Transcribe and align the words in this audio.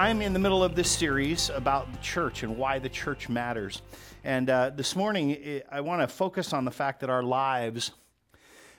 I'm 0.03 0.21
in 0.21 0.32
the 0.32 0.41
middle 0.41 0.64
of 0.64 0.75
this 0.75 0.91
series 0.91 1.48
about 1.48 1.93
the 1.93 1.98
church 2.00 2.42
and 2.42 2.59
why 2.59 2.80
the 2.80 2.88
church 2.88 3.29
matters. 3.29 3.83
And 4.25 4.51
uh, 4.51 4.70
this 4.70 4.97
morning, 4.97 5.62
I 5.70 5.80
want 5.80 6.02
to 6.02 6.09
focus 6.09 6.52
on 6.52 6.65
the 6.65 6.73
fact 6.73 6.98
that 7.02 7.09
our 7.09 7.23
lives, 7.23 7.92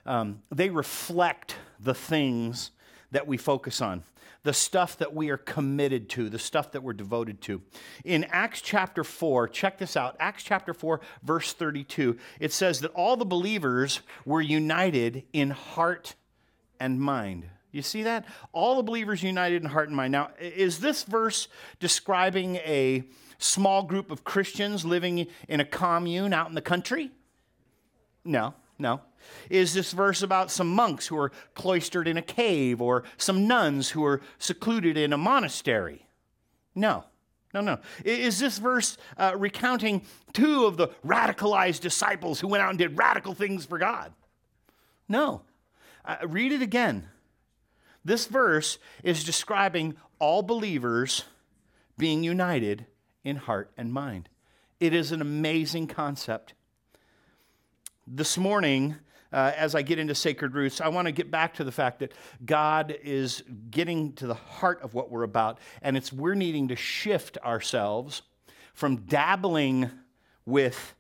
um, 0.05 0.41
they 0.51 0.69
reflect 0.69 1.55
the 1.79 1.93
things 1.93 2.71
that 3.11 3.25
we 3.25 3.37
focus 3.37 3.79
on, 3.79 4.03
the 4.43 4.51
stuff 4.51 4.97
that 4.97 5.15
we 5.15 5.29
are 5.29 5.37
committed 5.37 6.09
to, 6.09 6.27
the 6.27 6.37
stuff 6.37 6.73
that 6.73 6.83
we're 6.83 6.91
devoted 6.91 7.39
to. 7.43 7.61
In 8.03 8.25
Acts 8.25 8.59
chapter 8.59 9.05
4, 9.05 9.47
check 9.47 9.77
this 9.77 9.95
out 9.95 10.17
Acts 10.19 10.43
chapter 10.43 10.73
4, 10.73 10.99
verse 11.23 11.53
32, 11.53 12.17
it 12.41 12.51
says 12.51 12.81
that 12.81 12.91
all 12.91 13.15
the 13.15 13.23
believers 13.23 14.01
were 14.25 14.41
united 14.41 15.23
in 15.31 15.51
heart 15.51 16.15
and 16.81 16.99
mind. 16.99 17.45
You 17.73 17.81
see 17.81 18.03
that? 18.03 18.25
All 18.51 18.77
the 18.77 18.83
believers 18.83 19.23
united 19.23 19.63
in 19.63 19.69
heart 19.69 19.89
and 19.89 19.97
mind. 19.97 20.11
Now, 20.11 20.29
is 20.39 20.79
this 20.79 21.03
verse 21.03 21.47
describing 21.79 22.57
a 22.57 23.03
small 23.39 23.81
group 23.81 24.11
of 24.11 24.23
Christians 24.23 24.85
living 24.85 25.27
in 25.49 25.59
a 25.59 25.65
commune 25.65 26.33
out 26.33 26.47
in 26.47 26.55
the 26.55 26.61
country? 26.61 27.09
No, 28.23 28.53
no. 28.77 29.01
Is 29.49 29.73
this 29.73 29.91
verse 29.91 30.21
about 30.21 30.51
some 30.51 30.69
monks 30.69 31.07
who 31.07 31.17
are 31.17 31.31
cloistered 31.55 32.07
in 32.07 32.15
a 32.15 32.21
cave 32.21 32.79
or 32.79 33.05
some 33.17 33.47
nuns 33.47 33.89
who 33.89 34.05
are 34.05 34.21
secluded 34.37 34.95
in 34.95 35.11
a 35.11 35.17
monastery? 35.17 36.05
No. 36.75 37.05
No, 37.55 37.61
no. 37.61 37.79
Is 38.05 38.39
this 38.39 38.59
verse 38.59 38.97
uh, 39.17 39.33
recounting 39.35 40.03
two 40.31 40.65
of 40.65 40.77
the 40.77 40.89
radicalized 41.05 41.81
disciples 41.81 42.39
who 42.39 42.47
went 42.47 42.61
out 42.61 42.69
and 42.69 42.77
did 42.77 42.97
radical 42.97 43.33
things 43.33 43.65
for 43.65 43.79
God? 43.79 44.13
No. 45.07 45.41
Uh, 46.05 46.17
read 46.27 46.51
it 46.51 46.61
again. 46.61 47.09
This 48.05 48.25
verse 48.25 48.79
is 49.03 49.23
describing 49.23 49.95
all 50.19 50.41
believers 50.41 51.23
being 51.97 52.23
united 52.23 52.85
in 53.23 53.37
heart 53.37 53.71
and 53.77 53.93
mind. 53.93 54.29
It 54.79 54.93
is 54.93 55.11
an 55.11 55.21
amazing 55.21 55.87
concept. 55.87 56.53
This 58.05 58.37
morning, 58.37 58.95
uh, 59.31 59.53
as 59.55 59.75
I 59.75 59.81
get 59.81 59.97
into 59.97 60.13
sacred 60.13 60.53
roots, 60.53 60.81
I 60.81 60.89
want 60.89 61.07
to 61.07 61.11
get 61.11 61.31
back 61.31 61.53
to 61.55 61.63
the 61.63 61.71
fact 61.71 61.99
that 61.99 62.11
God 62.45 62.95
is 63.01 63.43
getting 63.71 64.13
to 64.13 64.27
the 64.27 64.33
heart 64.33 64.81
of 64.81 64.93
what 64.93 65.09
we're 65.09 65.23
about, 65.23 65.59
and 65.81 65.95
it's 65.95 66.11
we're 66.11 66.35
needing 66.35 66.67
to 66.67 66.75
shift 66.75 67.37
ourselves 67.39 68.21
from 68.73 68.97
dabbling 68.97 69.89
with 70.45 70.93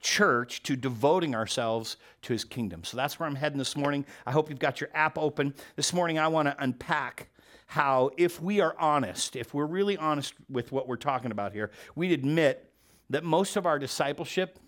church 0.00 0.62
to 0.64 0.76
devoting 0.76 1.34
ourselves 1.34 1.96
to 2.22 2.32
his 2.32 2.44
kingdom. 2.44 2.84
So 2.84 2.96
that's 2.96 3.18
where 3.18 3.28
I'm 3.28 3.34
heading 3.34 3.58
this 3.58 3.76
morning. 3.76 4.04
I 4.26 4.32
hope 4.32 4.48
you've 4.48 4.58
got 4.58 4.80
your 4.80 4.90
app 4.94 5.18
open. 5.18 5.54
This 5.76 5.92
morning, 5.92 6.18
I 6.18 6.28
want 6.28 6.48
to 6.48 6.56
unpack 6.58 7.28
how, 7.66 8.10
if 8.16 8.40
we 8.40 8.60
are 8.60 8.74
honest, 8.78 9.36
if 9.36 9.54
we're 9.54 9.66
really 9.66 9.96
honest 9.96 10.34
with 10.48 10.72
what 10.72 10.88
we're 10.88 10.96
talking 10.96 11.30
about 11.30 11.52
here, 11.52 11.70
we'd 11.94 12.12
admit 12.12 12.72
that 13.10 13.24
most 13.24 13.56
of 13.56 13.66
our 13.66 13.78
discipleship 13.78 14.58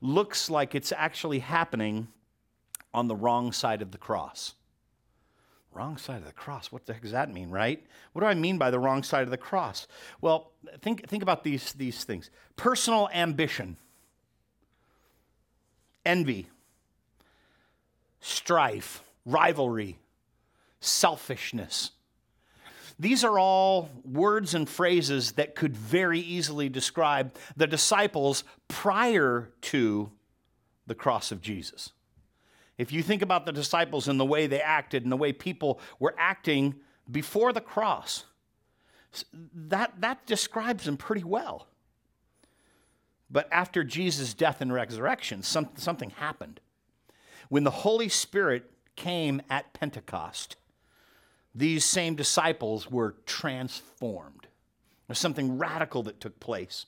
looks 0.00 0.50
like 0.50 0.74
it's 0.74 0.92
actually 0.92 1.40
happening 1.40 2.08
on 2.94 3.08
the 3.08 3.16
wrong 3.16 3.52
side 3.52 3.82
of 3.82 3.92
the 3.92 3.98
cross. 3.98 4.54
Wrong 5.72 5.96
side 5.96 6.18
of 6.18 6.24
the 6.24 6.32
cross. 6.32 6.72
What 6.72 6.86
the 6.86 6.94
heck 6.94 7.02
does 7.02 7.12
that 7.12 7.32
mean, 7.32 7.50
right? 7.50 7.84
What 8.12 8.22
do 8.22 8.26
I 8.26 8.34
mean 8.34 8.58
by 8.58 8.70
the 8.70 8.78
wrong 8.78 9.02
side 9.02 9.22
of 9.22 9.30
the 9.30 9.36
cross? 9.36 9.86
Well, 10.20 10.52
think, 10.80 11.06
think 11.08 11.22
about 11.22 11.44
these, 11.44 11.72
these 11.74 12.04
things 12.04 12.30
personal 12.56 13.08
ambition 13.12 13.76
envy, 16.08 16.48
strife, 18.20 19.04
rivalry, 19.26 19.98
selfishness. 20.80 21.90
These 22.98 23.22
are 23.22 23.38
all 23.38 23.90
words 24.04 24.54
and 24.54 24.68
phrases 24.68 25.32
that 25.32 25.54
could 25.54 25.76
very 25.76 26.18
easily 26.18 26.68
describe 26.68 27.36
the 27.56 27.66
disciples 27.66 28.42
prior 28.66 29.50
to 29.60 30.10
the 30.86 30.94
cross 30.94 31.30
of 31.30 31.42
Jesus. 31.42 31.92
If 32.78 32.90
you 32.90 33.02
think 33.02 33.22
about 33.22 33.44
the 33.44 33.52
disciples 33.52 34.08
and 34.08 34.18
the 34.18 34.24
way 34.24 34.46
they 34.46 34.60
acted 34.60 35.02
and 35.02 35.12
the 35.12 35.16
way 35.16 35.32
people 35.32 35.78
were 35.98 36.14
acting 36.16 36.76
before 37.10 37.52
the 37.52 37.60
cross, 37.60 38.24
that, 39.54 40.00
that 40.00 40.26
describes 40.26 40.84
them 40.84 40.96
pretty 40.96 41.24
well. 41.24 41.68
But 43.30 43.48
after 43.52 43.84
Jesus' 43.84 44.34
death 44.34 44.60
and 44.60 44.72
resurrection, 44.72 45.42
some, 45.42 45.68
something 45.76 46.10
happened. 46.10 46.60
When 47.48 47.64
the 47.64 47.70
Holy 47.70 48.08
Spirit 48.08 48.70
came 48.96 49.42
at 49.50 49.72
Pentecost, 49.72 50.56
these 51.54 51.84
same 51.84 52.14
disciples 52.14 52.90
were 52.90 53.16
transformed. 53.26 54.46
There's 55.06 55.18
something 55.18 55.58
radical 55.58 56.02
that 56.04 56.20
took 56.20 56.38
place. 56.40 56.86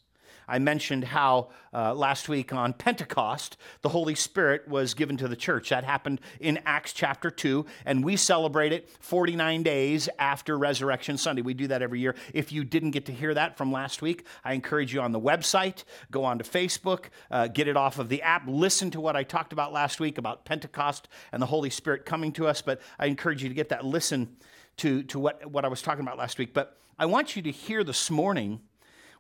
I 0.51 0.59
mentioned 0.59 1.05
how 1.05 1.51
uh, 1.73 1.95
last 1.95 2.29
week 2.29 2.53
on 2.53 2.73
Pentecost, 2.73 3.57
the 3.83 3.89
Holy 3.89 4.17
Spirit 4.17 4.67
was 4.67 4.95
given 4.95 5.17
to 5.19 5.29
the 5.29 5.37
church. 5.37 5.69
That 5.69 5.85
happened 5.85 6.21
in 6.41 6.59
Acts 6.67 6.93
chapter 6.93 7.31
2, 7.31 7.65
and 7.87 8.05
we 8.05 8.17
celebrate 8.17 8.73
it 8.73 8.91
49 8.99 9.63
days 9.63 10.09
after 10.19 10.59
Resurrection 10.59 11.17
Sunday. 11.17 11.41
We 11.41 11.55
do 11.55 11.69
that 11.69 11.83
every 11.83 12.01
year. 12.01 12.17
If 12.35 12.51
you 12.51 12.65
didn't 12.65 12.91
get 12.91 13.07
to 13.07 13.13
hear 13.13 13.33
that 13.33 13.57
from 13.57 13.71
last 13.71 14.03
week, 14.03 14.27
I 14.45 14.55
encourage 14.55 14.93
you 14.93 15.01
on 15.01 15.13
the 15.13 15.21
website, 15.21 15.85
go 16.11 16.25
on 16.25 16.39
to 16.39 16.45
Facebook, 16.45 17.07
uh, 17.31 17.47
get 17.47 17.69
it 17.69 17.77
off 17.77 18.01
of 18.01 18.09
the 18.09 18.21
app, 18.23 18.43
listen 18.49 18.91
to 18.91 19.01
what 19.01 19.15
I 19.15 19.23
talked 19.23 19.53
about 19.53 19.73
last 19.73 20.01
week 20.01 20.19
about 20.19 20.45
Pentecost 20.45 21.09
and 21.31 21.41
the 21.41 21.47
Holy 21.47 21.71
Spirit 21.71 22.05
coming 22.05 22.33
to 22.33 22.49
us. 22.49 22.61
But 22.61 22.81
I 22.99 23.07
encourage 23.07 23.41
you 23.41 23.49
to 23.49 23.55
get 23.55 23.69
that 23.69 23.85
listen 23.85 24.37
to, 24.79 25.05
to 25.05 25.21
what, 25.21 25.47
what 25.49 25.65
I 25.65 25.69
was 25.69 25.81
talking 25.81 26.03
about 26.03 26.19
last 26.19 26.39
week. 26.39 26.53
But 26.53 26.77
I 26.99 27.07
want 27.07 27.37
you 27.37 27.43
to 27.43 27.53
hear 27.53 27.85
this 27.85 28.11
morning 28.11 28.61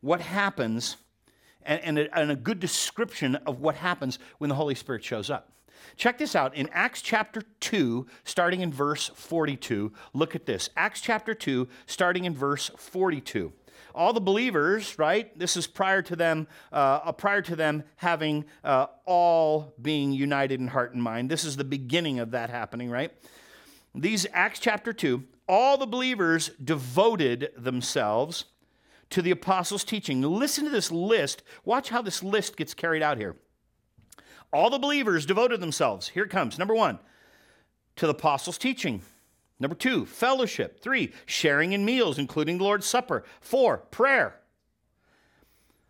what 0.00 0.20
happens 0.20 0.97
and, 1.65 1.81
and, 1.82 1.98
a, 1.98 2.19
and 2.19 2.31
a 2.31 2.37
good 2.37 2.60
description 2.60 3.37
of 3.37 3.60
what 3.60 3.76
happens 3.76 4.19
when 4.38 4.48
the 4.48 4.56
Holy 4.56 4.75
Spirit 4.75 5.04
shows 5.04 5.31
up. 5.31 5.53
Check 5.97 6.19
this 6.19 6.37
out. 6.37 6.54
In 6.54 6.69
Acts 6.72 7.03
chapter 7.03 7.43
2, 7.60 8.06
starting 8.25 8.60
in 8.60 8.72
verse 8.72 9.10
42, 9.15 9.93
look 10.12 10.34
at 10.34 10.47
this. 10.47 10.71
Acts 10.76 11.00
chapter 11.00 11.34
2, 11.34 11.69
starting 11.87 12.25
in 12.25 12.34
verse 12.34 12.71
42 12.76 13.53
all 13.94 14.12
the 14.12 14.21
believers 14.21 14.98
right 14.98 15.37
this 15.38 15.56
is 15.56 15.66
prior 15.66 16.03
to 16.03 16.15
them 16.15 16.47
uh, 16.72 17.10
prior 17.12 17.43
to 17.43 17.56
them 17.56 17.82
having 17.97 18.44
uh, 18.62 18.87
all 19.04 19.75
being 19.81 20.12
united 20.12 20.60
in 20.60 20.69
heart 20.69 20.92
and 20.92 21.03
mind 21.03 21.31
this 21.31 21.44
is 21.44 21.56
the 21.56 21.65
beginning 21.65 22.19
of 22.19 22.31
that 22.31 22.50
happening 22.50 22.91
right 22.91 23.12
these 23.94 24.27
acts 24.32 24.60
chapter 24.60 24.92
2 24.92 25.25
all 25.48 25.77
the 25.77 25.87
believers 25.87 26.50
devoted 26.62 27.50
themselves 27.56 28.44
to 29.10 29.22
the 29.22 29.31
apostles' 29.31 29.84
teaching. 29.84 30.22
Listen 30.22 30.65
to 30.65 30.71
this 30.71 30.91
list. 30.91 31.43
Watch 31.65 31.91
how 31.91 32.03
this 32.03 32.22
list 32.22 32.56
gets 32.56 32.75
carried 32.75 33.03
out 33.03 33.19
here. 33.19 33.37
All 34.53 34.71
the 34.71 34.78
believers 34.78 35.26
devoted 35.26 35.60
themselves. 35.60 36.09
Here 36.09 36.25
it 36.25 36.31
comes. 36.31 36.59
Number 36.59 36.75
one, 36.75 36.98
to 37.97 38.06
the 38.06 38.12
apostles' 38.12 38.59
teaching. 38.59 39.03
Number 39.59 39.76
two, 39.76 40.06
fellowship. 40.06 40.81
Three, 40.81 41.12
sharing 41.26 41.72
in 41.72 41.84
meals, 41.84 42.19
including 42.19 42.59
the 42.59 42.65
Lord's 42.65 42.87
Supper. 42.87 43.25
Four, 43.41 43.78
prayer. 43.78 44.41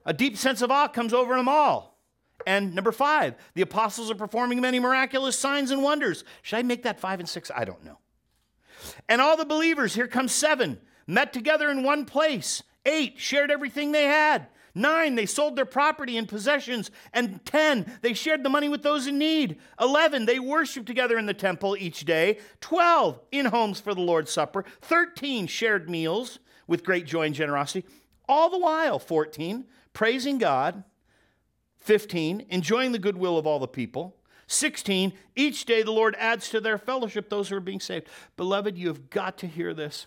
A 0.04 0.12
deep 0.12 0.36
sense 0.36 0.60
of 0.60 0.70
awe 0.70 0.88
comes 0.88 1.12
over 1.14 1.36
them 1.36 1.48
all. 1.48 1.98
And 2.46 2.74
number 2.74 2.90
five, 2.90 3.34
the 3.54 3.62
apostles 3.62 4.10
are 4.10 4.14
performing 4.14 4.60
many 4.60 4.80
miraculous 4.80 5.38
signs 5.38 5.70
and 5.70 5.82
wonders. 5.82 6.24
Should 6.42 6.56
I 6.56 6.62
make 6.62 6.82
that 6.82 6.98
five 6.98 7.20
and 7.20 7.28
six? 7.28 7.50
I 7.54 7.64
don't 7.64 7.84
know. 7.84 7.98
And 9.08 9.20
all 9.20 9.36
the 9.36 9.44
believers, 9.44 9.94
here 9.94 10.08
comes 10.08 10.32
seven, 10.32 10.80
met 11.06 11.34
together 11.34 11.70
in 11.70 11.82
one 11.82 12.06
place 12.06 12.62
Eight, 12.86 13.18
shared 13.18 13.50
everything 13.50 13.92
they 13.92 14.04
had. 14.04 14.46
Nine, 14.74 15.16
they 15.16 15.26
sold 15.26 15.56
their 15.56 15.64
property 15.64 16.16
and 16.16 16.28
possessions. 16.28 16.90
And 17.12 17.44
10, 17.44 17.98
they 18.02 18.14
shared 18.14 18.42
the 18.42 18.48
money 18.48 18.68
with 18.68 18.82
those 18.82 19.06
in 19.06 19.18
need. 19.18 19.58
11, 19.80 20.26
they 20.26 20.38
worshiped 20.38 20.86
together 20.86 21.18
in 21.18 21.26
the 21.26 21.34
temple 21.34 21.76
each 21.76 22.04
day. 22.04 22.38
12, 22.60 23.20
in 23.32 23.46
homes 23.46 23.80
for 23.80 23.94
the 23.94 24.00
Lord's 24.00 24.30
Supper. 24.30 24.64
13, 24.82 25.46
shared 25.46 25.90
meals 25.90 26.38
with 26.66 26.84
great 26.84 27.06
joy 27.06 27.26
and 27.26 27.34
generosity. 27.34 27.86
All 28.28 28.48
the 28.48 28.58
while, 28.58 28.98
14, 28.98 29.64
praising 29.92 30.38
God. 30.38 30.84
15, 31.78 32.46
enjoying 32.48 32.92
the 32.92 32.98
goodwill 32.98 33.38
of 33.38 33.46
all 33.46 33.58
the 33.58 33.66
people. 33.66 34.16
16, 34.46 35.12
each 35.34 35.64
day 35.64 35.82
the 35.82 35.92
Lord 35.92 36.14
adds 36.18 36.48
to 36.50 36.60
their 36.60 36.78
fellowship 36.78 37.28
those 37.28 37.48
who 37.48 37.56
are 37.56 37.60
being 37.60 37.80
saved. 37.80 38.08
Beloved, 38.36 38.76
you 38.76 38.88
have 38.88 39.10
got 39.10 39.38
to 39.38 39.46
hear 39.46 39.74
this. 39.74 40.06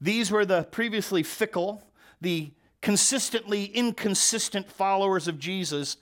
These 0.00 0.30
were 0.30 0.44
the 0.44 0.64
previously 0.64 1.22
fickle, 1.22 1.82
the 2.20 2.52
consistently 2.80 3.64
inconsistent 3.66 4.70
followers 4.70 5.28
of 5.28 5.38
Jesus 5.38 5.96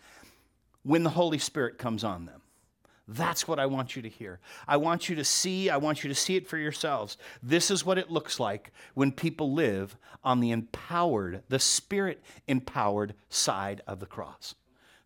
when 0.83 1.03
the 1.03 1.11
Holy 1.11 1.39
Spirit 1.39 1.79
comes 1.79 2.05
on 2.05 2.27
them. 2.27 2.43
That's 3.09 3.47
what 3.47 3.61
I 3.61 3.67
want 3.67 3.95
you 3.95 4.03
to 4.03 4.09
hear. 4.09 4.41
I 4.67 4.79
want 4.79 5.09
you 5.09 5.15
to 5.17 5.25
see, 5.25 5.71
I 5.71 5.77
want 5.77 6.03
you 6.03 6.09
to 6.09 6.15
see 6.15 6.35
it 6.35 6.49
for 6.49 6.59
yourselves. 6.59 7.17
This 7.41 7.71
is 7.71 7.87
what 7.87 7.99
it 7.99 8.11
looks 8.11 8.41
like 8.41 8.73
when 8.95 9.13
people 9.13 9.53
live 9.53 9.97
on 10.25 10.41
the 10.41 10.51
empowered, 10.51 11.43
the 11.49 11.61
spirit 11.61 12.23
empowered 12.49 13.15
side 13.29 13.81
of 13.87 14.01
the 14.01 14.07
cross. 14.07 14.57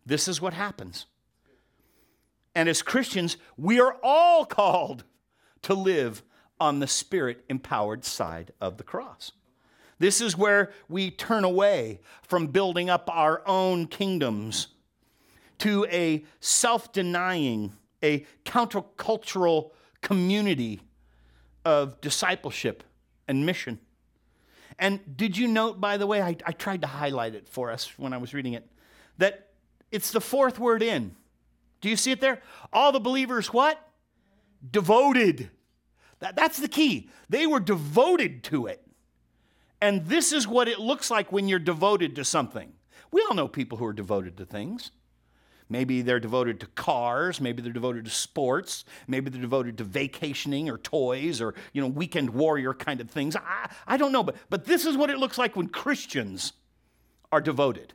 This 0.03 0.27
is 0.27 0.41
what 0.41 0.53
happens. 0.53 1.05
And 2.55 2.67
as 2.67 2.81
Christians, 2.81 3.37
we 3.55 3.79
are 3.79 3.97
all 4.03 4.45
called 4.45 5.03
to 5.61 5.75
live 5.75 6.23
on 6.61 6.79
the 6.79 6.85
spirit 6.85 7.43
empowered 7.49 8.05
side 8.05 8.51
of 8.61 8.77
the 8.77 8.83
cross. 8.83 9.31
This 9.97 10.21
is 10.21 10.37
where 10.37 10.71
we 10.87 11.09
turn 11.09 11.43
away 11.43 11.99
from 12.21 12.47
building 12.47 12.87
up 12.87 13.09
our 13.11 13.41
own 13.47 13.87
kingdoms 13.87 14.67
to 15.57 15.87
a 15.89 16.23
self 16.39 16.93
denying, 16.93 17.73
a 18.03 18.25
countercultural 18.45 19.71
community 20.01 20.81
of 21.65 21.99
discipleship 21.99 22.83
and 23.27 23.43
mission. 23.43 23.79
And 24.77 24.99
did 25.17 25.37
you 25.37 25.47
note, 25.47 25.81
by 25.81 25.97
the 25.97 26.05
way, 26.05 26.21
I, 26.21 26.35
I, 26.45 26.51
tried 26.51 26.81
to 26.81 26.87
highlight 26.87 27.33
it 27.35 27.47
for 27.47 27.71
us 27.71 27.91
when 27.97 28.13
I 28.13 28.17
was 28.17 28.33
reading 28.35 28.53
it, 28.53 28.67
that 29.17 29.49
it's 29.91 30.11
the 30.11 30.21
fourth 30.21 30.59
word 30.59 30.81
in. 30.83 31.15
Do 31.81 31.89
you 31.89 31.95
see 31.95 32.11
it 32.11 32.21
there? 32.21 32.41
All 32.71 32.91
the 32.91 32.99
believers, 32.99 33.51
what? 33.51 33.79
Devoted. 34.71 35.49
That, 36.21 36.35
that's 36.35 36.59
the 36.59 36.67
key. 36.67 37.09
They 37.29 37.45
were 37.45 37.59
devoted 37.59 38.43
to 38.45 38.67
it. 38.67 38.81
And 39.81 40.05
this 40.05 40.31
is 40.31 40.47
what 40.47 40.67
it 40.67 40.79
looks 40.79 41.11
like 41.11 41.31
when 41.31 41.47
you're 41.47 41.59
devoted 41.59 42.15
to 42.15 42.23
something. 42.23 42.71
We 43.11 43.25
all 43.27 43.35
know 43.35 43.47
people 43.47 43.77
who 43.77 43.85
are 43.85 43.93
devoted 43.93 44.37
to 44.37 44.45
things. 44.45 44.91
Maybe 45.67 46.01
they're 46.01 46.19
devoted 46.19 46.59
to 46.59 46.67
cars, 46.67 47.39
maybe 47.39 47.61
they're 47.61 47.71
devoted 47.71 48.03
to 48.03 48.11
sports, 48.11 48.83
maybe 49.07 49.29
they're 49.29 49.41
devoted 49.41 49.77
to 49.77 49.85
vacationing 49.85 50.69
or 50.69 50.77
toys 50.77 51.39
or, 51.39 51.55
you 51.71 51.81
know, 51.81 51.87
weekend 51.87 52.31
warrior 52.31 52.73
kind 52.73 52.99
of 52.99 53.09
things. 53.09 53.37
I, 53.37 53.69
I 53.87 53.95
don't 53.95 54.11
know, 54.11 54.21
but, 54.21 54.35
but 54.49 54.65
this 54.65 54.85
is 54.85 54.97
what 54.97 55.09
it 55.09 55.17
looks 55.17 55.37
like 55.37 55.55
when 55.55 55.69
Christians 55.69 56.51
are 57.31 57.39
devoted. 57.39 57.93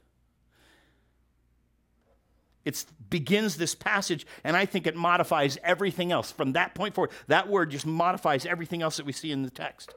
It 2.67 2.85
begins 3.09 3.57
this 3.57 3.75
passage, 3.77 4.27
and 4.43 4.57
I 4.57 4.67
think 4.67 4.87
it 4.87 4.97
modifies 4.97 5.57
everything 5.63 6.11
else. 6.11 6.33
From 6.33 6.53
that 6.53 6.75
point 6.75 6.95
forward, 6.95 7.13
that 7.29 7.49
word 7.49 7.71
just 7.71 7.87
modifies 7.87 8.45
everything 8.45 8.83
else 8.83 8.97
that 8.97 9.07
we 9.07 9.13
see 9.13 9.31
in 9.31 9.43
the 9.43 9.51
text. 9.51 9.95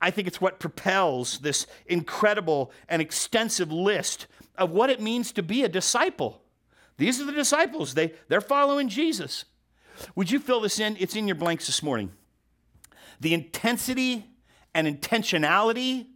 I 0.00 0.10
think 0.10 0.26
it's 0.26 0.40
what 0.40 0.58
propels 0.58 1.38
this 1.40 1.66
incredible 1.86 2.72
and 2.88 3.02
extensive 3.02 3.70
list 3.70 4.26
of 4.56 4.70
what 4.70 4.88
it 4.88 5.00
means 5.00 5.32
to 5.32 5.42
be 5.42 5.62
a 5.62 5.68
disciple. 5.68 6.40
These 6.96 7.20
are 7.20 7.24
the 7.24 7.32
disciples. 7.32 7.94
They, 7.94 8.14
they're 8.28 8.40
following 8.40 8.88
Jesus. 8.88 9.44
Would 10.16 10.30
you 10.30 10.38
fill 10.38 10.60
this 10.60 10.80
in? 10.80 10.96
It's 10.98 11.14
in 11.14 11.28
your 11.28 11.36
blanks 11.36 11.66
this 11.66 11.82
morning. 11.82 12.10
The 13.20 13.34
intensity 13.34 14.26
and 14.74 14.86
intentionality 14.86 16.06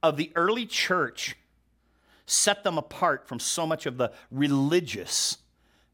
of 0.00 0.16
the 0.16 0.30
early 0.36 0.64
church 0.64 1.36
set 2.26 2.64
them 2.64 2.78
apart 2.78 3.26
from 3.28 3.38
so 3.38 3.66
much 3.66 3.86
of 3.86 3.96
the 3.96 4.12
religious 4.30 5.38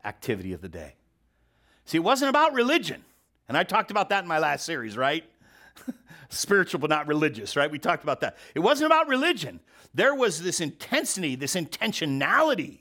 activity 0.04 0.52
of 0.52 0.60
the 0.60 0.68
day. 0.68 0.94
See, 1.84 1.98
it 1.98 2.04
wasn't 2.04 2.30
about 2.30 2.52
religion. 2.52 3.04
And 3.48 3.56
I 3.56 3.64
talked 3.64 3.90
about 3.90 4.10
that 4.10 4.22
in 4.22 4.28
my 4.28 4.38
last 4.38 4.64
series, 4.64 4.96
right? 4.96 5.24
Spiritual 6.28 6.78
but 6.78 6.90
not 6.90 7.08
religious, 7.08 7.56
right? 7.56 7.70
We 7.70 7.80
talked 7.80 8.04
about 8.04 8.20
that. 8.20 8.38
It 8.54 8.60
wasn't 8.60 8.86
about 8.86 9.08
religion. 9.08 9.58
There 9.92 10.14
was 10.14 10.40
this 10.40 10.60
intensity, 10.60 11.34
this 11.34 11.56
intentionality 11.56 12.78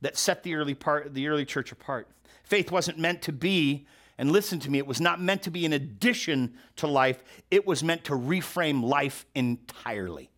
that 0.00 0.16
set 0.16 0.42
the 0.42 0.54
early 0.54 0.74
part 0.74 1.14
the 1.14 1.28
early 1.28 1.44
church 1.44 1.70
apart. 1.70 2.08
Faith 2.42 2.72
wasn't 2.72 2.98
meant 2.98 3.22
to 3.22 3.32
be, 3.32 3.86
and 4.16 4.32
listen 4.32 4.58
to 4.60 4.70
me, 4.70 4.78
it 4.78 4.86
was 4.86 5.00
not 5.00 5.20
meant 5.20 5.42
to 5.42 5.50
be 5.50 5.64
an 5.64 5.72
addition 5.72 6.54
to 6.76 6.86
life. 6.86 7.22
It 7.50 7.66
was 7.66 7.84
meant 7.84 8.04
to 8.04 8.14
reframe 8.14 8.82
life 8.82 9.26
entirely. 9.34 10.30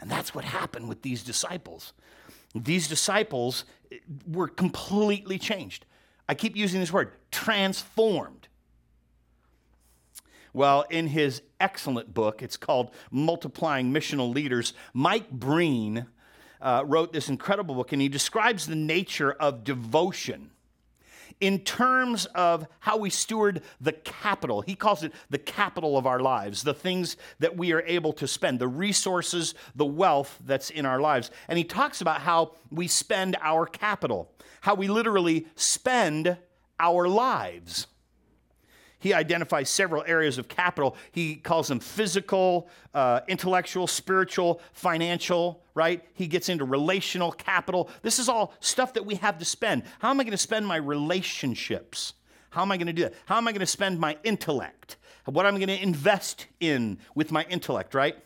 And 0.00 0.10
that's 0.10 0.34
what 0.34 0.44
happened 0.44 0.88
with 0.88 1.02
these 1.02 1.22
disciples. 1.22 1.92
These 2.54 2.88
disciples 2.88 3.64
were 4.26 4.48
completely 4.48 5.38
changed. 5.38 5.86
I 6.28 6.34
keep 6.34 6.56
using 6.56 6.80
this 6.80 6.92
word, 6.92 7.12
transformed. 7.30 8.48
Well, 10.52 10.84
in 10.90 11.08
his 11.08 11.42
excellent 11.60 12.14
book, 12.14 12.42
it's 12.42 12.56
called 12.56 12.90
Multiplying 13.10 13.92
Missional 13.92 14.34
Leaders, 14.34 14.72
Mike 14.92 15.30
Breen 15.30 16.06
uh, 16.60 16.82
wrote 16.86 17.12
this 17.12 17.28
incredible 17.28 17.74
book, 17.74 17.92
and 17.92 18.02
he 18.02 18.08
describes 18.08 18.66
the 18.66 18.74
nature 18.74 19.32
of 19.32 19.64
devotion 19.64 20.50
in 21.40 21.60
terms 21.60 22.26
of 22.34 22.66
how 22.80 22.96
we 22.96 23.10
steward 23.10 23.62
the 23.80 23.92
capital. 23.92 24.60
He 24.60 24.74
calls 24.74 25.02
it 25.02 25.12
the 25.30 25.38
capital 25.38 25.96
of 25.96 26.06
our 26.06 26.20
lives, 26.20 26.62
the 26.62 26.74
things 26.74 27.16
that 27.38 27.56
we 27.56 27.72
are 27.72 27.82
able 27.82 28.12
to 28.14 28.26
spend, 28.26 28.58
the 28.58 28.68
resources, 28.68 29.54
the 29.74 29.86
wealth 29.86 30.38
that's 30.44 30.70
in 30.70 30.86
our 30.86 31.00
lives. 31.00 31.30
And 31.48 31.58
he 31.58 31.64
talks 31.64 32.00
about 32.00 32.20
how 32.20 32.52
we 32.70 32.88
spend 32.88 33.36
our 33.40 33.66
capital, 33.66 34.30
how 34.62 34.74
we 34.74 34.88
literally 34.88 35.46
spend 35.54 36.36
our 36.80 37.08
lives 37.08 37.86
he 38.98 39.14
identifies 39.14 39.68
several 39.68 40.02
areas 40.06 40.38
of 40.38 40.48
capital. 40.48 40.96
He 41.12 41.36
calls 41.36 41.68
them 41.68 41.78
physical, 41.78 42.68
uh, 42.94 43.20
intellectual, 43.28 43.86
spiritual, 43.86 44.60
financial, 44.72 45.62
right? 45.74 46.04
He 46.14 46.26
gets 46.26 46.48
into 46.48 46.64
relational 46.64 47.30
capital. 47.32 47.90
This 48.02 48.18
is 48.18 48.28
all 48.28 48.54
stuff 48.60 48.94
that 48.94 49.06
we 49.06 49.14
have 49.16 49.38
to 49.38 49.44
spend. 49.44 49.84
How 50.00 50.10
am 50.10 50.20
I 50.20 50.24
going 50.24 50.32
to 50.32 50.36
spend 50.36 50.66
my 50.66 50.76
relationships? 50.76 52.14
How 52.50 52.62
am 52.62 52.72
I 52.72 52.76
going 52.76 52.88
to 52.88 52.92
do 52.92 53.02
that? 53.02 53.14
How 53.26 53.36
am 53.36 53.46
I 53.46 53.52
going 53.52 53.60
to 53.60 53.66
spend 53.66 54.00
my 54.00 54.16
intellect? 54.24 54.96
What 55.26 55.46
am 55.46 55.54
I 55.54 55.58
going 55.58 55.68
to 55.68 55.82
invest 55.82 56.46
in 56.58 56.98
with 57.14 57.30
my 57.30 57.44
intellect, 57.50 57.94
right? 57.94 58.16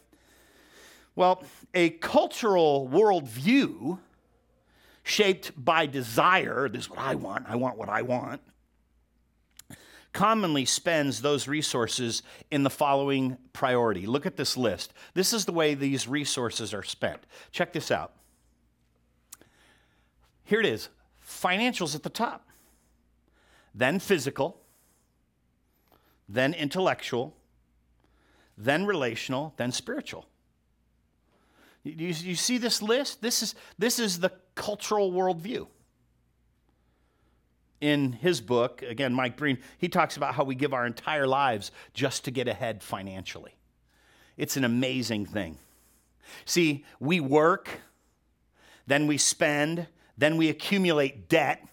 Well, 1.15 1.43
a 1.75 1.91
cultural 1.91 2.89
worldview 2.91 3.99
shaped 5.03 5.53
by 5.63 5.87
desire, 5.87 6.69
this 6.69 6.83
is 6.83 6.91
what 6.91 7.01
I 7.01 7.17
want, 7.17 7.45
I 7.49 7.57
want 7.57 7.77
what 7.77 7.89
I 7.89 8.03
want, 8.03 8.41
commonly 10.13 10.65
spends 10.65 11.23
those 11.23 11.49
resources 11.49 12.23
in 12.51 12.63
the 12.63 12.71
following 12.71 13.39
priority. 13.53 14.07
Look 14.07 14.27
at 14.27 14.37
this 14.37 14.57
list. 14.57 14.93
This 15.15 15.33
is 15.33 15.45
the 15.45 15.53
way 15.53 15.75
these 15.75 16.07
resources 16.07 16.75
are 16.75 16.83
spent. 16.83 17.23
Check 17.51 17.73
this 17.73 17.91
out. 17.91 18.13
Here 20.45 20.61
it 20.61 20.67
is 20.67 20.89
financials 21.27 21.95
at 21.95 22.03
the 22.03 22.11
top, 22.11 22.47
then 23.75 23.99
physical, 23.99 24.61
then 26.29 26.53
intellectual, 26.53 27.35
then 28.59 28.85
relational, 28.85 29.55
then 29.57 29.73
spiritual. 29.73 30.27
You, 31.85 32.09
you, 32.09 32.35
see 32.35 32.59
this 32.59 32.83
list? 32.83 33.23
This 33.23 33.43
is, 33.43 33.55
this 33.79 33.99
is 33.99 34.21
the 34.21 34.31
cultural 34.55 35.11
worldview 35.11 35.67
in 37.83 38.13
his 38.13 38.41
book, 38.41 38.81
again, 38.83 39.13
Mike 39.13 39.37
Breen, 39.37 39.59
he 39.77 39.89
talks 39.89 40.17
about 40.17 40.35
how 40.35 40.45
we 40.45 40.55
give 40.55 40.73
our 40.73 40.87
entire 40.87 41.27
lives 41.27 41.73
just 41.93 42.25
to 42.25 42.31
get 42.31 42.49
ahead 42.49 42.83
financially. 42.83 43.57
It's 44.37 44.57
an 44.57 44.65
amazing 44.65 45.27
thing. 45.27 45.59
See, 46.45 46.85
we 47.01 47.21
work, 47.21 47.69
then 48.87 49.07
we 49.07 49.19
spend, 49.19 49.89
then 50.17 50.37
we 50.37 50.49
accumulate 50.49 51.29
debt, 51.29 51.67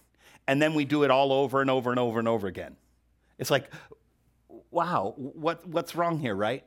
and 0.48 0.62
then 0.62 0.74
we 0.74 0.84
do 0.84 1.04
it 1.04 1.12
all 1.12 1.32
over 1.32 1.62
and 1.62 1.70
over 1.70 1.92
and 1.92 2.00
over 2.00 2.20
and 2.20 2.28
over 2.28 2.48
again. 2.48 2.76
It's 3.38 3.52
like, 3.52 3.72
wow, 4.72 5.14
what, 5.16 5.66
what's 5.68 5.96
wrong 5.96 6.20
here, 6.20 6.36
right? 6.36 6.66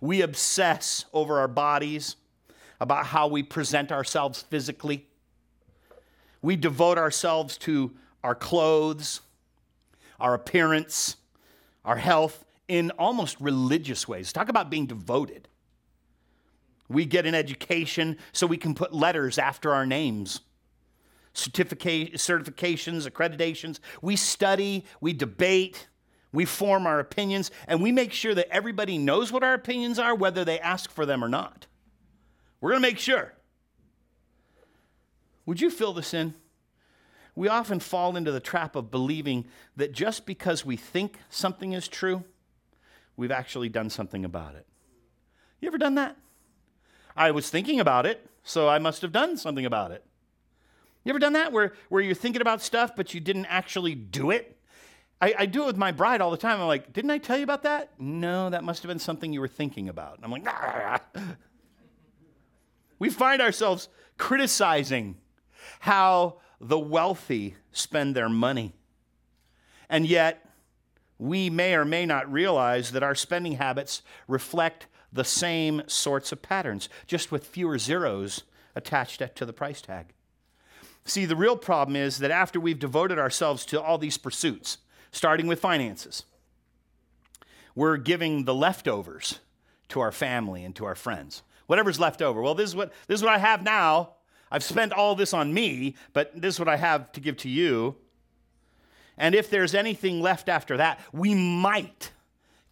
We 0.00 0.20
obsess 0.20 1.06
over 1.12 1.40
our 1.40 1.48
bodies, 1.48 2.16
about 2.82 3.06
how 3.06 3.28
we 3.28 3.44
present 3.44 3.92
ourselves 3.92 4.42
physically. 4.42 5.06
We 6.42 6.56
devote 6.56 6.98
ourselves 6.98 7.56
to 7.58 7.92
our 8.22 8.34
clothes, 8.34 9.20
our 10.20 10.34
appearance, 10.34 11.16
our 11.84 11.96
health 11.96 12.44
in 12.68 12.90
almost 12.92 13.36
religious 13.40 14.06
ways. 14.06 14.32
Talk 14.32 14.48
about 14.48 14.70
being 14.70 14.86
devoted. 14.86 15.48
We 16.88 17.04
get 17.04 17.26
an 17.26 17.34
education 17.34 18.18
so 18.32 18.46
we 18.46 18.56
can 18.56 18.74
put 18.74 18.92
letters 18.92 19.38
after 19.38 19.72
our 19.74 19.86
names, 19.86 20.40
certifications, 21.34 23.08
accreditations. 23.08 23.80
We 24.00 24.16
study, 24.16 24.84
we 25.00 25.12
debate, 25.12 25.88
we 26.32 26.44
form 26.44 26.86
our 26.86 27.00
opinions, 27.00 27.50
and 27.66 27.82
we 27.82 27.92
make 27.92 28.12
sure 28.12 28.34
that 28.34 28.52
everybody 28.54 28.98
knows 28.98 29.32
what 29.32 29.42
our 29.42 29.54
opinions 29.54 29.98
are, 29.98 30.14
whether 30.14 30.44
they 30.44 30.60
ask 30.60 30.90
for 30.90 31.06
them 31.06 31.24
or 31.24 31.28
not. 31.28 31.66
We're 32.60 32.70
going 32.70 32.82
to 32.82 32.88
make 32.88 32.98
sure. 32.98 33.32
Would 35.46 35.60
you 35.60 35.70
fill 35.70 35.92
this 35.92 36.14
in? 36.14 36.34
We 37.34 37.48
often 37.48 37.80
fall 37.80 38.16
into 38.16 38.30
the 38.30 38.40
trap 38.40 38.76
of 38.76 38.90
believing 38.90 39.46
that 39.76 39.92
just 39.92 40.26
because 40.26 40.66
we 40.66 40.76
think 40.76 41.18
something 41.30 41.72
is 41.72 41.88
true, 41.88 42.24
we've 43.16 43.30
actually 43.30 43.68
done 43.68 43.88
something 43.88 44.24
about 44.24 44.54
it. 44.54 44.66
You 45.60 45.68
ever 45.68 45.78
done 45.78 45.94
that? 45.94 46.16
I 47.16 47.30
was 47.30 47.48
thinking 47.48 47.80
about 47.80 48.06
it, 48.06 48.28
so 48.42 48.68
I 48.68 48.78
must 48.78 49.02
have 49.02 49.12
done 49.12 49.36
something 49.36 49.64
about 49.64 49.92
it. 49.92 50.04
You 51.04 51.10
ever 51.10 51.18
done 51.18 51.32
that 51.32 51.52
where, 51.52 51.74
where 51.88 52.02
you're 52.02 52.14
thinking 52.14 52.42
about 52.42 52.62
stuff, 52.62 52.94
but 52.94 53.14
you 53.14 53.20
didn't 53.20 53.46
actually 53.46 53.94
do 53.94 54.30
it? 54.30 54.58
I, 55.20 55.34
I, 55.38 55.46
do 55.46 55.62
it 55.62 55.66
with 55.66 55.76
my 55.76 55.92
bride 55.92 56.20
all 56.20 56.32
the 56.32 56.36
time. 56.36 56.60
I'm 56.60 56.66
like, 56.66 56.92
didn't 56.92 57.12
I 57.12 57.18
tell 57.18 57.36
you 57.36 57.44
about 57.44 57.62
that? 57.62 57.90
No, 57.98 58.50
that 58.50 58.64
must 58.64 58.82
have 58.82 58.88
been 58.88 58.98
something 58.98 59.32
you 59.32 59.40
were 59.40 59.48
thinking 59.48 59.88
about. 59.88 60.18
I'm 60.22 60.32
like, 60.32 60.46
we 62.98 63.08
find 63.08 63.40
ourselves 63.40 63.88
criticizing 64.18 65.16
how 65.80 66.38
the 66.62 66.78
wealthy 66.78 67.56
spend 67.72 68.14
their 68.14 68.28
money. 68.28 68.72
And 69.88 70.06
yet, 70.06 70.48
we 71.18 71.50
may 71.50 71.74
or 71.74 71.84
may 71.84 72.06
not 72.06 72.32
realize 72.32 72.92
that 72.92 73.02
our 73.02 73.14
spending 73.14 73.54
habits 73.54 74.02
reflect 74.28 74.86
the 75.12 75.24
same 75.24 75.82
sorts 75.86 76.32
of 76.32 76.40
patterns, 76.40 76.88
just 77.06 77.30
with 77.30 77.46
fewer 77.46 77.78
zeros 77.78 78.44
attached 78.74 79.22
to 79.34 79.44
the 79.44 79.52
price 79.52 79.82
tag. 79.82 80.14
See, 81.04 81.24
the 81.24 81.36
real 81.36 81.56
problem 81.56 81.96
is 81.96 82.18
that 82.18 82.30
after 82.30 82.60
we've 82.60 82.78
devoted 82.78 83.18
ourselves 83.18 83.66
to 83.66 83.82
all 83.82 83.98
these 83.98 84.16
pursuits, 84.16 84.78
starting 85.10 85.48
with 85.48 85.60
finances, 85.60 86.24
we're 87.74 87.96
giving 87.96 88.44
the 88.44 88.54
leftovers 88.54 89.40
to 89.88 90.00
our 90.00 90.12
family 90.12 90.64
and 90.64 90.74
to 90.76 90.84
our 90.84 90.94
friends. 90.94 91.42
Whatever's 91.66 92.00
left 92.00 92.22
over. 92.22 92.40
Well, 92.40 92.54
this 92.54 92.70
is 92.70 92.76
what 92.76 92.92
this 93.08 93.20
is 93.20 93.22
what 93.22 93.34
I 93.34 93.38
have 93.38 93.62
now. 93.62 94.14
I've 94.52 94.62
spent 94.62 94.92
all 94.92 95.14
this 95.14 95.32
on 95.32 95.54
me, 95.54 95.96
but 96.12 96.30
this 96.38 96.56
is 96.56 96.58
what 96.58 96.68
I 96.68 96.76
have 96.76 97.10
to 97.12 97.20
give 97.20 97.38
to 97.38 97.48
you. 97.48 97.96
And 99.16 99.34
if 99.34 99.48
there's 99.48 99.74
anything 99.74 100.20
left 100.20 100.50
after 100.50 100.76
that, 100.76 101.00
we 101.10 101.34
might 101.34 102.12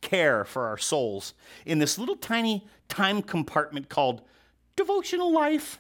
care 0.03 0.45
for 0.45 0.67
our 0.67 0.77
souls 0.77 1.33
in 1.65 1.79
this 1.79 1.99
little 1.99 2.17
tiny 2.17 2.67
time 2.89 3.23
compartment 3.23 3.89
called 3.89 4.21
devotional 4.77 5.33
life. 5.33 5.79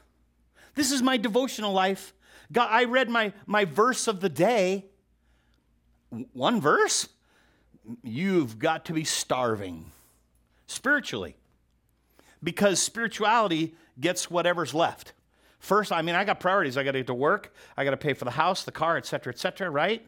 This 0.75 0.91
is 0.91 1.03
my 1.03 1.19
devotional 1.19 1.73
life. 1.73 2.15
God, 2.51 2.69
I 2.71 2.85
read 2.85 3.11
my, 3.11 3.35
my 3.47 3.67
verse 3.67 4.09
of 4.09 4.21
the 4.21 4.31
day. 4.31 4.87
One 6.33 6.63
verse? 6.63 7.09
You've 8.03 8.59
got 8.59 8.87
to 8.87 8.95
be 8.95 9.05
starving 9.05 9.85
spiritually 10.67 11.37
because 12.43 12.81
spirituality 12.81 13.75
gets 14.01 14.31
whatever's 14.31 14.73
left. 14.73 15.13
First, 15.61 15.93
I 15.93 16.03
mean, 16.03 16.15
I 16.15 16.25
got 16.25 16.41
priorities. 16.41 16.77
I 16.77 16.83
got 16.83 16.93
to 16.93 16.99
get 16.99 17.07
to 17.09 17.15
work. 17.15 17.55
I 17.77 17.85
got 17.85 17.91
to 17.91 17.97
pay 17.97 18.15
for 18.15 18.25
the 18.25 18.33
house, 18.33 18.65
the 18.65 18.73
car, 18.73 18.97
et 18.97 19.07
cetera, 19.07 19.33
et 19.33 19.39
cetera, 19.39 19.71
right? 19.71 20.07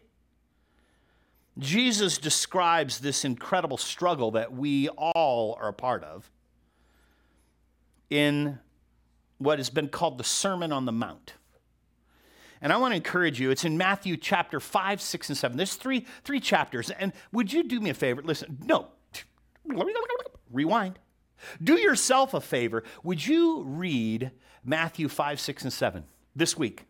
Jesus 1.59 2.17
describes 2.17 3.01
this 3.01 3.25
incredible 3.25 3.77
struggle 3.77 4.31
that 4.33 4.53
we 4.53 4.89
all 4.89 5.57
are 5.61 5.69
a 5.69 5.73
part 5.73 6.03
of 6.03 6.31
in 8.09 8.59
what 9.37 9.59
has 9.59 9.69
been 9.69 9.89
called 9.89 10.17
the 10.17 10.25
Sermon 10.25 10.73
on 10.73 10.87
the 10.87 10.93
Mount. 10.93 11.35
And 12.63 12.73
I 12.73 12.79
want 12.79 12.93
to 12.93 12.97
encourage 12.97 13.39
you, 13.39 13.51
it's 13.51 13.65
in 13.65 13.77
Matthew 13.77 14.17
chapter 14.17 14.59
5, 14.61 15.03
6, 15.03 15.29
and 15.29 15.37
7. 15.37 15.57
There's 15.57 15.75
three, 15.75 16.07
three 16.25 16.41
chapters. 16.41 16.91
And 16.91 17.13
would 17.33 17.53
you 17.53 17.65
do 17.65 17.79
me 17.81 17.91
a 17.91 17.95
favor? 17.95 18.23
Listen, 18.23 18.59
no, 18.65 18.89
rewind. 20.51 20.99
Do 21.63 21.79
yourself 21.79 22.35
a 22.35 22.41
favor. 22.41 22.85
Would 23.03 23.27
you 23.27 23.63
read 23.63 24.31
Matthew 24.65 25.09
5, 25.09 25.41
6, 25.41 25.63
and 25.65 25.73
7 25.73 26.05
this 26.35 26.57
week? 26.57 26.87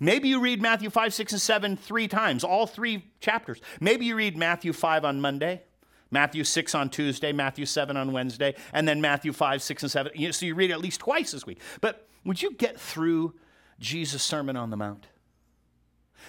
Maybe 0.00 0.28
you 0.28 0.40
read 0.40 0.60
Matthew 0.60 0.90
5, 0.90 1.14
6, 1.14 1.32
and 1.32 1.40
7 1.40 1.76
three 1.76 2.08
times, 2.08 2.44
all 2.44 2.66
three 2.66 3.10
chapters. 3.20 3.60
Maybe 3.80 4.06
you 4.06 4.16
read 4.16 4.36
Matthew 4.36 4.72
5 4.72 5.04
on 5.04 5.20
Monday, 5.20 5.62
Matthew 6.10 6.44
6 6.44 6.74
on 6.74 6.90
Tuesday, 6.90 7.32
Matthew 7.32 7.66
7 7.66 7.96
on 7.96 8.12
Wednesday, 8.12 8.54
and 8.72 8.88
then 8.88 9.00
Matthew 9.00 9.32
5, 9.32 9.62
6, 9.62 9.82
and 9.82 9.92
7. 9.92 10.32
So 10.32 10.46
you 10.46 10.54
read 10.54 10.70
at 10.70 10.80
least 10.80 11.00
twice 11.00 11.32
this 11.32 11.46
week. 11.46 11.60
But 11.80 12.08
would 12.24 12.42
you 12.42 12.52
get 12.54 12.78
through 12.78 13.34
Jesus' 13.78 14.22
Sermon 14.22 14.56
on 14.56 14.70
the 14.70 14.76
Mount? 14.76 15.06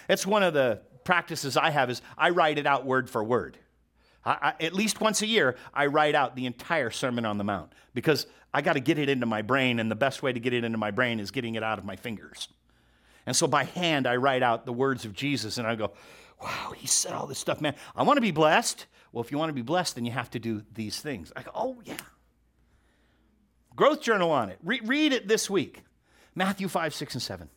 It's 0.07 0.25
one 0.25 0.43
of 0.43 0.53
the 0.53 0.81
practices 1.03 1.57
I 1.57 1.71
have 1.71 1.89
is 1.89 2.01
I 2.17 2.29
write 2.29 2.57
it 2.57 2.67
out 2.67 2.85
word 2.85 3.09
for 3.09 3.23
word. 3.23 3.57
I, 4.29 4.53
I, 4.59 4.63
at 4.63 4.73
least 4.73 5.01
once 5.01 5.23
a 5.23 5.27
year, 5.27 5.55
I 5.73 5.87
write 5.87 6.13
out 6.13 6.35
the 6.35 6.45
entire 6.45 6.91
Sermon 6.91 7.25
on 7.25 7.39
the 7.39 7.43
Mount 7.43 7.73
because 7.95 8.27
I 8.53 8.61
got 8.61 8.73
to 8.73 8.79
get 8.79 8.99
it 8.99 9.09
into 9.09 9.25
my 9.25 9.41
brain, 9.41 9.79
and 9.79 9.89
the 9.89 9.95
best 9.95 10.21
way 10.21 10.31
to 10.31 10.39
get 10.39 10.53
it 10.53 10.63
into 10.63 10.77
my 10.77 10.91
brain 10.91 11.19
is 11.19 11.31
getting 11.31 11.55
it 11.55 11.63
out 11.63 11.79
of 11.79 11.85
my 11.85 11.95
fingers. 11.95 12.47
And 13.25 13.35
so 13.35 13.47
by 13.47 13.63
hand, 13.63 14.05
I 14.07 14.17
write 14.17 14.43
out 14.43 14.65
the 14.65 14.73
words 14.73 15.05
of 15.05 15.13
Jesus 15.13 15.57
and 15.57 15.67
I 15.67 15.75
go, 15.75 15.91
wow, 16.41 16.73
he 16.75 16.87
said 16.87 17.13
all 17.13 17.27
this 17.27 17.39
stuff, 17.39 17.59
man. 17.59 17.75
I 17.95 18.03
want 18.03 18.17
to 18.17 18.21
be 18.21 18.31
blessed. 18.31 18.85
Well, 19.11 19.23
if 19.23 19.31
you 19.31 19.37
want 19.37 19.49
to 19.49 19.53
be 19.53 19.61
blessed, 19.61 19.95
then 19.95 20.05
you 20.05 20.11
have 20.11 20.31
to 20.31 20.39
do 20.39 20.63
these 20.73 20.99
things. 20.99 21.31
I 21.35 21.43
go, 21.43 21.51
oh, 21.53 21.81
yeah. 21.83 21.97
Growth 23.75 24.01
journal 24.01 24.31
on 24.31 24.49
it. 24.49 24.57
Re- 24.63 24.81
read 24.83 25.13
it 25.13 25.27
this 25.27 25.49
week 25.49 25.83
Matthew 26.35 26.67
5, 26.67 26.93
6, 26.93 27.13
and 27.15 27.21
7. 27.21 27.49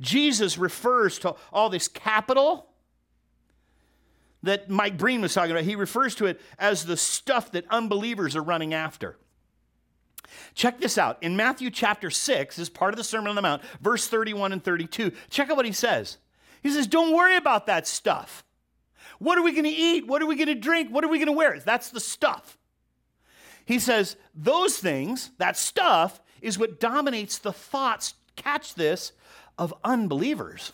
Jesus 0.00 0.58
refers 0.58 1.18
to 1.20 1.34
all 1.52 1.70
this 1.70 1.88
capital 1.88 2.68
that 4.42 4.68
Mike 4.70 4.96
Breen 4.96 5.20
was 5.20 5.34
talking 5.34 5.50
about. 5.50 5.64
He 5.64 5.76
refers 5.76 6.14
to 6.16 6.26
it 6.26 6.40
as 6.58 6.84
the 6.84 6.96
stuff 6.96 7.52
that 7.52 7.64
unbelievers 7.70 8.36
are 8.36 8.42
running 8.42 8.74
after. 8.74 9.16
Check 10.54 10.80
this 10.80 10.98
out. 10.98 11.22
In 11.22 11.36
Matthew 11.36 11.70
chapter 11.70 12.10
6, 12.10 12.58
is 12.58 12.68
part 12.68 12.92
of 12.92 12.98
the 12.98 13.04
Sermon 13.04 13.28
on 13.28 13.36
the 13.36 13.42
Mount, 13.42 13.62
verse 13.80 14.08
31 14.08 14.52
and 14.52 14.62
32. 14.62 15.12
Check 15.30 15.50
out 15.50 15.56
what 15.56 15.66
he 15.66 15.72
says. 15.72 16.18
He 16.62 16.70
says, 16.70 16.86
Don't 16.86 17.14
worry 17.14 17.36
about 17.36 17.66
that 17.66 17.86
stuff. 17.86 18.44
What 19.18 19.38
are 19.38 19.42
we 19.42 19.52
going 19.52 19.64
to 19.64 19.70
eat? 19.70 20.06
What 20.06 20.22
are 20.22 20.26
we 20.26 20.36
going 20.36 20.48
to 20.48 20.54
drink? 20.54 20.90
What 20.90 21.04
are 21.04 21.08
we 21.08 21.18
going 21.18 21.26
to 21.26 21.32
wear? 21.32 21.58
That's 21.60 21.90
the 21.90 22.00
stuff. 22.00 22.58
He 23.64 23.78
says, 23.78 24.16
Those 24.34 24.78
things, 24.78 25.30
that 25.38 25.56
stuff, 25.56 26.20
is 26.40 26.58
what 26.58 26.80
dominates 26.80 27.38
the 27.38 27.52
thoughts, 27.52 28.14
catch 28.36 28.74
this, 28.74 29.12
of 29.58 29.72
unbelievers. 29.84 30.72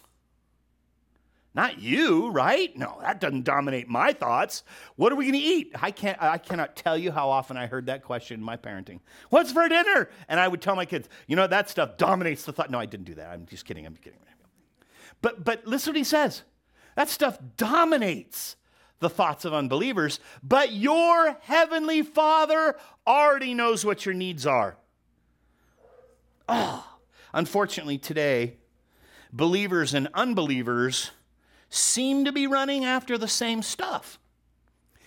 Not 1.55 1.81
you, 1.81 2.31
right? 2.31 2.75
No, 2.77 2.99
that 3.03 3.21
doesn't 3.21 3.45
dominate 3.45 3.87
my 3.87 4.13
thoughts. 4.13 4.63
What 4.97 5.13
are 5.13 5.17
we 5.17 5.27
going 5.27 5.39
to 5.39 5.47
eat? 5.47 5.73
I 5.81 5.91
can't 5.91 6.21
I 6.21 6.39
cannot 6.39 6.77
tell 6.77 6.97
you 6.97 7.13
how 7.13 7.29
often 7.29 7.59
I 7.59 7.67
heard 7.67 7.87
that 7.87 8.03
question 8.03 8.41
in 8.41 8.45
my 8.45 8.57
parenting. 8.57 9.01
What's 9.29 9.53
for 9.53 9.69
dinner? 9.69 10.09
And 10.29 10.41
I 10.41 10.49
would 10.49 10.63
tell 10.63 10.77
my 10.77 10.87
kids, 10.87 11.11
"You 11.27 11.37
know, 11.37 11.47
that 11.47 11.69
stuff 11.69 11.99
dominates 11.99 12.45
the 12.45 12.53
thought." 12.53 12.71
No, 12.71 12.79
I 12.79 12.87
didn't 12.87 13.05
do 13.05 13.15
that. 13.17 13.31
I'm 13.31 13.45
just 13.47 13.67
kidding. 13.67 13.85
I'm 13.85 13.97
kidding. 13.97 14.19
But 15.21 15.45
but 15.45 15.67
listen 15.67 15.93
what 15.93 15.99
he 15.99 16.05
says. 16.05 16.43
That 16.97 17.09
stuff 17.09 17.39
dominates 17.57 18.57
the 18.99 19.11
thoughts 19.11 19.45
of 19.45 19.53
unbelievers, 19.53 20.21
but 20.43 20.73
your 20.73 21.37
heavenly 21.43 22.03
Father 22.03 22.77
already 23.07 23.53
knows 23.53 23.85
what 23.85 24.07
your 24.07 24.15
needs 24.15 24.47
are. 24.47 24.77
Oh, 26.49 26.99
unfortunately 27.33 27.99
today, 27.99 28.59
believers 29.33 29.93
and 29.95 30.09
unbelievers 30.15 31.11
seem 31.75 32.27
to 32.27 32.33
be 32.33 32.47
running 32.47 32.85
after 32.85 33.17
the 33.17 33.29
same 33.29 33.63
stuff. 33.63 34.19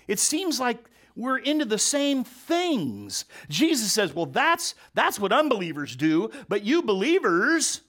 It 0.07 0.19
seems 0.19 0.59
like 0.59 0.83
we're 1.15 1.37
into 1.37 1.63
the 1.63 1.77
same 1.77 2.23
things. 2.23 3.25
Jesus 3.49 3.93
says, 3.93 4.13
"Well, 4.13 4.25
that's 4.25 4.73
that's 4.93 5.19
what 5.19 5.31
unbelievers 5.31 5.95
do, 5.95 6.31
but 6.47 6.63
you 6.63 6.81
believers, 6.81 7.81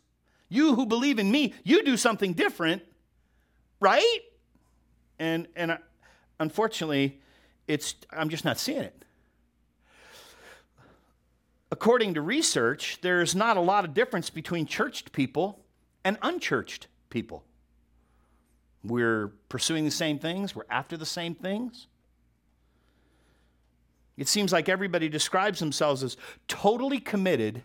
you 0.49 0.75
who 0.75 0.87
believe 0.87 1.18
in 1.18 1.30
me, 1.30 1.54
you 1.64 1.83
do 1.85 1.97
something 1.97 2.35
different." 2.35 2.83
Right? 3.80 4.21
And 5.18 5.49
and 5.56 5.78
unfortunately, 6.38 7.21
it's 7.66 7.95
I'm 8.11 8.28
just 8.28 8.45
not 8.45 8.59
seeing 8.59 8.83
it. 8.83 9.04
According 11.73 12.14
to 12.14 12.21
research, 12.21 12.99
there's 13.00 13.35
not 13.35 13.56
a 13.56 13.61
lot 13.61 13.85
of 13.85 13.95
difference 13.95 14.30
between 14.30 14.66
churched 14.66 15.12
people 15.12 15.64
and 16.04 16.16
unchurched 16.23 16.87
people. 17.11 17.42
We're 18.85 19.28
pursuing 19.49 19.85
the 19.85 19.90
same 19.90 20.18
things, 20.18 20.54
we're 20.54 20.64
after 20.71 20.97
the 20.97 21.06
same 21.06 21.35
things. 21.35 21.87
It 24.16 24.28
seems 24.28 24.52
like 24.52 24.68
everybody 24.68 25.09
describes 25.09 25.59
themselves 25.59 26.02
as 26.02 26.16
totally 26.49 27.00
committed 27.00 27.62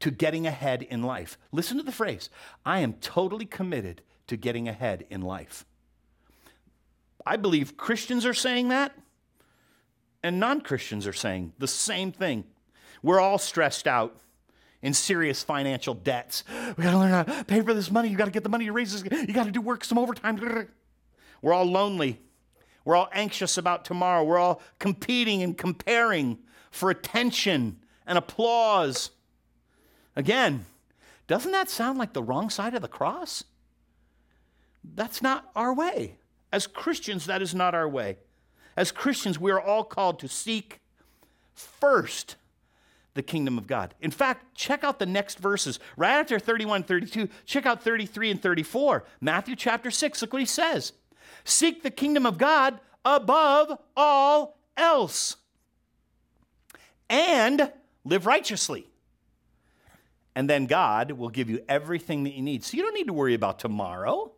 to 0.00 0.10
getting 0.10 0.46
ahead 0.46 0.82
in 0.82 1.02
life. 1.02 1.38
Listen 1.52 1.76
to 1.76 1.82
the 1.82 1.92
phrase 1.92 2.30
I 2.64 2.80
am 2.80 2.94
totally 2.94 3.44
committed 3.44 4.02
to 4.26 4.36
getting 4.36 4.68
ahead 4.68 5.04
in 5.10 5.20
life. 5.20 5.66
I 7.26 7.36
believe 7.36 7.76
Christians 7.76 8.24
are 8.24 8.34
saying 8.34 8.68
that, 8.68 8.96
and 10.22 10.40
non 10.40 10.62
Christians 10.62 11.06
are 11.06 11.12
saying 11.12 11.52
the 11.58 11.68
same 11.68 12.12
thing. 12.12 12.44
We're 13.02 13.20
all 13.20 13.38
stressed 13.38 13.86
out 13.86 14.16
in 14.82 14.94
serious 14.94 15.42
financial 15.42 15.94
debts. 15.94 16.44
We 16.76 16.84
got 16.84 16.92
to 16.92 16.98
learn 16.98 17.10
how 17.10 17.22
to 17.22 17.44
pay 17.44 17.60
for 17.60 17.74
this 17.74 17.90
money. 17.90 18.08
You 18.08 18.16
got 18.16 18.26
to 18.26 18.30
get 18.30 18.42
the 18.42 18.48
money 18.48 18.64
to 18.66 18.72
raise 18.72 18.92
this. 18.92 19.02
You 19.28 19.34
got 19.34 19.44
to 19.44 19.50
do 19.50 19.60
work 19.60 19.84
some 19.84 19.98
overtime. 19.98 20.68
We're 21.42 21.52
all 21.52 21.66
lonely. 21.66 22.20
We're 22.84 22.96
all 22.96 23.08
anxious 23.12 23.58
about 23.58 23.84
tomorrow. 23.84 24.24
We're 24.24 24.38
all 24.38 24.62
competing 24.78 25.42
and 25.42 25.56
comparing 25.56 26.38
for 26.70 26.90
attention 26.90 27.80
and 28.06 28.16
applause. 28.16 29.10
Again, 30.16 30.64
doesn't 31.26 31.52
that 31.52 31.68
sound 31.68 31.98
like 31.98 32.14
the 32.14 32.22
wrong 32.22 32.50
side 32.50 32.74
of 32.74 32.82
the 32.82 32.88
cross? 32.88 33.44
That's 34.82 35.20
not 35.20 35.50
our 35.54 35.74
way. 35.74 36.16
As 36.52 36.66
Christians, 36.66 37.26
that 37.26 37.42
is 37.42 37.54
not 37.54 37.74
our 37.74 37.88
way. 37.88 38.16
As 38.76 38.90
Christians, 38.90 39.38
we 39.38 39.50
are 39.50 39.60
all 39.60 39.84
called 39.84 40.18
to 40.20 40.28
seek 40.28 40.80
first 41.52 42.36
the 43.14 43.22
kingdom 43.22 43.58
of 43.58 43.66
God. 43.66 43.94
In 44.00 44.10
fact, 44.10 44.54
check 44.54 44.84
out 44.84 44.98
the 44.98 45.06
next 45.06 45.38
verses. 45.38 45.80
Right 45.96 46.18
after 46.18 46.38
31 46.38 46.84
32, 46.84 47.28
check 47.44 47.66
out 47.66 47.82
33 47.82 48.30
and 48.30 48.42
34. 48.42 49.04
Matthew 49.20 49.56
chapter 49.56 49.90
6, 49.90 50.22
look 50.22 50.32
what 50.32 50.40
he 50.40 50.46
says. 50.46 50.92
Seek 51.44 51.82
the 51.82 51.90
kingdom 51.90 52.26
of 52.26 52.38
God, 52.38 52.78
above 53.04 53.78
all 53.96 54.58
else 54.76 55.36
and 57.08 57.72
live 58.04 58.26
righteously. 58.26 58.86
And 60.34 60.48
then 60.48 60.66
God 60.66 61.12
will 61.12 61.28
give 61.28 61.50
you 61.50 61.62
everything 61.68 62.24
that 62.24 62.34
you 62.34 62.42
need. 62.42 62.64
So 62.64 62.76
you 62.76 62.82
don't 62.82 62.94
need 62.94 63.08
to 63.08 63.12
worry 63.12 63.34
about 63.34 63.58
tomorrow, 63.58 64.32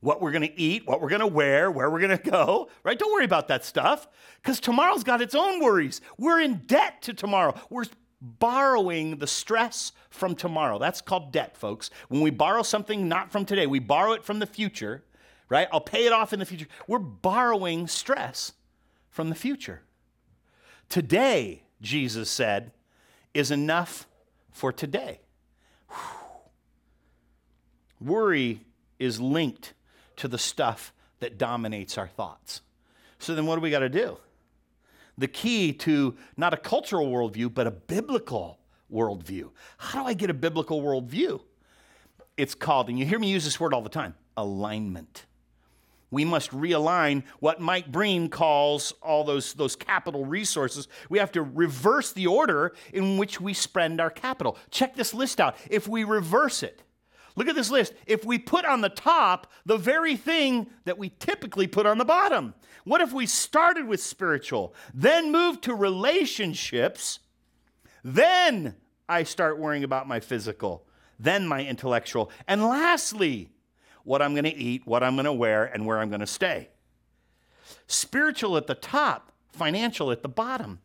what 0.00 0.20
we're 0.20 0.32
going 0.32 0.42
to 0.42 0.60
eat, 0.60 0.86
what 0.86 1.00
we're 1.00 1.08
going 1.08 1.20
to 1.20 1.26
wear, 1.26 1.70
where 1.70 1.90
we're 1.90 2.00
going 2.00 2.16
to 2.18 2.30
go, 2.30 2.68
right? 2.82 2.98
Don't 2.98 3.12
worry 3.12 3.24
about 3.24 3.48
that 3.48 3.64
stuff 3.64 4.08
because 4.42 4.60
tomorrow's 4.60 5.04
got 5.04 5.20
its 5.20 5.34
own 5.34 5.60
worries. 5.60 6.00
We're 6.18 6.40
in 6.40 6.62
debt 6.66 7.02
to 7.02 7.14
tomorrow. 7.14 7.54
We're 7.68 7.84
borrowing 8.20 9.18
the 9.18 9.26
stress 9.26 9.92
from 10.10 10.34
tomorrow. 10.34 10.78
That's 10.78 11.00
called 11.00 11.32
debt, 11.32 11.56
folks. 11.56 11.90
When 12.08 12.20
we 12.20 12.30
borrow 12.30 12.62
something 12.62 13.08
not 13.08 13.32
from 13.32 13.44
today, 13.44 13.66
we 13.66 13.78
borrow 13.78 14.12
it 14.12 14.24
from 14.24 14.38
the 14.38 14.46
future, 14.46 15.04
right? 15.48 15.68
I'll 15.72 15.80
pay 15.80 16.06
it 16.06 16.12
off 16.12 16.32
in 16.32 16.38
the 16.38 16.46
future. 16.46 16.66
We're 16.86 16.98
borrowing 16.98 17.86
stress 17.86 18.52
from 19.08 19.28
the 19.28 19.34
future. 19.34 19.82
Today, 20.88 21.62
Jesus 21.80 22.28
said, 22.28 22.72
is 23.32 23.50
enough 23.50 24.06
for 24.50 24.72
today. 24.72 25.20
Whew. 25.88 25.96
Worry 28.00 28.64
is 28.98 29.20
linked 29.20 29.74
to 30.20 30.28
the 30.28 30.38
stuff 30.38 30.92
that 31.18 31.36
dominates 31.38 31.98
our 31.98 32.08
thoughts. 32.08 32.62
So 33.18 33.34
then, 33.34 33.46
what 33.46 33.56
do 33.56 33.60
we 33.60 33.70
got 33.70 33.80
to 33.80 33.88
do? 33.88 34.18
The 35.18 35.28
key 35.28 35.72
to 35.74 36.16
not 36.36 36.54
a 36.54 36.56
cultural 36.56 37.08
worldview, 37.08 37.52
but 37.52 37.66
a 37.66 37.70
biblical 37.70 38.58
worldview. 38.90 39.50
How 39.76 40.02
do 40.02 40.08
I 40.08 40.14
get 40.14 40.30
a 40.30 40.34
biblical 40.34 40.82
worldview? 40.82 41.40
It's 42.36 42.54
called, 42.54 42.88
and 42.88 42.98
you 42.98 43.04
hear 43.04 43.18
me 43.18 43.28
use 43.28 43.44
this 43.44 43.60
word 43.60 43.74
all 43.74 43.82
the 43.82 43.90
time 43.90 44.14
alignment 44.36 45.26
we 46.10 46.24
must 46.24 46.50
realign 46.50 47.22
what 47.38 47.60
Mike 47.60 47.90
Breen 47.90 48.28
calls 48.28 48.92
all 49.02 49.24
those, 49.24 49.54
those 49.54 49.76
capital 49.76 50.24
resources. 50.24 50.88
We 51.08 51.18
have 51.18 51.32
to 51.32 51.42
reverse 51.42 52.12
the 52.12 52.26
order 52.26 52.74
in 52.92 53.16
which 53.16 53.40
we 53.40 53.54
spend 53.54 54.00
our 54.00 54.10
capital. 54.10 54.58
Check 54.70 54.96
this 54.96 55.14
list 55.14 55.40
out. 55.40 55.56
If 55.70 55.86
we 55.86 56.04
reverse 56.04 56.62
it, 56.62 56.82
look 57.36 57.48
at 57.48 57.54
this 57.54 57.70
list. 57.70 57.92
If 58.06 58.24
we 58.24 58.38
put 58.38 58.64
on 58.64 58.80
the 58.80 58.88
top 58.88 59.50
the 59.66 59.76
very 59.76 60.16
thing 60.16 60.68
that 60.84 60.98
we 60.98 61.10
typically 61.18 61.66
put 61.66 61.86
on 61.86 61.98
the 61.98 62.04
bottom, 62.04 62.54
what 62.84 63.00
if 63.00 63.12
we 63.12 63.26
started 63.26 63.86
with 63.86 64.02
spiritual, 64.02 64.74
then 64.94 65.32
moved 65.32 65.62
to 65.64 65.74
relationships, 65.74 67.20
then 68.02 68.74
I 69.08 69.24
start 69.24 69.58
worrying 69.58 69.84
about 69.84 70.08
my 70.08 70.20
physical, 70.20 70.86
then 71.18 71.46
my 71.46 71.64
intellectual, 71.64 72.30
and 72.46 72.62
lastly, 72.62 73.50
what 74.04 74.22
I'm 74.22 74.32
going 74.32 74.44
to 74.44 74.56
eat, 74.56 74.86
what 74.86 75.02
I'm 75.02 75.14
going 75.14 75.26
to 75.26 75.32
wear, 75.32 75.64
and 75.64 75.84
where 75.84 75.98
I'm 75.98 76.08
going 76.08 76.20
to 76.20 76.26
stay. 76.26 76.70
Spiritual 77.86 78.56
at 78.56 78.66
the 78.66 78.74
top, 78.74 79.32
financial 79.52 80.10
at 80.10 80.22
the 80.22 80.28
bottom. 80.28 80.80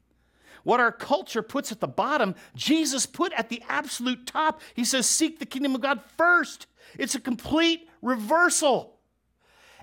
What 0.65 0.79
our 0.79 0.91
culture 0.91 1.43
puts 1.43 1.72
at 1.72 1.79
the 1.79 1.88
bottom, 1.88 2.34
Jesus 2.55 3.05
put 3.05 3.31
at 3.34 3.50
the 3.50 3.62
absolute 3.69 4.25
top. 4.25 4.62
He 4.74 4.84
says, 4.84 5.07
Seek 5.07 5.38
the 5.39 5.45
kingdom 5.45 5.75
of 5.75 5.81
God 5.81 6.01
first. 6.17 6.65
It's 6.98 7.13
a 7.13 7.22
complete 7.22 7.88
reversal. 8.01 8.95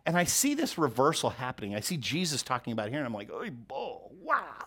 And 0.05 0.17
I 0.17 0.25
see 0.25 0.55
this 0.55 0.79
reversal 0.79 1.31
happening. 1.31 1.77
I 1.77 1.81
see 1.81 1.97
Jesus 1.97 2.43
talking 2.43 2.73
about 2.73 2.89
here, 2.89 2.99
and 2.99 3.07
I'm 3.07 3.15
like, 3.15 3.31
oh, 3.31 4.11
wow. 4.21 4.67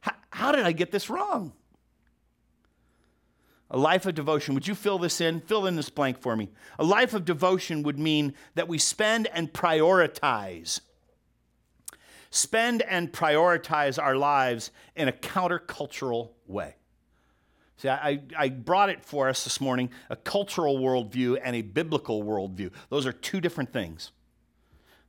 How, 0.00 0.12
how 0.30 0.52
did 0.52 0.64
I 0.64 0.72
get 0.72 0.90
this 0.90 1.10
wrong? 1.10 1.52
A 3.70 3.76
life 3.76 4.06
of 4.06 4.14
devotion, 4.14 4.54
would 4.54 4.66
you 4.66 4.74
fill 4.74 4.98
this 4.98 5.20
in? 5.20 5.42
Fill 5.42 5.66
in 5.66 5.76
this 5.76 5.90
blank 5.90 6.22
for 6.22 6.34
me. 6.34 6.48
A 6.78 6.84
life 6.84 7.12
of 7.12 7.26
devotion 7.26 7.82
would 7.82 7.98
mean 7.98 8.32
that 8.54 8.66
we 8.66 8.78
spend 8.78 9.28
and 9.34 9.52
prioritize. 9.52 10.80
Spend 12.30 12.82
and 12.82 13.12
prioritize 13.12 14.02
our 14.02 14.16
lives 14.16 14.70
in 14.96 15.08
a 15.08 15.12
countercultural 15.12 16.30
way. 16.46 16.74
See, 17.78 17.88
I, 17.88 18.20
I 18.36 18.48
brought 18.48 18.90
it 18.90 19.04
for 19.04 19.28
us 19.28 19.44
this 19.44 19.60
morning 19.60 19.90
a 20.10 20.16
cultural 20.16 20.78
worldview 20.78 21.38
and 21.42 21.54
a 21.54 21.62
biblical 21.62 22.24
worldview. 22.24 22.72
Those 22.90 23.06
are 23.06 23.12
two 23.12 23.40
different 23.40 23.72
things. 23.72 24.10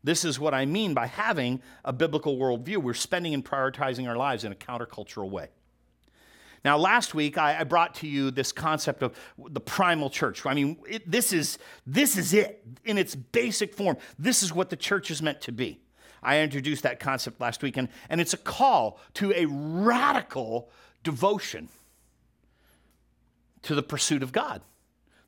This 0.04 0.24
is 0.24 0.40
what 0.40 0.54
I 0.54 0.66
mean 0.66 0.94
by 0.94 1.08
having 1.08 1.62
a 1.84 1.92
biblical 1.92 2.38
worldview. 2.38 2.78
We're 2.78 2.94
spending 2.94 3.34
and 3.34 3.44
prioritizing 3.44 4.08
our 4.08 4.16
lives 4.16 4.44
in 4.44 4.52
a 4.52 4.56
countercultural 4.56 5.30
way. 5.30 5.50
Now, 6.64 6.78
last 6.78 7.16
week 7.16 7.38
I, 7.38 7.60
I, 7.60 7.64
brought 7.64 7.96
to 7.96 8.08
you 8.08 8.32
this 8.32 8.52
concept 8.52 9.02
of 9.02 9.16
the 9.38 9.62
primal 9.62 10.10
church. 10.10 10.46
I 10.46 10.54
mean, 10.54 10.78
it, 10.88 11.10
this, 11.10 11.32
is, 11.32 11.58
this 11.88 12.18
is 12.18 12.34
it 12.34 12.64
in 12.84 12.98
its 12.98 13.16
basic 13.16 13.74
form. 13.74 13.98
This 14.18 14.44
is 14.44 14.54
what 14.54 14.70
the 14.70 14.76
church 14.76 15.10
is 15.10 15.22
meant 15.22 15.42
to 15.42 15.54
be. 15.54 15.80
I 16.22 16.40
introduced 16.40 16.84
that 16.84 17.00
concept 17.00 17.40
last 17.40 17.64
week, 17.64 17.78
and, 17.78 17.90
and 18.10 18.20
it's 18.20 18.34
a 18.34 18.38
call 18.38 19.00
to 19.16 19.32
a 19.34 19.46
radical 19.46 20.70
devotion 21.04 21.70
to 23.64 23.76
the 23.76 23.84
pursuit 23.84 24.24
of 24.24 24.32
God. 24.32 24.62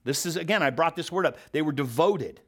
This 0.04 0.26
is, 0.26 0.36
again, 0.36 0.64
I 0.64 0.70
brought 0.70 0.96
this 0.96 1.12
word 1.12 1.26
up. 1.26 1.38
They 1.52 1.62
were 1.62 1.72
devoted, 1.72 2.42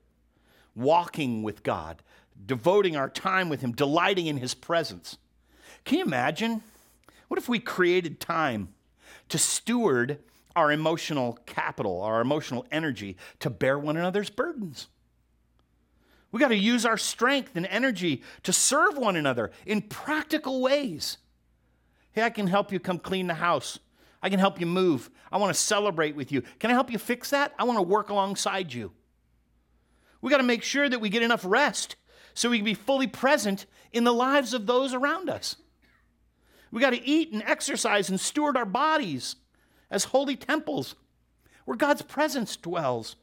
walking 0.75 1.43
with 1.43 1.63
God, 1.63 2.01
devoting 2.45 2.95
our 2.95 3.09
time 3.09 3.49
with 3.49 3.61
Him, 3.61 3.71
delighting 3.71 4.27
in 4.27 4.37
His 4.37 4.53
presence. 4.53 5.17
Can 5.85 5.99
you 5.99 6.05
imagine? 6.05 6.63
What 7.27 7.37
if 7.37 7.47
we 7.47 7.59
created 7.59 8.19
time 8.19 8.73
to 9.29 9.37
steward 9.37 10.19
our 10.55 10.71
emotional 10.71 11.39
capital, 11.45 12.01
our 12.01 12.21
emotional 12.21 12.65
energy, 12.71 13.17
to 13.39 13.49
bear 13.49 13.77
one 13.77 13.97
another's 13.97 14.29
burdens? 14.29 14.87
We 16.33 16.39
got 16.39 16.47
to 16.47 16.57
use 16.57 16.83
our 16.83 16.97
strength 16.97 17.55
and 17.55 17.67
energy 17.67 18.23
to 18.41 18.51
serve 18.51 18.97
one 18.97 19.15
another 19.15 19.51
in 19.67 19.83
practical 19.83 20.61
ways. 20.61 21.19
Hey, 22.11 22.23
I 22.23 22.31
can 22.31 22.47
help 22.47 22.71
you 22.71 22.79
come 22.79 22.97
clean 22.97 23.27
the 23.27 23.35
house. 23.35 23.77
I 24.21 24.29
can 24.29 24.39
help 24.39 24.59
you 24.59 24.65
move. 24.65 25.11
I 25.31 25.37
want 25.37 25.53
to 25.53 25.61
celebrate 25.61 26.15
with 26.15 26.31
you. 26.31 26.41
Can 26.57 26.71
I 26.71 26.73
help 26.73 26.89
you 26.89 26.97
fix 26.97 27.29
that? 27.29 27.53
I 27.59 27.65
want 27.65 27.77
to 27.77 27.83
work 27.83 28.09
alongside 28.09 28.73
you. 28.73 28.91
We 30.21 30.31
got 30.31 30.37
to 30.37 30.43
make 30.43 30.63
sure 30.63 30.89
that 30.89 30.99
we 30.99 31.09
get 31.09 31.21
enough 31.21 31.45
rest 31.45 31.97
so 32.33 32.49
we 32.49 32.57
can 32.57 32.65
be 32.65 32.73
fully 32.73 33.07
present 33.07 33.67
in 33.91 34.03
the 34.03 34.13
lives 34.13 34.55
of 34.55 34.65
those 34.65 34.95
around 34.95 35.29
us. 35.29 35.57
We 36.71 36.81
got 36.81 36.93
to 36.93 37.07
eat 37.07 37.31
and 37.31 37.43
exercise 37.43 38.09
and 38.09 38.19
steward 38.19 38.57
our 38.57 38.65
bodies 38.65 39.35
as 39.91 40.05
holy 40.05 40.35
temples 40.35 40.95
where 41.65 41.77
God's 41.77 42.01
presence 42.01 42.55
dwells. 42.55 43.17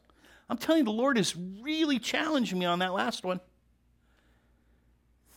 I'm 0.51 0.57
telling 0.57 0.79
you, 0.79 0.85
the 0.85 0.91
Lord 0.91 1.17
is 1.17 1.33
really 1.61 1.97
challenging 1.97 2.59
me 2.59 2.65
on 2.65 2.79
that 2.79 2.91
last 2.91 3.23
one. 3.23 3.39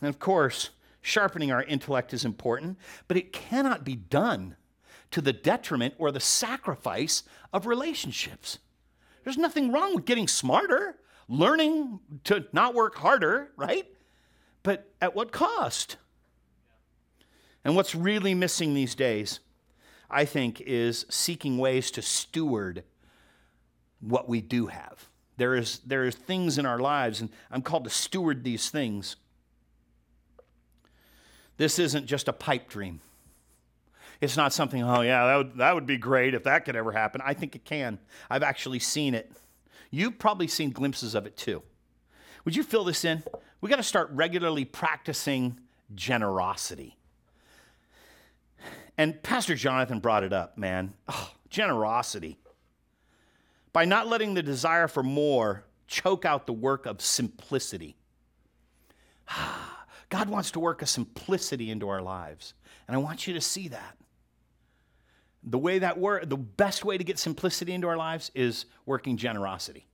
And 0.01 0.09
of 0.09 0.19
course, 0.19 0.71
sharpening 1.01 1.53
our 1.53 1.63
intellect 1.63 2.13
is 2.13 2.25
important, 2.25 2.77
but 3.07 3.15
it 3.15 3.31
cannot 3.31 3.85
be 3.85 3.95
done 3.95 4.57
to 5.11 5.21
the 5.21 5.31
detriment 5.31 5.93
or 5.97 6.11
the 6.11 6.19
sacrifice 6.19 7.23
of 7.53 7.65
relationships. 7.65 8.59
There's 9.23 9.37
nothing 9.37 9.71
wrong 9.71 9.95
with 9.95 10.03
getting 10.03 10.27
smarter, 10.27 10.97
learning 11.29 12.01
to 12.25 12.47
not 12.51 12.75
work 12.75 12.95
harder, 12.95 13.51
right? 13.55 13.87
But 14.63 14.91
at 15.01 15.15
what 15.15 15.31
cost? 15.31 15.95
And 17.63 17.73
what's 17.73 17.95
really 17.95 18.33
missing 18.33 18.73
these 18.73 18.95
days, 18.95 19.39
I 20.09 20.25
think, 20.25 20.59
is 20.59 21.05
seeking 21.09 21.57
ways 21.57 21.89
to 21.91 22.01
steward 22.01 22.83
what 24.05 24.29
we 24.29 24.41
do 24.41 24.67
have. 24.67 25.09
There 25.37 25.55
is 25.55 25.79
there 25.85 26.05
are 26.05 26.11
things 26.11 26.57
in 26.57 26.65
our 26.65 26.79
lives, 26.79 27.21
and 27.21 27.29
I'm 27.51 27.61
called 27.61 27.83
to 27.83 27.89
steward 27.89 28.43
these 28.43 28.69
things. 28.69 29.17
This 31.57 31.79
isn't 31.79 32.05
just 32.05 32.27
a 32.27 32.33
pipe 32.33 32.69
dream. 32.69 33.01
It's 34.21 34.37
not 34.37 34.53
something, 34.53 34.81
oh, 34.81 35.01
yeah, 35.01 35.25
that 35.25 35.35
would, 35.35 35.57
that 35.57 35.75
would 35.75 35.85
be 35.85 35.97
great 35.97 36.33
if 36.33 36.43
that 36.43 36.65
could 36.65 36.75
ever 36.75 36.91
happen. 36.91 37.21
I 37.23 37.33
think 37.33 37.55
it 37.55 37.65
can. 37.65 37.99
I've 38.29 38.43
actually 38.43 38.79
seen 38.79 39.13
it. 39.13 39.31
You've 39.91 40.17
probably 40.17 40.47
seen 40.47 40.71
glimpses 40.71 41.15
of 41.15 41.25
it 41.25 41.37
too. 41.37 41.61
Would 42.43 42.55
you 42.55 42.63
fill 42.63 42.83
this 42.83 43.03
in? 43.05 43.23
We 43.61 43.69
got 43.69 43.77
to 43.77 43.83
start 43.83 44.09
regularly 44.11 44.65
practicing 44.65 45.59
generosity. 45.93 46.97
And 48.97 49.21
Pastor 49.21 49.55
Jonathan 49.55 49.99
brought 49.99 50.23
it 50.23 50.31
up, 50.31 50.57
man. 50.57 50.93
Oh, 51.09 51.31
generosity. 51.49 52.37
By 53.75 53.83
not 53.83 54.07
letting 54.07 54.35
the 54.35 54.41
desire 54.41 54.87
for 54.87 55.03
more 55.03 55.65
choke 55.85 56.23
out 56.23 56.45
the 56.45 56.53
work 56.53 56.85
of 56.85 57.01
simplicity. 57.01 57.97
God 60.09 60.29
wants 60.29 60.51
to 60.51 60.61
work 60.61 60.81
a 60.81 60.85
simplicity 60.85 61.69
into 61.69 61.89
our 61.89 62.01
lives. 62.01 62.53
And 62.87 62.95
I 62.95 62.99
want 62.99 63.27
you 63.27 63.33
to 63.33 63.41
see 63.41 63.67
that. 63.67 63.97
The 65.43 65.57
way 65.57 65.79
that 65.79 65.99
work, 65.99 66.29
the 66.29 66.37
best 66.37 66.85
way 66.85 66.97
to 66.97 67.03
get 67.03 67.19
simplicity 67.19 67.73
into 67.73 67.89
our 67.89 67.97
lives 67.97 68.31
is 68.33 68.63
working 68.85 69.17
generosity. 69.17 69.87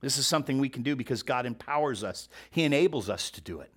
This 0.00 0.18
is 0.18 0.26
something 0.26 0.58
we 0.58 0.70
can 0.70 0.82
do 0.82 0.96
because 0.96 1.22
God 1.22 1.46
empowers 1.46 2.02
us. 2.02 2.28
He 2.50 2.64
enables 2.64 3.08
us 3.08 3.30
to 3.30 3.40
do 3.40 3.60
it. 3.60 3.70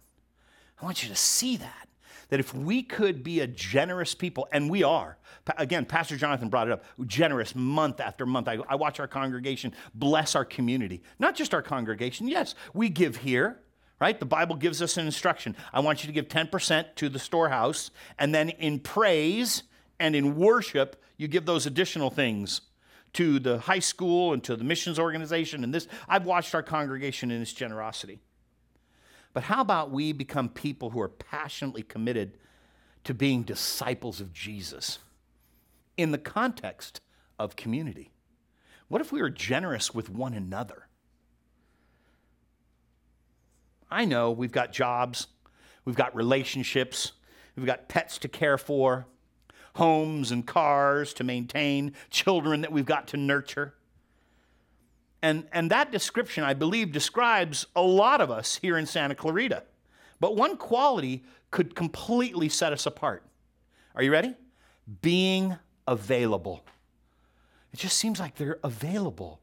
I 0.82 0.86
want 0.86 1.04
you 1.04 1.10
to 1.10 1.16
see 1.16 1.58
that 1.58 1.88
that 2.30 2.40
if 2.40 2.54
we 2.54 2.84
could 2.84 3.24
be 3.24 3.40
a 3.40 3.48
generous 3.48 4.16
people, 4.16 4.48
and 4.52 4.70
we 4.70 4.84
are, 4.84 5.18
again, 5.58 5.86
Pastor 5.86 6.18
Jonathan 6.18 6.50
brought 6.50 6.68
it 6.68 6.74
up, 6.74 6.84
generous 7.06 7.56
month 7.56 8.00
after 8.00 8.26
month. 8.26 8.48
I, 8.48 8.60
I 8.68 8.76
watch 8.76 9.00
our 9.00 9.08
congregation 9.08 9.74
bless 9.94 10.36
our 10.36 10.46
community, 10.46 11.02
not 11.20 11.36
just 11.36 11.54
our 11.54 11.62
congregation. 11.62 12.28
Yes, 12.28 12.56
we 12.74 12.90
give 12.90 13.18
here, 13.18 13.60
right? 14.00 14.20
The 14.20 14.26
Bible 14.26 14.56
gives 14.56 14.82
us 14.82 14.98
an 14.98 15.06
instruction. 15.06 15.56
I 15.72 15.80
want 15.80 16.04
you 16.04 16.08
to 16.08 16.14
give 16.14 16.28
10% 16.28 16.96
to 16.96 17.10
the 17.10 17.20
storehouse, 17.20 17.92
and 18.18 18.34
then 18.34 18.50
in 18.50 18.80
praise 18.80 19.64
and 20.00 20.16
in 20.16 20.36
worship, 20.36 21.02
you 21.18 21.28
give 21.28 21.46
those 21.46 21.66
additional 21.66 22.10
things 22.10 22.62
to 23.14 23.40
the 23.40 23.60
high 23.60 23.80
school 23.80 24.34
and 24.34 24.44
to 24.44 24.56
the 24.56 24.64
missions 24.64 25.00
organization. 25.00 25.64
And 25.64 25.74
this, 25.74 25.88
I've 26.10 26.26
watched 26.26 26.54
our 26.56 26.64
congregation 26.64 27.32
in 27.32 27.42
its 27.42 27.54
generosity. 27.54 28.20
But 29.34 29.44
how 29.44 29.62
about 29.62 29.92
we 29.92 30.14
become 30.14 30.48
people 30.50 30.92
who 30.92 31.02
are 31.02 31.10
passionately 31.10 31.84
committed 31.84 32.38
to 33.04 33.14
being 33.14 33.44
disciples 33.44 34.22
of 34.22 34.32
Jesus 34.32 35.00
in 35.98 36.12
the 36.12 36.18
context 36.18 37.02
of 37.40 37.56
community? 37.56 38.12
What 38.88 39.02
if 39.02 39.12
we 39.12 39.22
were 39.22 39.30
generous 39.30 39.94
with 39.94 40.10
one 40.10 40.34
another? 40.34 40.88
I 43.90 44.06
know 44.06 44.32
we've 44.32 44.52
got 44.52 44.72
jobs, 44.72 45.28
we've 45.86 45.96
got 45.96 46.16
relationships, 46.16 47.14
we've 47.56 47.66
got 47.66 47.90
pets 47.90 48.18
to 48.20 48.28
care 48.28 48.58
for, 48.58 49.08
homes 49.76 50.32
and 50.32 50.46
cars 50.46 51.14
to 51.14 51.24
maintain, 51.24 51.94
children 52.10 52.62
that 52.62 52.72
we've 52.72 52.86
got 52.86 53.08
to 53.10 53.18
nurture. 53.18 53.74
And, 55.24 55.48
and 55.54 55.72
that 55.72 55.90
description, 55.90 56.44
I 56.44 56.54
believe, 56.54 56.92
describes 56.92 57.66
a 57.78 57.82
lot 57.82 58.20
of 58.20 58.30
us 58.30 58.58
here 58.62 58.78
in 58.78 58.86
Santa 58.86 59.16
Clarita. 59.16 59.64
But 60.20 60.36
one 60.36 60.58
quality 60.58 61.24
could 61.50 61.76
completely 61.76 62.50
set 62.50 62.74
us 62.74 62.86
apart. 62.86 63.24
Are 63.96 64.04
you 64.04 64.12
ready? 64.12 64.36
Being 65.02 65.56
available. 65.88 66.66
It 67.72 67.80
just 67.80 67.98
seems 67.98 68.20
like 68.20 68.36
they're 68.36 68.60
available. 68.66 69.40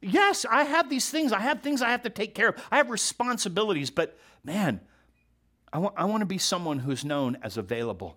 Yes, 0.00 0.46
I 0.50 0.64
have 0.64 0.88
these 0.88 1.10
things. 1.10 1.30
I 1.30 1.40
have 1.40 1.60
things 1.60 1.82
I 1.82 1.90
have 1.90 2.02
to 2.04 2.10
take 2.10 2.34
care 2.34 2.48
of. 2.48 2.56
I 2.70 2.78
have 2.78 2.88
responsibilities, 2.88 3.90
but 3.90 4.18
man, 4.42 4.80
I 5.74 5.78
want, 5.78 5.94
I 5.98 6.06
want 6.06 6.22
to 6.22 6.26
be 6.26 6.38
someone 6.38 6.78
who's 6.78 7.04
known 7.04 7.36
as 7.42 7.58
available. 7.58 8.16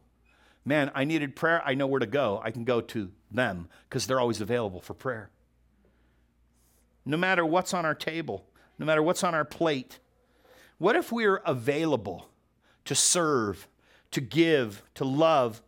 Man, 0.64 0.92
I 0.96 1.04
needed 1.04 1.36
prayer. 1.36 1.62
I 1.66 1.74
know 1.74 1.88
where 1.88 2.00
to 2.00 2.06
go. 2.06 2.40
I 2.42 2.52
can 2.52 2.64
go 2.64 2.80
to 2.80 3.12
them 3.32 3.68
because 3.90 4.08
they're 4.08 4.20
always 4.20 4.40
available 4.40 4.80
for 4.80 4.94
prayer. 4.94 5.30
No 7.08 7.16
matter 7.16 7.46
what's 7.46 7.74
on 7.74 7.86
our 7.86 7.96
table, 7.96 8.46
no 8.78 8.86
matter 8.86 9.02
what's 9.02 9.24
on 9.24 9.34
our 9.34 9.46
plate, 9.46 10.00
what 10.78 10.98
if 10.98 11.10
we're 11.10 11.38
available 11.38 12.28
to 12.84 12.96
serve, 12.96 13.70
to 14.12 14.20
give, 14.20 14.84
to 14.96 15.06
love? 15.06 15.64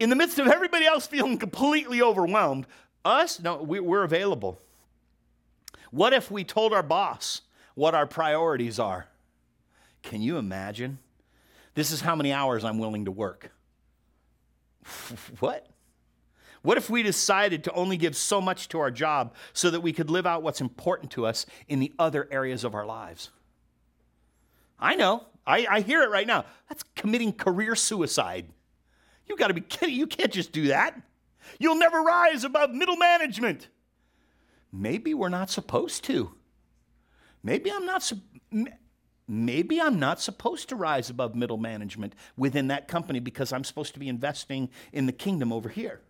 In 0.00 0.10
the 0.10 0.16
midst 0.16 0.40
of 0.40 0.48
everybody 0.48 0.84
else 0.84 1.06
feeling 1.06 1.38
completely 1.38 2.02
overwhelmed, 2.02 2.66
us, 3.04 3.38
no, 3.38 3.62
we're 3.62 4.02
available. 4.02 4.60
What 5.92 6.12
if 6.12 6.28
we 6.28 6.42
told 6.42 6.72
our 6.72 6.82
boss 6.82 7.42
what 7.76 7.94
our 7.94 8.06
priorities 8.06 8.80
are? 8.80 9.06
Can 10.02 10.22
you 10.22 10.38
imagine? 10.38 10.98
This 11.74 11.92
is 11.92 12.00
how 12.00 12.16
many 12.16 12.32
hours 12.32 12.64
I'm 12.64 12.80
willing 12.80 13.04
to 13.04 13.12
work. 13.12 13.52
what? 15.38 15.68
What 16.66 16.78
if 16.78 16.90
we 16.90 17.04
decided 17.04 17.62
to 17.62 17.72
only 17.74 17.96
give 17.96 18.16
so 18.16 18.40
much 18.40 18.68
to 18.70 18.80
our 18.80 18.90
job 18.90 19.36
so 19.52 19.70
that 19.70 19.82
we 19.82 19.92
could 19.92 20.10
live 20.10 20.26
out 20.26 20.42
what's 20.42 20.60
important 20.60 21.12
to 21.12 21.24
us 21.24 21.46
in 21.68 21.78
the 21.78 21.92
other 21.96 22.26
areas 22.28 22.64
of 22.64 22.74
our 22.74 22.84
lives? 22.84 23.30
I 24.76 24.96
know. 24.96 25.26
I, 25.46 25.64
I 25.70 25.80
hear 25.82 26.02
it 26.02 26.10
right 26.10 26.26
now. 26.26 26.44
That's 26.68 26.82
committing 26.96 27.32
career 27.32 27.76
suicide. 27.76 28.48
You 29.28 29.36
got 29.36 29.46
to 29.46 29.54
be 29.54 29.60
kidding. 29.60 29.94
You 29.94 30.08
can't 30.08 30.32
just 30.32 30.50
do 30.50 30.66
that. 30.66 31.00
You'll 31.60 31.78
never 31.78 32.00
rise 32.00 32.42
above 32.42 32.72
middle 32.72 32.96
management. 32.96 33.68
Maybe 34.72 35.14
we're 35.14 35.28
not 35.28 35.50
supposed 35.50 36.02
to. 36.06 36.32
Maybe 37.44 37.70
I'm 37.70 37.86
not 37.86 38.12
maybe 39.28 39.80
I'm 39.80 40.00
not 40.00 40.20
supposed 40.20 40.68
to 40.70 40.74
rise 40.74 41.10
above 41.10 41.36
middle 41.36 41.58
management 41.58 42.16
within 42.36 42.66
that 42.68 42.88
company 42.88 43.20
because 43.20 43.52
I'm 43.52 43.62
supposed 43.62 43.94
to 43.94 44.00
be 44.00 44.08
investing 44.08 44.68
in 44.92 45.06
the 45.06 45.12
kingdom 45.12 45.52
over 45.52 45.68
here. 45.68 46.00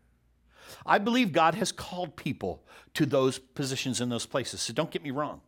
I 0.85 0.99
believe 0.99 1.33
God 1.33 1.55
has 1.55 1.73
called 1.73 2.17
people 2.17 2.63
to 2.95 3.07
those 3.07 3.39
positions 3.39 4.01
in 4.01 4.09
those 4.09 4.27
places, 4.27 4.61
so 4.61 4.73
don't 4.73 4.91
get 4.91 5.03
me 5.03 5.11
wrong. 5.11 5.41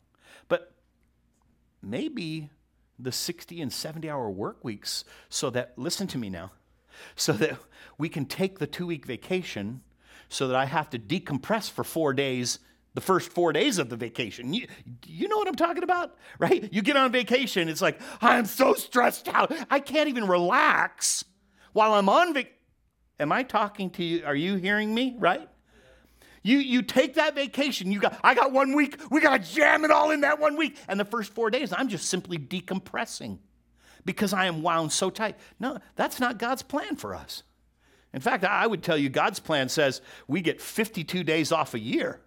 But 0.49 0.73
maybe 1.83 2.51
the 2.99 3.13
60 3.13 3.61
and 3.61 3.73
70 3.73 4.11
hour 4.11 4.31
work 4.31 4.65
weeks 4.65 5.05
so 5.29 5.51
that, 5.51 5.73
listen 5.77 6.07
to 6.09 6.19
me 6.19 6.29
now, 6.29 6.53
so 7.15 7.33
that 7.35 7.59
we 7.97 8.09
can 8.09 8.25
take 8.27 8.59
the 8.59 8.67
two 8.67 8.87
week 8.87 9.07
vacation 9.07 9.83
so 10.29 10.49
that 10.49 10.57
I 10.57 10.67
have 10.67 10.91
to 10.91 10.99
decompress 10.99 11.71
for 11.71 11.85
four 11.85 12.13
days 12.13 12.59
the 12.95 13.01
first 13.01 13.31
four 13.31 13.53
days 13.53 13.79
of 13.79 13.91
the 13.91 13.97
vacation. 13.97 14.53
You, 14.53 14.67
you 15.07 15.29
know 15.29 15.37
what 15.37 15.47
I'm 15.47 15.55
talking 15.55 15.85
about, 15.85 16.17
right? 16.39 16.69
You 16.73 16.83
get 16.83 16.97
on 16.97 17.13
vacation, 17.13 17.69
it's 17.69 17.83
like, 17.83 18.01
I'm 18.21 18.45
so 18.45 18.75
stressed 18.75 19.29
out. 19.29 19.53
I 19.71 19.79
can't 19.79 20.09
even 20.09 20.27
relax 20.27 21.25
while 21.73 21.95
I'm 21.95 22.09
on 22.09 22.35
vacation. 22.35 22.55
Am 23.21 23.33
I 23.33 23.43
talking 23.43 23.91
to 23.91 24.05
you? 24.05 24.25
Are 24.25 24.35
you 24.35 24.57
hearing 24.57 24.95
me, 24.95 25.17
right? 25.19 25.49
You, 26.43 26.59
you 26.59 26.83
take 26.83 27.15
that 27.15 27.35
vacation, 27.35 27.91
you 27.91 28.01
got, 28.01 28.19
I 28.23 28.35
got 28.35 28.53
one 28.53 28.75
week, 28.75 28.99
we 29.11 29.21
got 29.21 29.43
to 29.43 29.55
jam 29.55 29.85
it 29.85 29.91
all 29.91 30.11
in 30.11 30.21
that 30.23 30.39
one 30.39 30.57
week. 30.57 30.77
And 30.87 30.99
the 30.99 31.05
first 31.05 31.35
four 31.35 31.51
days, 31.51 31.73
I'm 31.73 31.89
just 31.89 32.09
simply 32.09 32.39
decompressing 32.39 33.39
because 34.05 34.33
I 34.33 34.47
am 34.47 34.63
wound 34.63 34.93
so 34.93 35.11
tight. 35.11 35.37
No, 35.59 35.79
that's 35.97 36.21
not 36.21 36.39
God's 36.39 36.63
plan 36.63 36.97
for 36.97 37.15
us. 37.15 37.43
In 38.15 38.21
fact, 38.21 38.45
I 38.45 38.67
would 38.67 38.83
tell 38.83 38.97
you 38.97 39.11
God's 39.11 39.41
plan 39.41 39.69
says 39.69 40.01
we 40.27 40.41
get 40.41 40.61
52 40.61 41.23
days 41.25 41.53
off 41.53 41.75
a 41.75 41.79
year. 41.79 42.21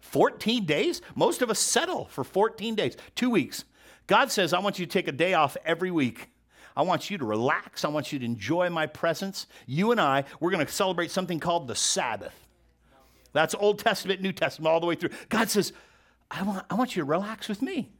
14 0.00 0.64
days? 0.64 1.02
Most 1.14 1.42
of 1.42 1.50
us 1.50 1.58
settle 1.58 2.06
for 2.06 2.24
14 2.24 2.74
days, 2.74 2.96
two 3.14 3.28
weeks. 3.28 3.64
God 4.06 4.30
says, 4.30 4.52
I 4.52 4.60
want 4.60 4.78
you 4.78 4.86
to 4.86 4.92
take 4.92 5.08
a 5.08 5.12
day 5.12 5.34
off 5.34 5.56
every 5.64 5.90
week. 5.90 6.28
I 6.76 6.82
want 6.82 7.10
you 7.10 7.18
to 7.18 7.24
relax. 7.24 7.84
I 7.84 7.88
want 7.88 8.12
you 8.12 8.18
to 8.18 8.24
enjoy 8.24 8.68
my 8.70 8.86
presence. 8.86 9.46
You 9.66 9.92
and 9.92 10.00
I, 10.00 10.24
we're 10.40 10.50
going 10.50 10.64
to 10.64 10.70
celebrate 10.70 11.10
something 11.10 11.40
called 11.40 11.68
the 11.68 11.74
Sabbath. 11.74 12.34
That's 13.32 13.54
Old 13.54 13.78
Testament, 13.78 14.20
New 14.20 14.32
Testament, 14.32 14.72
all 14.72 14.80
the 14.80 14.86
way 14.86 14.94
through. 14.94 15.10
God 15.28 15.48
says, 15.48 15.72
I 16.30 16.42
want, 16.42 16.66
I 16.68 16.74
want 16.74 16.96
you 16.96 17.02
to 17.02 17.06
relax 17.06 17.48
with 17.48 17.62
me. 17.62 17.90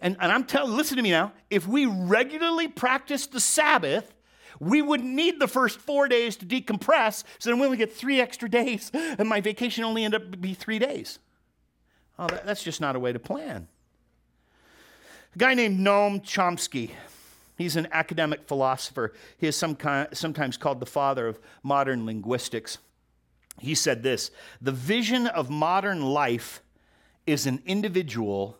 And, 0.00 0.16
and 0.20 0.32
I'm 0.32 0.44
telling, 0.44 0.76
listen 0.76 0.96
to 0.96 1.02
me 1.02 1.10
now. 1.10 1.32
If 1.50 1.66
we 1.66 1.86
regularly 1.86 2.68
practice 2.68 3.26
the 3.26 3.40
Sabbath, 3.40 4.14
we 4.58 4.82
wouldn't 4.82 5.10
need 5.10 5.40
the 5.40 5.48
first 5.48 5.78
four 5.78 6.08
days 6.08 6.36
to 6.36 6.46
decompress, 6.46 7.24
so 7.38 7.50
then 7.50 7.58
we 7.58 7.64
only 7.64 7.78
get 7.78 7.92
three 7.92 8.20
extra 8.20 8.48
days, 8.48 8.90
and 8.92 9.28
my 9.28 9.40
vacation 9.40 9.84
only 9.84 10.04
end 10.04 10.14
up 10.14 10.40
be 10.40 10.54
three 10.54 10.78
days. 10.78 11.18
Oh, 12.18 12.26
that, 12.26 12.44
that's 12.44 12.62
just 12.62 12.80
not 12.80 12.94
a 12.94 12.98
way 12.98 13.12
to 13.12 13.18
plan. 13.18 13.68
A 15.34 15.38
guy 15.38 15.54
named 15.54 15.80
Noam 15.80 16.22
Chomsky, 16.22 16.90
he's 17.60 17.76
an 17.76 17.88
academic 17.92 18.46
philosopher. 18.46 19.12
He 19.36 19.46
is 19.46 19.56
some 19.56 19.74
kind, 19.74 20.08
sometimes 20.12 20.56
called 20.56 20.80
the 20.80 20.86
father 20.86 21.26
of 21.26 21.38
modern 21.62 22.06
linguistics. 22.06 22.78
He 23.58 23.74
said 23.74 24.02
this 24.02 24.30
The 24.60 24.72
vision 24.72 25.26
of 25.26 25.50
modern 25.50 26.02
life 26.02 26.62
is 27.26 27.46
an 27.46 27.62
individual 27.66 28.56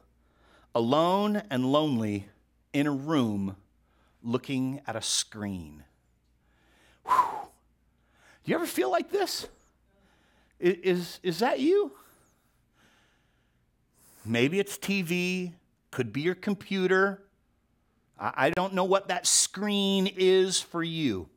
alone 0.74 1.42
and 1.50 1.72
lonely 1.72 2.28
in 2.72 2.86
a 2.86 2.92
room 2.92 3.56
looking 4.22 4.80
at 4.86 4.96
a 4.96 5.02
screen. 5.02 5.84
Whew. 7.04 7.14
Do 8.44 8.50
you 8.50 8.54
ever 8.54 8.66
feel 8.66 8.90
like 8.90 9.10
this? 9.10 9.46
Is, 10.58 11.20
is 11.22 11.38
that 11.38 11.58
you? 11.58 11.92
Maybe 14.24 14.60
it's 14.60 14.76
TV, 14.76 15.52
could 15.90 16.12
be 16.12 16.20
your 16.20 16.34
computer. 16.34 17.22
I 18.20 18.50
don't 18.50 18.74
know 18.74 18.84
what 18.84 19.08
that 19.08 19.26
screen 19.26 20.06
is 20.06 20.60
for 20.60 20.82
you. 20.82 21.28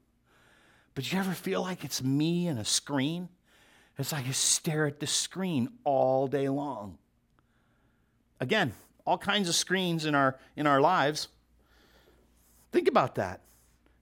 But 0.95 1.11
you 1.11 1.17
ever 1.17 1.31
feel 1.31 1.61
like 1.61 1.85
it's 1.85 2.03
me 2.03 2.47
and 2.47 2.59
a 2.59 2.65
screen? 2.65 3.29
It's 3.97 4.11
like 4.11 4.27
I 4.27 4.31
stare 4.31 4.85
at 4.85 4.99
the 4.99 5.07
screen 5.07 5.69
all 5.85 6.27
day 6.27 6.49
long. 6.49 6.97
Again, 8.39 8.73
all 9.05 9.17
kinds 9.17 9.47
of 9.47 9.55
screens 9.55 10.05
in 10.05 10.13
our 10.13 10.37
in 10.57 10.67
our 10.67 10.81
lives. 10.81 11.29
Think 12.71 12.87
about 12.89 13.15
that. 13.15 13.41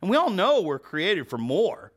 And 0.01 0.09
we 0.09 0.17
all 0.17 0.29
know 0.31 0.61
we're 0.61 0.79
created 0.79 1.29
for 1.29 1.37
more. 1.37 1.91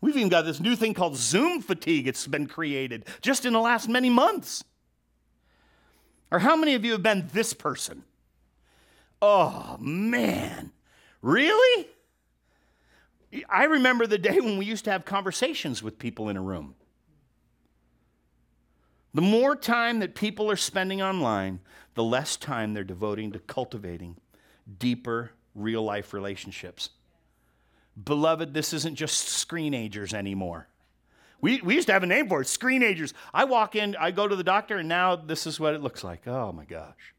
We've 0.00 0.16
even 0.16 0.28
got 0.28 0.42
this 0.42 0.60
new 0.60 0.76
thing 0.76 0.92
called 0.92 1.16
Zoom 1.16 1.62
fatigue. 1.62 2.06
It's 2.06 2.26
been 2.26 2.46
created 2.46 3.06
just 3.22 3.46
in 3.46 3.54
the 3.54 3.60
last 3.60 3.88
many 3.88 4.10
months. 4.10 4.62
Or 6.30 6.40
how 6.40 6.56
many 6.56 6.74
of 6.74 6.84
you 6.84 6.92
have 6.92 7.02
been 7.02 7.30
this 7.32 7.54
person? 7.54 8.04
Oh, 9.26 9.78
man. 9.80 10.70
Really? 11.22 11.88
I 13.48 13.64
remember 13.64 14.06
the 14.06 14.18
day 14.18 14.38
when 14.38 14.58
we 14.58 14.66
used 14.66 14.84
to 14.84 14.90
have 14.90 15.06
conversations 15.06 15.82
with 15.82 15.98
people 15.98 16.28
in 16.28 16.36
a 16.36 16.42
room. 16.42 16.74
The 19.14 19.22
more 19.22 19.56
time 19.56 20.00
that 20.00 20.14
people 20.14 20.50
are 20.50 20.56
spending 20.56 21.00
online, 21.00 21.60
the 21.94 22.04
less 22.04 22.36
time 22.36 22.74
they're 22.74 22.84
devoting 22.84 23.32
to 23.32 23.38
cultivating 23.38 24.18
deeper 24.78 25.30
real 25.54 25.82
life 25.82 26.12
relationships. 26.12 26.90
Beloved, 28.02 28.52
this 28.52 28.74
isn't 28.74 28.96
just 28.96 29.48
screenagers 29.48 30.12
anymore. 30.12 30.68
We, 31.40 31.62
we 31.62 31.76
used 31.76 31.86
to 31.86 31.94
have 31.94 32.02
a 32.02 32.06
name 32.06 32.28
for 32.28 32.42
it, 32.42 32.44
screenagers. 32.44 33.14
I 33.32 33.44
walk 33.44 33.74
in, 33.74 33.96
I 33.96 34.10
go 34.10 34.28
to 34.28 34.36
the 34.36 34.44
doctor, 34.44 34.76
and 34.76 34.88
now 34.88 35.16
this 35.16 35.46
is 35.46 35.58
what 35.58 35.72
it 35.72 35.82
looks 35.82 36.04
like. 36.04 36.28
Oh 36.28 36.52
my 36.52 36.66
gosh. 36.66 37.14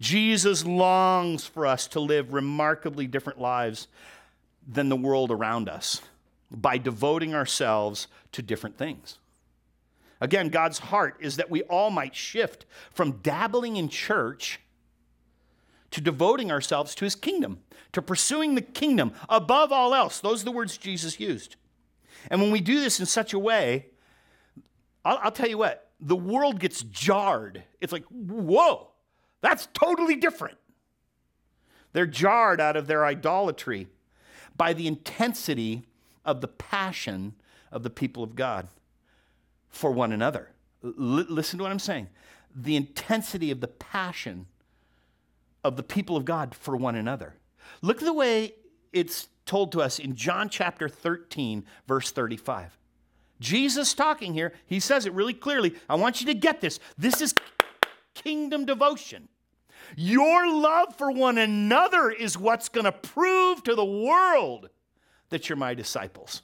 Jesus 0.00 0.64
longs 0.64 1.44
for 1.44 1.66
us 1.66 1.88
to 1.88 2.00
live 2.00 2.32
remarkably 2.32 3.06
different 3.06 3.40
lives 3.40 3.88
than 4.66 4.88
the 4.88 4.96
world 4.96 5.30
around 5.30 5.68
us 5.68 6.02
by 6.50 6.78
devoting 6.78 7.34
ourselves 7.34 8.06
to 8.32 8.42
different 8.42 8.78
things. 8.78 9.18
Again, 10.20 10.48
God's 10.48 10.78
heart 10.78 11.16
is 11.20 11.36
that 11.36 11.50
we 11.50 11.62
all 11.64 11.90
might 11.90 12.14
shift 12.14 12.64
from 12.92 13.12
dabbling 13.22 13.76
in 13.76 13.88
church 13.88 14.60
to 15.90 16.00
devoting 16.00 16.50
ourselves 16.50 16.94
to 16.96 17.04
his 17.04 17.14
kingdom, 17.14 17.60
to 17.92 18.02
pursuing 18.02 18.54
the 18.54 18.62
kingdom 18.62 19.12
above 19.28 19.72
all 19.72 19.94
else. 19.94 20.20
Those 20.20 20.42
are 20.42 20.46
the 20.46 20.52
words 20.52 20.76
Jesus 20.76 21.18
used. 21.18 21.56
And 22.30 22.40
when 22.40 22.50
we 22.50 22.60
do 22.60 22.80
this 22.80 23.00
in 23.00 23.06
such 23.06 23.32
a 23.32 23.38
way, 23.38 23.86
I'll, 25.04 25.18
I'll 25.22 25.32
tell 25.32 25.48
you 25.48 25.58
what, 25.58 25.90
the 26.00 26.16
world 26.16 26.60
gets 26.60 26.82
jarred. 26.82 27.62
It's 27.80 27.92
like, 27.92 28.04
whoa, 28.04 28.88
that's 29.40 29.68
totally 29.72 30.16
different. 30.16 30.58
They're 31.92 32.06
jarred 32.06 32.60
out 32.60 32.76
of 32.76 32.86
their 32.86 33.04
idolatry 33.04 33.88
by 34.56 34.72
the 34.72 34.86
intensity 34.86 35.84
of 36.24 36.40
the 36.40 36.48
passion 36.48 37.34
of 37.72 37.82
the 37.82 37.90
people 37.90 38.22
of 38.22 38.34
God 38.34 38.68
for 39.68 39.90
one 39.90 40.12
another. 40.12 40.50
L- 40.84 40.92
listen 40.92 41.58
to 41.58 41.62
what 41.62 41.72
I'm 41.72 41.78
saying. 41.78 42.08
The 42.54 42.76
intensity 42.76 43.50
of 43.50 43.60
the 43.60 43.68
passion 43.68 44.46
of 45.64 45.76
the 45.76 45.82
people 45.82 46.16
of 46.16 46.24
God 46.24 46.54
for 46.54 46.76
one 46.76 46.96
another. 46.96 47.34
Look 47.82 47.98
at 47.98 48.04
the 48.04 48.12
way 48.12 48.54
it's 48.92 49.28
told 49.46 49.72
to 49.72 49.80
us 49.80 49.98
in 49.98 50.14
John 50.14 50.48
chapter 50.48 50.88
13, 50.88 51.64
verse 51.86 52.10
35. 52.10 52.76
Jesus 53.40 53.94
talking 53.94 54.34
here, 54.34 54.52
he 54.66 54.80
says 54.80 55.06
it 55.06 55.12
really 55.12 55.34
clearly. 55.34 55.74
I 55.88 55.94
want 55.94 56.20
you 56.20 56.26
to 56.26 56.34
get 56.34 56.60
this. 56.60 56.80
This 56.96 57.20
is 57.20 57.34
kingdom 58.22 58.64
devotion. 58.64 59.28
Your 59.96 60.52
love 60.52 60.96
for 60.96 61.10
one 61.10 61.38
another 61.38 62.10
is 62.10 62.36
what's 62.36 62.68
going 62.68 62.84
to 62.84 62.92
prove 62.92 63.62
to 63.64 63.74
the 63.74 63.84
world 63.84 64.68
that 65.30 65.48
you're 65.48 65.56
my 65.56 65.74
disciples. 65.74 66.42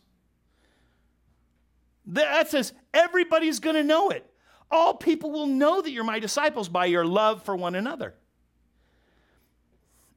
That 2.07 2.51
says 2.51 2.73
everybody's 2.93 3.61
going 3.61 3.77
to 3.77 3.85
know 3.85 4.11
it. 4.11 4.31
All 4.71 4.95
people 4.95 5.31
will 5.31 5.47
know 5.47 5.83
that 5.83 5.91
you're 5.91 6.05
my 6.05 6.19
disciples 6.19 6.69
by 6.69 6.87
your 6.87 7.05
love 7.05 7.43
for 7.43 7.57
one 7.57 7.75
another. 7.75 8.15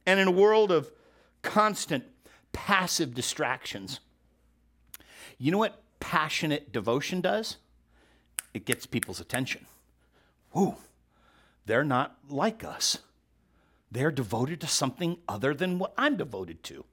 And 0.06 0.18
in 0.18 0.28
a 0.28 0.32
world 0.32 0.70
of 0.72 0.90
constant 1.42 2.04
passive 2.52 3.14
distractions, 3.14 4.00
you 5.38 5.52
know 5.52 5.58
what 5.58 5.82
passionate 6.00 6.72
devotion 6.72 7.20
does? 7.20 7.58
It 8.54 8.64
gets 8.64 8.86
people's 8.86 9.20
attention. 9.20 9.66
Whoo, 10.52 10.76
they're 11.68 11.84
not 11.84 12.16
like 12.28 12.64
us. 12.64 12.98
They're 13.92 14.10
devoted 14.10 14.60
to 14.62 14.66
something 14.66 15.18
other 15.28 15.52
than 15.52 15.78
what 15.78 15.92
I'm 15.98 16.16
devoted 16.16 16.62
to. 16.64 16.84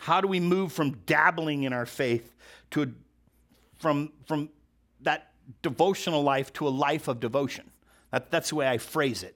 How 0.00 0.20
do 0.20 0.28
we 0.28 0.38
move 0.38 0.70
from 0.70 0.98
dabbling 1.06 1.62
in 1.62 1.72
our 1.72 1.86
faith 1.86 2.34
to 2.72 2.82
a, 2.82 2.86
from, 3.78 4.12
from 4.26 4.50
that 5.00 5.30
devotional 5.62 6.22
life 6.22 6.52
to 6.54 6.68
a 6.68 6.70
life 6.70 7.08
of 7.08 7.18
devotion? 7.18 7.70
That, 8.10 8.30
that's 8.30 8.50
the 8.50 8.56
way 8.56 8.68
I 8.68 8.76
phrase 8.76 9.22
it. 9.22 9.34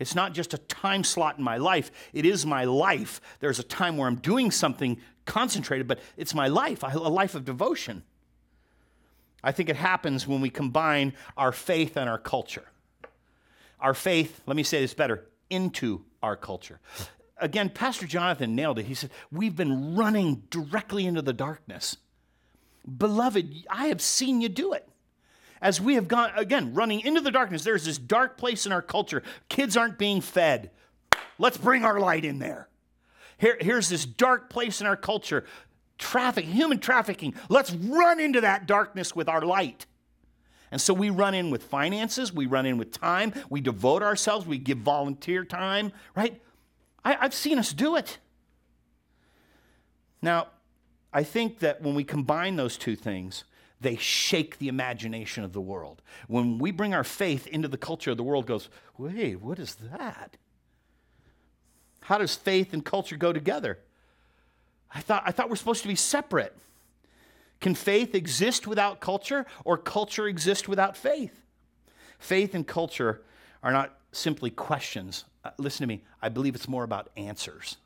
It's 0.00 0.16
not 0.16 0.34
just 0.34 0.52
a 0.52 0.58
time 0.58 1.04
slot 1.04 1.38
in 1.38 1.44
my 1.44 1.56
life, 1.56 1.92
it 2.12 2.26
is 2.26 2.44
my 2.44 2.64
life. 2.64 3.20
There's 3.38 3.60
a 3.60 3.64
time 3.64 3.96
where 3.96 4.08
I'm 4.08 4.16
doing 4.16 4.50
something 4.50 5.00
concentrated, 5.24 5.86
but 5.86 6.00
it's 6.16 6.34
my 6.34 6.48
life, 6.48 6.82
a 6.82 6.98
life 6.98 7.36
of 7.36 7.44
devotion. 7.44 8.02
I 9.44 9.52
think 9.52 9.68
it 9.68 9.76
happens 9.76 10.26
when 10.26 10.40
we 10.40 10.50
combine 10.50 11.12
our 11.36 11.52
faith 11.52 11.96
and 11.96 12.10
our 12.10 12.18
culture. 12.18 12.64
Our 13.84 13.94
faith, 13.94 14.40
let 14.46 14.56
me 14.56 14.64
say 14.64 14.80
this 14.80 14.94
better, 14.94 15.26
into 15.48 16.04
our 16.22 16.34
culture. 16.34 16.80
Again, 17.38 17.68
Pastor 17.68 18.06
Jonathan 18.06 18.56
nailed 18.56 18.80
it. 18.80 18.86
He 18.86 18.94
said, 18.94 19.10
We've 19.30 19.54
been 19.54 19.94
running 19.94 20.42
directly 20.50 21.06
into 21.06 21.22
the 21.22 21.32
darkness. 21.32 21.98
Beloved, 22.98 23.64
I 23.70 23.86
have 23.86 24.00
seen 24.00 24.40
you 24.40 24.48
do 24.48 24.72
it 24.72 24.88
as 25.64 25.80
we 25.80 25.94
have 25.94 26.06
gone, 26.06 26.30
again, 26.36 26.74
running 26.74 27.00
into 27.00 27.22
the 27.22 27.30
darkness, 27.30 27.64
there's 27.64 27.86
this 27.86 27.96
dark 27.96 28.36
place 28.36 28.66
in 28.66 28.72
our 28.72 28.82
culture. 28.82 29.22
Kids 29.48 29.78
aren't 29.78 29.96
being 29.96 30.20
fed. 30.20 30.70
Let's 31.38 31.56
bring 31.56 31.86
our 31.86 31.98
light 31.98 32.26
in 32.26 32.38
there. 32.38 32.68
Here, 33.38 33.56
here's 33.58 33.88
this 33.88 34.04
dark 34.04 34.50
place 34.50 34.82
in 34.82 34.86
our 34.86 34.96
culture 34.96 35.44
traffic, 35.96 36.44
human 36.44 36.80
trafficking. 36.80 37.34
Let's 37.48 37.72
run 37.72 38.20
into 38.20 38.42
that 38.42 38.66
darkness 38.66 39.16
with 39.16 39.28
our 39.28 39.40
light. 39.40 39.86
And 40.74 40.80
so 40.80 40.92
we 40.92 41.08
run 41.08 41.34
in 41.34 41.50
with 41.50 41.62
finances, 41.62 42.32
we 42.32 42.46
run 42.46 42.66
in 42.66 42.78
with 42.78 42.90
time, 42.90 43.32
we 43.48 43.60
devote 43.60 44.02
ourselves, 44.02 44.44
we 44.44 44.58
give 44.58 44.78
volunteer 44.78 45.44
time, 45.44 45.92
right? 46.16 46.42
I, 47.04 47.16
I've 47.20 47.32
seen 47.32 47.60
us 47.60 47.72
do 47.72 47.94
it. 47.94 48.18
Now, 50.20 50.48
I 51.12 51.22
think 51.22 51.60
that 51.60 51.80
when 51.80 51.94
we 51.94 52.02
combine 52.02 52.56
those 52.56 52.76
two 52.76 52.96
things, 52.96 53.44
they 53.80 53.94
shake 53.94 54.58
the 54.58 54.66
imagination 54.66 55.44
of 55.44 55.52
the 55.52 55.60
world. 55.60 56.02
When 56.26 56.58
we 56.58 56.72
bring 56.72 56.92
our 56.92 57.04
faith 57.04 57.46
into 57.46 57.68
the 57.68 57.78
culture, 57.78 58.12
the 58.12 58.24
world 58.24 58.46
goes, 58.46 58.68
wait, 58.98 59.36
what 59.36 59.60
is 59.60 59.76
that? 59.76 60.36
How 62.00 62.18
does 62.18 62.34
faith 62.34 62.72
and 62.72 62.84
culture 62.84 63.16
go 63.16 63.32
together? 63.32 63.78
I 64.92 65.02
thought, 65.02 65.22
I 65.24 65.30
thought 65.30 65.48
we're 65.48 65.54
supposed 65.54 65.82
to 65.82 65.88
be 65.88 65.94
separate. 65.94 66.58
Can 67.60 67.74
faith 67.74 68.14
exist 68.14 68.66
without 68.66 69.00
culture, 69.00 69.46
or 69.64 69.78
culture 69.78 70.26
exist 70.26 70.68
without 70.68 70.96
faith? 70.96 71.42
Faith 72.18 72.54
and 72.54 72.66
culture 72.66 73.22
are 73.62 73.72
not 73.72 73.98
simply 74.12 74.50
questions. 74.50 75.24
Uh, 75.44 75.50
listen 75.58 75.82
to 75.82 75.88
me, 75.88 76.04
I 76.22 76.28
believe 76.28 76.54
it's 76.54 76.68
more 76.68 76.84
about 76.84 77.10
answers. 77.16 77.76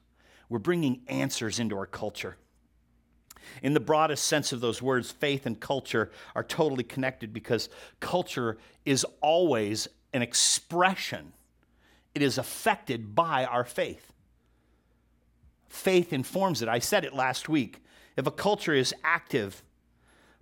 We're 0.48 0.58
bringing 0.58 1.02
answers 1.08 1.58
into 1.58 1.76
our 1.76 1.86
culture. 1.86 2.36
In 3.62 3.74
the 3.74 3.80
broadest 3.80 4.26
sense 4.26 4.52
of 4.52 4.60
those 4.60 4.82
words, 4.82 5.10
faith 5.10 5.46
and 5.46 5.58
culture 5.58 6.10
are 6.34 6.42
totally 6.42 6.84
connected 6.84 7.32
because 7.32 7.68
culture 8.00 8.58
is 8.84 9.04
always 9.20 9.88
an 10.12 10.22
expression, 10.22 11.32
it 12.14 12.22
is 12.22 12.38
affected 12.38 13.14
by 13.14 13.44
our 13.44 13.64
faith. 13.64 14.12
Faith 15.68 16.12
informs 16.12 16.62
it. 16.62 16.68
I 16.68 16.78
said 16.78 17.04
it 17.04 17.14
last 17.14 17.48
week. 17.48 17.82
If 18.18 18.26
a 18.26 18.32
culture 18.32 18.74
is 18.74 18.92
active 19.04 19.62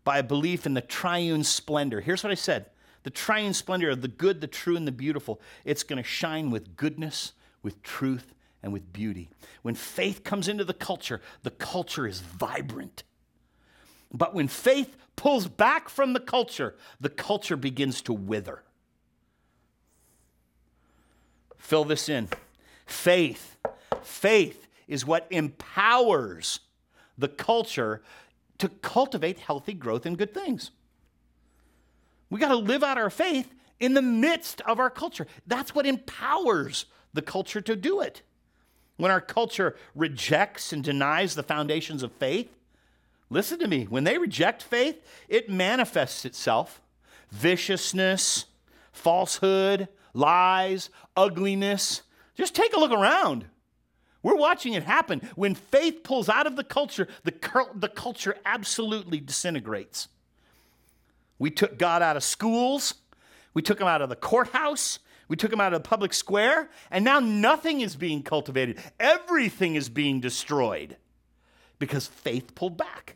by 0.02 0.16
a 0.16 0.22
belief 0.22 0.64
in 0.64 0.72
the 0.72 0.80
triune 0.80 1.44
splendor, 1.44 2.00
here's 2.00 2.24
what 2.24 2.32
I 2.32 2.34
said 2.34 2.70
the 3.02 3.10
triune 3.10 3.52
splendor 3.52 3.90
of 3.90 4.00
the 4.00 4.08
good, 4.08 4.40
the 4.40 4.46
true, 4.46 4.76
and 4.76 4.88
the 4.88 4.92
beautiful, 4.92 5.42
it's 5.64 5.82
going 5.82 6.02
to 6.02 6.08
shine 6.08 6.50
with 6.50 6.74
goodness, 6.76 7.34
with 7.62 7.82
truth, 7.82 8.34
and 8.62 8.72
with 8.72 8.94
beauty. 8.94 9.28
When 9.60 9.74
faith 9.74 10.24
comes 10.24 10.48
into 10.48 10.64
the 10.64 10.72
culture, 10.72 11.20
the 11.42 11.50
culture 11.50 12.06
is 12.06 12.20
vibrant. 12.20 13.04
But 14.10 14.34
when 14.34 14.48
faith 14.48 14.96
pulls 15.14 15.46
back 15.46 15.90
from 15.90 16.14
the 16.14 16.20
culture, 16.20 16.76
the 16.98 17.10
culture 17.10 17.58
begins 17.58 18.00
to 18.02 18.14
wither. 18.14 18.62
Fill 21.58 21.84
this 21.84 22.08
in. 22.08 22.30
Faith, 22.86 23.58
faith 24.02 24.66
is 24.88 25.04
what 25.04 25.26
empowers 25.30 26.60
the 27.18 27.28
culture 27.28 28.02
to 28.58 28.68
cultivate 28.68 29.38
healthy 29.38 29.74
growth 29.74 30.06
and 30.06 30.16
good 30.16 30.32
things. 30.32 30.70
We 32.30 32.40
got 32.40 32.48
to 32.48 32.56
live 32.56 32.82
out 32.82 32.98
our 32.98 33.10
faith 33.10 33.52
in 33.78 33.94
the 33.94 34.02
midst 34.02 34.60
of 34.62 34.80
our 34.80 34.90
culture. 34.90 35.26
That's 35.46 35.74
what 35.74 35.86
empowers 35.86 36.86
the 37.12 37.22
culture 37.22 37.60
to 37.60 37.76
do 37.76 38.00
it. 38.00 38.22
When 38.96 39.10
our 39.10 39.20
culture 39.20 39.76
rejects 39.94 40.72
and 40.72 40.82
denies 40.82 41.34
the 41.34 41.42
foundations 41.42 42.02
of 42.02 42.12
faith, 42.12 42.56
listen 43.28 43.58
to 43.58 43.68
me, 43.68 43.84
when 43.84 44.04
they 44.04 44.18
reject 44.18 44.62
faith, 44.62 45.02
it 45.28 45.50
manifests 45.50 46.24
itself 46.24 46.80
viciousness, 47.30 48.46
falsehood, 48.92 49.88
lies, 50.14 50.90
ugliness. 51.16 52.02
Just 52.34 52.54
take 52.54 52.74
a 52.74 52.80
look 52.80 52.92
around. 52.92 53.46
We're 54.26 54.34
watching 54.34 54.72
it 54.72 54.82
happen. 54.82 55.20
When 55.36 55.54
faith 55.54 56.02
pulls 56.02 56.28
out 56.28 56.48
of 56.48 56.56
the 56.56 56.64
culture, 56.64 57.06
the, 57.22 57.32
the 57.76 57.88
culture 57.88 58.36
absolutely 58.44 59.20
disintegrates. 59.20 60.08
We 61.38 61.52
took 61.52 61.78
God 61.78 62.02
out 62.02 62.16
of 62.16 62.24
schools, 62.24 62.94
we 63.54 63.62
took 63.62 63.80
him 63.80 63.86
out 63.86 64.02
of 64.02 64.08
the 64.08 64.16
courthouse, 64.16 64.98
we 65.28 65.36
took 65.36 65.52
him 65.52 65.60
out 65.60 65.72
of 65.72 65.80
the 65.80 65.88
public 65.88 66.12
square, 66.12 66.70
and 66.90 67.04
now 67.04 67.20
nothing 67.20 67.82
is 67.82 67.94
being 67.94 68.24
cultivated. 68.24 68.80
Everything 68.98 69.76
is 69.76 69.88
being 69.88 70.18
destroyed 70.18 70.96
because 71.78 72.08
faith 72.08 72.56
pulled 72.56 72.76
back. 72.76 73.14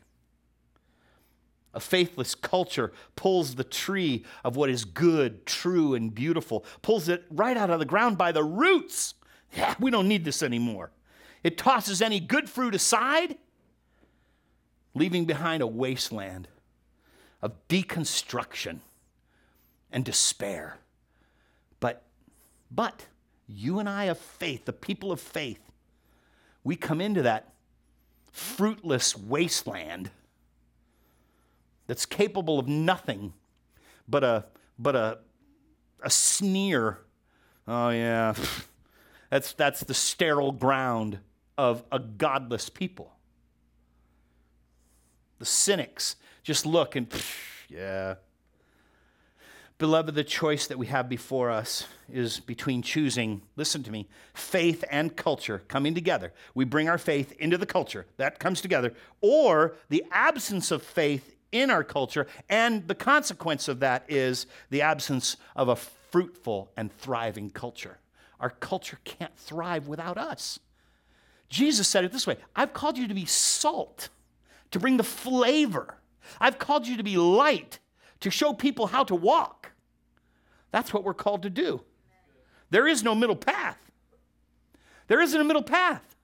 A 1.75 1.81
faithless 1.81 2.37
culture 2.37 2.93
pulls 3.17 3.57
the 3.57 3.65
tree 3.65 4.25
of 4.45 4.55
what 4.55 4.71
is 4.71 4.85
good, 4.85 5.45
true, 5.45 5.95
and 5.95 6.15
beautiful, 6.15 6.65
pulls 6.83 7.09
it 7.09 7.25
right 7.33 7.57
out 7.57 7.71
of 7.71 7.81
the 7.81 7.85
ground 7.85 8.17
by 8.17 8.31
the 8.31 8.45
roots. 8.45 9.15
Yeah, 9.57 9.75
we 9.81 9.91
don't 9.91 10.07
need 10.07 10.25
this 10.25 10.45
anymore. 10.45 10.93
It 11.43 11.57
tosses 11.57 12.03
any 12.03 12.21
good 12.21 12.51
fruit 12.51 12.75
aside, 12.75 13.39
leaving 14.95 15.25
behind 15.25 15.63
a 15.63 15.67
wasteland 15.67 16.49
of 17.41 17.53
deconstruction 17.69 18.81
and 19.91 20.05
despair. 20.05 20.79
But, 21.81 22.03
but, 22.71 23.07
you 23.49 23.79
and 23.79 23.89
I 23.89 24.05
of 24.05 24.19
faith, 24.19 24.67
the 24.67 24.73
people 24.73 25.11
of 25.11 25.21
faith, 25.21 25.61
we 26.63 26.77
come 26.77 27.01
into 27.01 27.23
that 27.23 27.55
fruitless 28.31 29.17
wasteland 29.17 30.11
that's 31.87 32.07
capable 32.07 32.59
of 32.59 32.69
nothing 32.69 33.33
but 34.07 34.23
a, 34.23 34.45
but 34.79 34.95
a, 34.95 35.19
a 36.03 36.11
sneer. 36.11 36.99
Oh, 37.67 37.89
yeah, 37.89 38.35
that's, 39.31 39.55
that's 39.55 39.81
the 39.81 39.95
sterile 39.95 40.53
ground 40.53 41.19
of 41.61 41.85
a 41.93 41.99
godless 41.99 42.71
people. 42.71 43.13
The 45.41 45.45
cynics 45.45 46.17
just 46.43 46.65
look 46.65 46.97
and, 46.97 47.07
yeah. 47.69 48.15
Beloved, 49.77 50.15
the 50.15 50.25
choice 50.25 50.67
that 50.69 50.79
we 50.79 50.87
have 50.87 51.07
before 51.07 51.51
us 51.51 51.87
is 52.11 52.41
between 52.41 52.81
choosing, 52.81 53.43
listen 53.57 53.83
to 53.83 53.91
me, 53.91 54.09
faith 54.33 54.85
and 54.91 55.15
culture 55.15 55.63
coming 55.69 55.95
together. 55.95 56.33
We 56.55 56.65
bring 56.65 56.89
our 56.89 56.97
faith 56.97 57.33
into 57.39 57.59
the 57.59 57.67
culture, 57.67 58.07
that 58.17 58.39
comes 58.39 58.63
together, 58.63 58.95
or 59.21 59.77
the 59.91 60.03
absence 60.11 60.71
of 60.71 60.83
faith 60.83 61.37
in 61.53 61.71
our 61.71 61.85
culture, 61.85 62.27
and 62.49 62.89
the 62.89 62.95
consequence 62.95 63.69
of 63.69 63.81
that 63.81 64.07
is 64.09 64.47
the 64.71 64.81
absence 64.81 65.37
of 65.55 65.69
a 65.69 65.77
fruitful 65.77 66.71
and 66.75 66.91
thriving 66.91 67.51
culture. 67.51 67.99
Our 68.39 68.49
culture 68.49 68.99
can't 69.05 69.37
thrive 69.37 69.89
without 69.89 70.17
us. 70.17 70.59
Jesus 71.51 71.89
said 71.89 72.05
it 72.05 72.13
this 72.13 72.27
way 72.27 72.39
I've 72.57 72.73
called 72.73 72.97
you 72.97 73.07
to 73.09 73.15
be 73.15 73.27
salt, 73.27 74.09
to 74.71 74.79
bring 74.79 74.97
the 74.97 75.05
flavor. 75.05 75.97
I've 76.41 76.59
called 76.59 76.87
you 76.87 76.97
to 76.97 77.03
be 77.03 77.17
light, 77.17 77.81
to 78.21 78.31
show 78.31 78.55
people 78.55 78.87
how 78.87 79.05
to 79.05 79.15
walk. 79.15 79.73
That's 80.71 80.95
what 80.95 81.03
we're 81.03 81.15
called 81.15 81.43
to 81.43 81.51
do. 81.51 81.83
There 82.71 82.87
is 82.87 83.03
no 83.03 83.15
middle 83.15 83.37
path. 83.37 83.91
There 85.09 85.21
isn't 85.21 85.41
a 85.41 85.45
middle 85.45 85.65
path. 85.65 86.15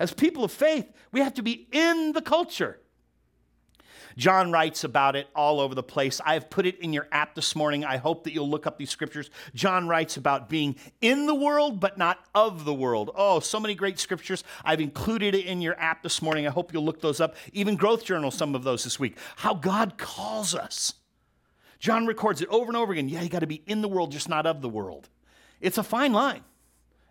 As 0.00 0.12
people 0.12 0.42
of 0.42 0.50
faith, 0.50 0.90
we 1.12 1.20
have 1.20 1.34
to 1.34 1.42
be 1.42 1.68
in 1.70 2.10
the 2.12 2.22
culture. 2.22 2.80
John 4.16 4.52
writes 4.52 4.84
about 4.84 5.16
it 5.16 5.28
all 5.34 5.60
over 5.60 5.74
the 5.74 5.82
place. 5.82 6.20
I 6.24 6.34
have 6.34 6.50
put 6.50 6.66
it 6.66 6.78
in 6.80 6.92
your 6.92 7.08
app 7.12 7.34
this 7.34 7.54
morning. 7.56 7.84
I 7.84 7.96
hope 7.96 8.24
that 8.24 8.32
you'll 8.32 8.50
look 8.50 8.66
up 8.66 8.78
these 8.78 8.90
scriptures. 8.90 9.30
John 9.54 9.88
writes 9.88 10.16
about 10.16 10.48
being 10.48 10.76
in 11.00 11.26
the 11.26 11.34
world, 11.34 11.80
but 11.80 11.98
not 11.98 12.24
of 12.34 12.64
the 12.64 12.74
world. 12.74 13.10
Oh, 13.14 13.40
so 13.40 13.60
many 13.60 13.74
great 13.74 13.98
scriptures. 13.98 14.44
I've 14.64 14.80
included 14.80 15.34
it 15.34 15.46
in 15.46 15.60
your 15.60 15.78
app 15.80 16.02
this 16.02 16.22
morning. 16.22 16.46
I 16.46 16.50
hope 16.50 16.72
you'll 16.72 16.84
look 16.84 17.00
those 17.00 17.20
up. 17.20 17.36
Even 17.52 17.76
Growth 17.76 18.04
Journal, 18.04 18.30
some 18.30 18.54
of 18.54 18.64
those 18.64 18.84
this 18.84 18.98
week. 18.98 19.16
How 19.36 19.54
God 19.54 19.98
calls 19.98 20.54
us. 20.54 20.94
John 21.78 22.06
records 22.06 22.40
it 22.40 22.48
over 22.48 22.66
and 22.66 22.76
over 22.76 22.92
again. 22.92 23.08
Yeah, 23.08 23.22
you 23.22 23.28
got 23.28 23.40
to 23.40 23.46
be 23.46 23.62
in 23.66 23.82
the 23.82 23.88
world, 23.88 24.12
just 24.12 24.28
not 24.28 24.46
of 24.46 24.62
the 24.62 24.68
world. 24.68 25.08
It's 25.60 25.78
a 25.78 25.82
fine 25.82 26.12
line. 26.12 26.42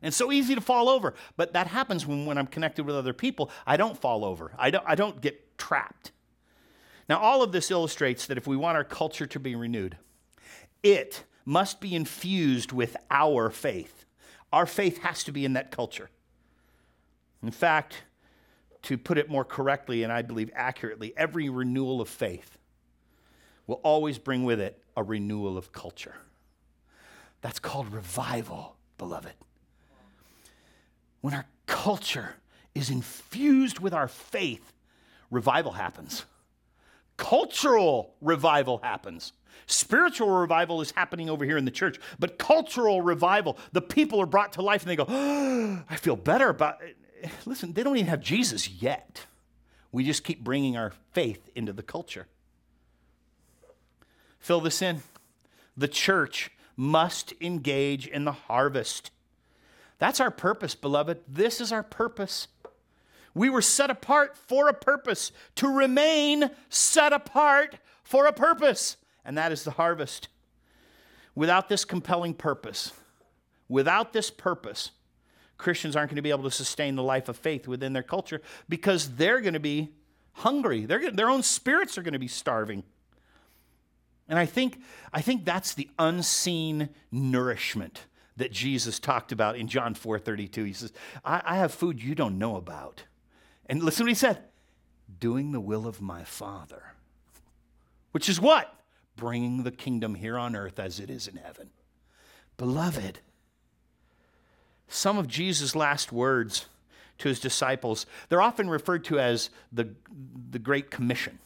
And 0.01 0.13
so 0.13 0.31
easy 0.31 0.55
to 0.55 0.61
fall 0.61 0.89
over. 0.89 1.13
But 1.37 1.53
that 1.53 1.67
happens 1.67 2.07
when, 2.07 2.25
when 2.25 2.37
I'm 2.37 2.47
connected 2.47 2.85
with 2.85 2.95
other 2.95 3.13
people. 3.13 3.51
I 3.67 3.77
don't 3.77 3.97
fall 3.97 4.25
over, 4.25 4.51
I 4.57 4.71
don't, 4.71 4.83
I 4.87 4.95
don't 4.95 5.21
get 5.21 5.57
trapped. 5.57 6.11
Now, 7.11 7.19
all 7.19 7.43
of 7.43 7.51
this 7.51 7.69
illustrates 7.69 8.27
that 8.27 8.37
if 8.37 8.47
we 8.47 8.55
want 8.55 8.77
our 8.77 8.85
culture 8.85 9.27
to 9.27 9.37
be 9.37 9.53
renewed, 9.53 9.97
it 10.81 11.25
must 11.43 11.81
be 11.81 11.93
infused 11.93 12.71
with 12.71 12.95
our 13.11 13.49
faith. 13.49 14.05
Our 14.53 14.65
faith 14.65 14.99
has 14.99 15.25
to 15.25 15.33
be 15.33 15.43
in 15.43 15.51
that 15.51 15.71
culture. 15.71 16.09
In 17.43 17.51
fact, 17.51 18.03
to 18.83 18.97
put 18.97 19.17
it 19.17 19.29
more 19.29 19.43
correctly 19.43 20.03
and 20.03 20.13
I 20.13 20.21
believe 20.21 20.51
accurately, 20.55 21.13
every 21.17 21.49
renewal 21.49 21.99
of 21.99 22.07
faith 22.07 22.57
will 23.67 23.81
always 23.83 24.17
bring 24.17 24.45
with 24.45 24.61
it 24.61 24.81
a 24.95 25.03
renewal 25.03 25.57
of 25.57 25.73
culture. 25.73 26.15
That's 27.41 27.59
called 27.59 27.91
revival, 27.91 28.77
beloved. 28.97 29.33
When 31.19 31.33
our 31.33 31.45
culture 31.65 32.35
is 32.73 32.89
infused 32.89 33.79
with 33.79 33.93
our 33.93 34.07
faith, 34.07 34.71
revival 35.29 35.73
happens 35.73 36.23
cultural 37.21 38.15
revival 38.19 38.79
happens. 38.81 39.31
Spiritual 39.67 40.27
revival 40.31 40.81
is 40.81 40.89
happening 40.89 41.29
over 41.29 41.45
here 41.45 41.55
in 41.55 41.65
the 41.65 41.71
church, 41.71 41.99
but 42.17 42.39
cultural 42.39 43.01
revival, 43.01 43.59
the 43.73 43.81
people 43.81 44.19
are 44.19 44.25
brought 44.25 44.53
to 44.53 44.63
life 44.63 44.81
and 44.81 44.89
they 44.89 44.95
go, 44.95 45.05
oh, 45.07 45.83
I 45.87 45.97
feel 45.97 46.15
better 46.15 46.49
about 46.49 46.81
it. 46.81 46.97
Listen, 47.45 47.73
they 47.73 47.83
don't 47.83 47.95
even 47.95 48.09
have 48.09 48.21
Jesus 48.21 48.67
yet. 48.67 49.27
We 49.91 50.03
just 50.03 50.23
keep 50.23 50.43
bringing 50.43 50.75
our 50.75 50.93
faith 51.11 51.47
into 51.53 51.71
the 51.73 51.83
culture. 51.83 52.25
Fill 54.39 54.59
this 54.59 54.81
in. 54.81 55.03
The 55.77 55.87
church 55.87 56.49
must 56.75 57.35
engage 57.39 58.07
in 58.07 58.25
the 58.25 58.31
harvest. 58.31 59.11
That's 59.99 60.19
our 60.19 60.31
purpose, 60.31 60.73
beloved. 60.73 61.19
This 61.27 61.61
is 61.61 61.71
our 61.71 61.83
purpose. 61.83 62.47
We 63.33 63.49
were 63.49 63.61
set 63.61 63.89
apart 63.89 64.37
for 64.37 64.67
a 64.67 64.73
purpose, 64.73 65.31
to 65.55 65.67
remain 65.67 66.51
set 66.69 67.13
apart 67.13 67.77
for 68.03 68.25
a 68.25 68.33
purpose, 68.33 68.97
and 69.23 69.37
that 69.37 69.51
is 69.51 69.63
the 69.63 69.71
harvest. 69.71 70.27
Without 71.33 71.69
this 71.69 71.85
compelling 71.85 72.33
purpose, 72.33 72.91
without 73.69 74.11
this 74.11 74.29
purpose, 74.29 74.91
Christians 75.57 75.95
aren't 75.95 76.09
going 76.09 76.17
to 76.17 76.21
be 76.21 76.31
able 76.31 76.43
to 76.43 76.51
sustain 76.51 76.95
the 76.95 77.03
life 77.03 77.29
of 77.29 77.37
faith 77.37 77.67
within 77.67 77.93
their 77.93 78.03
culture 78.03 78.41
because 78.67 79.15
they're 79.15 79.39
going 79.39 79.53
to 79.53 79.59
be 79.59 79.93
hungry. 80.33 80.85
They're, 80.85 81.11
their 81.11 81.29
own 81.29 81.43
spirits 81.43 81.97
are 81.97 82.01
going 82.01 82.13
to 82.13 82.19
be 82.19 82.27
starving. 82.27 82.83
And 84.27 84.39
I 84.39 84.45
think, 84.45 84.81
I 85.13 85.21
think 85.21 85.45
that's 85.45 85.73
the 85.73 85.89
unseen 85.99 86.89
nourishment 87.11 88.05
that 88.37 88.51
Jesus 88.51 88.99
talked 88.99 89.31
about 89.31 89.55
in 89.55 89.67
John 89.67 89.93
4:32. 89.93 90.65
He 90.65 90.73
says, 90.73 90.93
I, 91.23 91.41
I 91.45 91.55
have 91.57 91.73
food 91.73 92.01
you 92.01 92.15
don't 92.15 92.37
know 92.37 92.55
about. 92.55 93.03
And 93.71 93.81
listen 93.81 93.99
to 93.99 94.03
what 94.03 94.09
he 94.09 94.15
said 94.15 94.43
doing 95.19 95.53
the 95.53 95.61
will 95.61 95.87
of 95.87 96.01
my 96.01 96.25
Father, 96.25 96.93
which 98.11 98.27
is 98.27 98.39
what? 98.39 98.73
Bringing 99.15 99.63
the 99.63 99.71
kingdom 99.71 100.15
here 100.15 100.37
on 100.37 100.55
earth 100.55 100.77
as 100.77 100.99
it 100.99 101.09
is 101.09 101.27
in 101.27 101.37
heaven. 101.37 101.69
Beloved, 102.57 103.19
some 104.89 105.17
of 105.17 105.27
Jesus' 105.27 105.75
last 105.75 106.11
words 106.11 106.65
to 107.19 107.29
his 107.29 107.39
disciples, 107.39 108.05
they're 108.27 108.41
often 108.41 108.69
referred 108.69 109.05
to 109.05 109.19
as 109.19 109.49
the, 109.71 109.89
the 110.49 110.59
Great 110.59 110.91
Commission. 110.91 111.39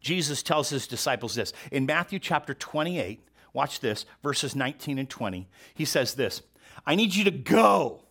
Jesus 0.00 0.42
tells 0.42 0.68
his 0.68 0.86
disciples 0.86 1.34
this. 1.34 1.54
In 1.72 1.86
Matthew 1.86 2.18
chapter 2.18 2.52
28, 2.52 3.26
watch 3.54 3.80
this, 3.80 4.04
verses 4.22 4.54
19 4.54 4.98
and 4.98 5.08
20, 5.08 5.48
he 5.72 5.86
says 5.86 6.14
this 6.14 6.42
I 6.86 6.94
need 6.94 7.14
you 7.14 7.24
to 7.24 7.30
go 7.30 8.03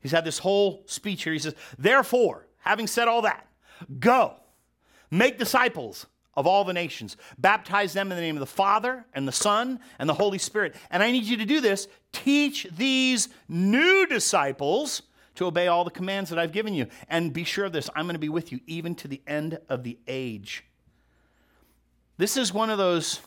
He's 0.00 0.12
had 0.12 0.24
this 0.24 0.38
whole 0.38 0.82
speech 0.86 1.24
here. 1.24 1.32
He 1.32 1.38
says, 1.38 1.54
Therefore, 1.78 2.46
having 2.58 2.86
said 2.86 3.08
all 3.08 3.22
that, 3.22 3.46
go, 3.98 4.34
make 5.10 5.38
disciples 5.38 6.06
of 6.34 6.46
all 6.46 6.64
the 6.64 6.72
nations, 6.72 7.16
baptize 7.36 7.92
them 7.92 8.12
in 8.12 8.16
the 8.16 8.22
name 8.22 8.36
of 8.36 8.40
the 8.40 8.46
Father 8.46 9.04
and 9.12 9.26
the 9.26 9.32
Son 9.32 9.80
and 9.98 10.08
the 10.08 10.14
Holy 10.14 10.38
Spirit. 10.38 10.76
And 10.90 11.02
I 11.02 11.10
need 11.10 11.24
you 11.24 11.36
to 11.38 11.44
do 11.44 11.60
this 11.60 11.88
teach 12.12 12.66
these 12.76 13.28
new 13.48 14.06
disciples 14.06 15.02
to 15.34 15.46
obey 15.46 15.66
all 15.66 15.84
the 15.84 15.90
commands 15.90 16.30
that 16.30 16.38
I've 16.38 16.52
given 16.52 16.74
you. 16.74 16.86
And 17.08 17.32
be 17.32 17.44
sure 17.44 17.64
of 17.64 17.72
this 17.72 17.90
I'm 17.94 18.06
going 18.06 18.14
to 18.14 18.20
be 18.20 18.28
with 18.28 18.52
you 18.52 18.60
even 18.66 18.94
to 18.96 19.08
the 19.08 19.20
end 19.26 19.58
of 19.68 19.82
the 19.82 19.98
age. 20.06 20.64
This 22.18 22.36
is 22.36 22.52
one 22.52 22.70
of 22.70 22.78
those 22.78 23.20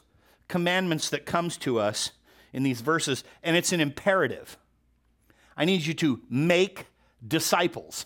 commandments 0.48 1.10
that 1.10 1.26
comes 1.26 1.58
to 1.58 1.80
us 1.80 2.12
in 2.54 2.64
these 2.64 2.82
verses, 2.82 3.24
and 3.42 3.56
it's 3.56 3.72
an 3.72 3.80
imperative. 3.80 4.58
I 5.58 5.66
need 5.66 5.86
you 5.86 5.94
to 5.96 6.22
make 6.30 6.86
disciples. 7.26 8.06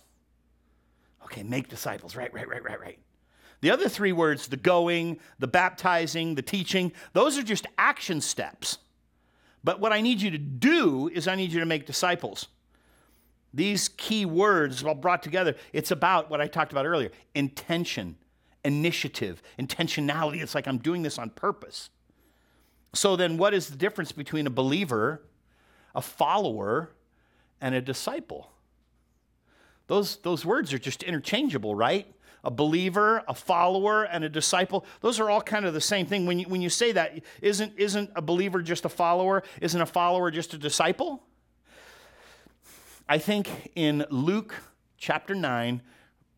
Okay, 1.24 1.44
make 1.44 1.70
disciples. 1.70 2.16
Right, 2.16 2.34
right, 2.34 2.48
right, 2.48 2.64
right, 2.64 2.80
right. 2.80 3.00
The 3.62 3.72
other 3.72 3.90
three 3.90 4.12
words, 4.12 4.48
the 4.48 4.58
going, 4.58 5.20
the 5.40 5.48
baptizing, 5.48 6.36
the 6.36 6.42
teaching, 6.42 6.92
those 7.14 7.38
are 7.38 7.44
just 7.44 7.66
action 7.78 8.22
steps. 8.22 8.78
But 9.64 9.80
what 9.80 9.92
I 9.92 10.02
need 10.02 10.22
you 10.22 10.30
to 10.32 10.38
do 10.38 11.10
is 11.12 11.28
I 11.28 11.36
need 11.36 11.52
you 11.52 11.60
to 11.60 11.66
make 11.66 11.88
disciples. 11.88 12.48
These 13.54 13.90
key 13.90 14.26
words, 14.26 14.84
all 14.84 14.94
brought 14.94 15.24
together, 15.24 15.56
it's 15.74 15.90
about 15.90 16.30
what 16.30 16.42
I 16.42 16.48
talked 16.48 16.72
about 16.72 16.86
earlier 16.86 17.10
intention, 17.34 18.18
initiative, 18.64 19.42
intentionality. 19.58 20.42
It's 20.42 20.54
like 20.54 20.68
I'm 20.68 20.78
doing 20.78 21.02
this 21.02 21.18
on 21.18 21.30
purpose. 21.32 21.90
So 22.94 23.16
then, 23.16 23.38
what 23.38 23.54
is 23.54 23.70
the 23.70 23.78
difference 23.78 24.12
between 24.12 24.46
a 24.46 24.50
believer, 24.50 25.24
a 25.96 26.02
follower, 26.02 26.92
and 27.66 27.74
a 27.74 27.82
disciple. 27.82 28.52
Those, 29.88 30.18
those 30.18 30.46
words 30.46 30.72
are 30.72 30.78
just 30.78 31.02
interchangeable, 31.02 31.74
right? 31.74 32.06
A 32.44 32.52
believer, 32.52 33.24
a 33.28 33.34
follower, 33.34 34.04
and 34.04 34.24
a 34.24 34.30
disciple. 34.30 34.86
Those 35.02 35.20
are 35.20 35.32
all 35.32 35.42
kind 35.42 35.66
of 35.66 35.74
the 35.74 35.82
same 35.82 36.06
thing. 36.06 36.28
When 36.28 36.38
you, 36.38 36.46
when 36.48 36.62
you 36.62 36.70
say 36.70 36.92
that, 36.92 37.22
isn't, 37.42 37.74
isn't 37.76 38.12
a 38.16 38.22
believer 38.22 38.62
just 38.62 38.86
a 38.86 38.90
follower? 38.90 39.42
Isn't 39.62 39.82
a 39.82 39.88
follower 39.88 40.30
just 40.30 40.54
a 40.54 40.60
disciple? 40.60 41.24
I 43.10 43.18
think 43.18 43.72
in 43.74 44.06
Luke 44.12 44.54
chapter 45.00 45.34
9, 45.34 45.82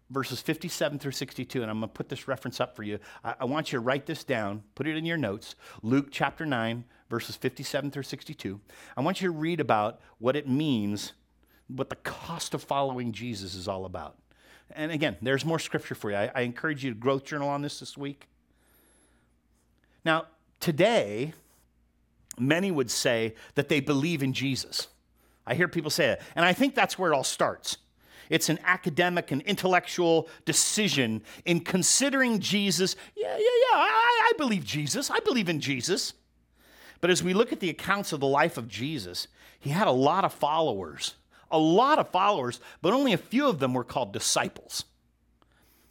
verses 0.09 0.39
57 0.39 0.97
through 0.97 1.11
62, 1.11 1.61
and 1.61 1.69
I'm 1.69 1.81
going 1.81 1.89
to 1.89 1.93
put 1.93 2.07
this 2.07 2.29
reference 2.29 2.61
up 2.61 2.73
for 2.73 2.83
you. 2.83 2.99
I, 3.21 3.35
I, 3.41 3.45
want 3.45 3.73
you 3.73 3.79
to 3.79 3.83
write 3.83 4.05
this 4.05 4.23
down, 4.23 4.63
put 4.75 4.87
it 4.87 4.95
in 4.95 5.03
your 5.03 5.17
notes. 5.17 5.55
Luke 5.83 6.07
chapter 6.09 6.45
9, 6.45 6.85
verses 7.09 7.35
57 7.35 7.91
through 7.91 8.03
62. 8.03 8.59
I 8.95 9.01
want 9.01 9.21
you 9.21 9.27
to 9.27 9.37
read 9.37 9.59
about 9.59 9.99
what 10.19 10.35
it 10.35 10.47
means, 10.47 11.13
what 11.67 11.89
the 11.89 11.95
cost 11.97 12.53
of 12.53 12.63
following 12.63 13.11
Jesus 13.11 13.55
is 13.55 13.67
all 13.67 13.85
about. 13.85 14.17
And 14.71 14.91
again, 14.91 15.17
there's 15.21 15.45
more 15.45 15.59
scripture 15.59 15.95
for 15.95 16.11
you. 16.11 16.17
I, 16.17 16.31
I 16.35 16.41
encourage 16.41 16.83
you 16.83 16.93
to 16.93 16.99
growth 16.99 17.23
journal 17.23 17.49
on 17.49 17.61
this 17.61 17.79
this 17.79 17.97
week. 17.97 18.27
Now, 20.03 20.25
today, 20.59 21.33
many 22.37 22.71
would 22.71 22.91
say 22.91 23.35
that 23.55 23.69
they 23.69 23.79
believe 23.79 24.23
in 24.23 24.33
Jesus. 24.33 24.87
I 25.45 25.55
hear 25.55 25.67
people 25.67 25.89
say 25.89 26.09
it. 26.09 26.21
And 26.35 26.43
I 26.43 26.53
think 26.53 26.75
that's 26.75 26.99
where 26.99 27.11
it 27.11 27.15
all 27.15 27.23
starts. 27.23 27.77
It's 28.29 28.49
an 28.49 28.59
academic 28.65 29.31
and 29.31 29.41
intellectual 29.43 30.27
decision 30.43 31.23
in 31.45 31.61
considering 31.61 32.39
Jesus. 32.39 32.97
Yeah, 33.15 33.29
yeah, 33.29 33.37
yeah, 33.37 33.77
I, 33.77 34.31
I 34.31 34.37
believe 34.37 34.65
Jesus. 34.65 35.09
I 35.09 35.19
believe 35.19 35.47
in 35.47 35.61
Jesus. 35.61 36.13
But 37.01 37.09
as 37.09 37.23
we 37.23 37.33
look 37.33 37.53
at 37.53 37.59
the 37.59 37.69
accounts 37.69 38.11
of 38.11 38.19
the 38.19 38.27
life 38.27 38.57
of 38.57 38.67
Jesus, 38.67 39.27
he 39.59 39.69
had 39.69 39.87
a 39.87 39.91
lot 39.91 40.25
of 40.25 40.33
followers, 40.33 41.15
a 41.51 41.59
lot 41.59 41.99
of 41.99 42.09
followers, 42.09 42.59
but 42.81 42.93
only 42.93 43.13
a 43.13 43.17
few 43.17 43.47
of 43.47 43.59
them 43.59 43.73
were 43.73 43.83
called 43.83 44.13
disciples. 44.13 44.85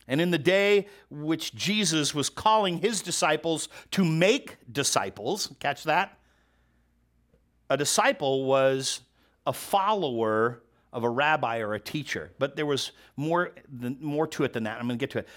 And 0.09 0.21
in 0.21 0.31
the 0.31 0.39
day 0.39 0.87
which 1.11 1.55
Jesus 1.55 2.15
was 2.15 2.29
calling 2.29 2.79
his 2.79 3.03
disciples 3.03 3.69
to 3.93 4.05
make 4.05 4.57
disciples, 4.71 5.53
catch 5.59 5.85
that? 5.85 6.19
A 7.69 7.77
disciple 7.77 8.45
was 8.45 9.01
a 9.47 9.53
follower 9.53 10.63
of 10.93 11.03
a 11.03 11.11
rabbi 11.11 11.59
or 11.59 11.75
a 11.75 11.81
teacher, 11.81 12.31
but 12.39 12.57
there 12.57 12.67
was 12.67 12.93
more, 13.17 13.53
more 14.01 14.27
to 14.29 14.45
it 14.45 14.53
than 14.53 14.65
that. 14.65 14.79
I'm 14.79 14.87
going 14.87 14.99
to 14.99 15.03
get 15.03 15.11
to 15.11 15.19
it. 15.19 15.29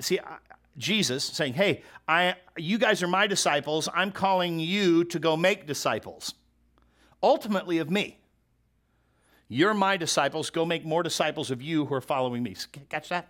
See, 0.00 0.18
Jesus 0.78 1.24
saying, 1.24 1.54
Hey, 1.54 1.82
I, 2.06 2.36
you 2.56 2.78
guys 2.78 3.02
are 3.02 3.08
my 3.08 3.26
disciples. 3.26 3.88
I'm 3.92 4.12
calling 4.12 4.58
you 4.58 5.04
to 5.04 5.18
go 5.18 5.36
make 5.36 5.66
disciples, 5.66 6.34
ultimately 7.22 7.78
of 7.78 7.90
me. 7.90 8.18
You're 9.48 9.74
my 9.74 9.96
disciples. 9.96 10.50
Go 10.50 10.64
make 10.64 10.84
more 10.84 11.02
disciples 11.02 11.50
of 11.50 11.62
you 11.62 11.86
who 11.86 11.94
are 11.94 12.00
following 12.00 12.42
me. 12.42 12.54
Catch 12.90 13.08
that? 13.08 13.28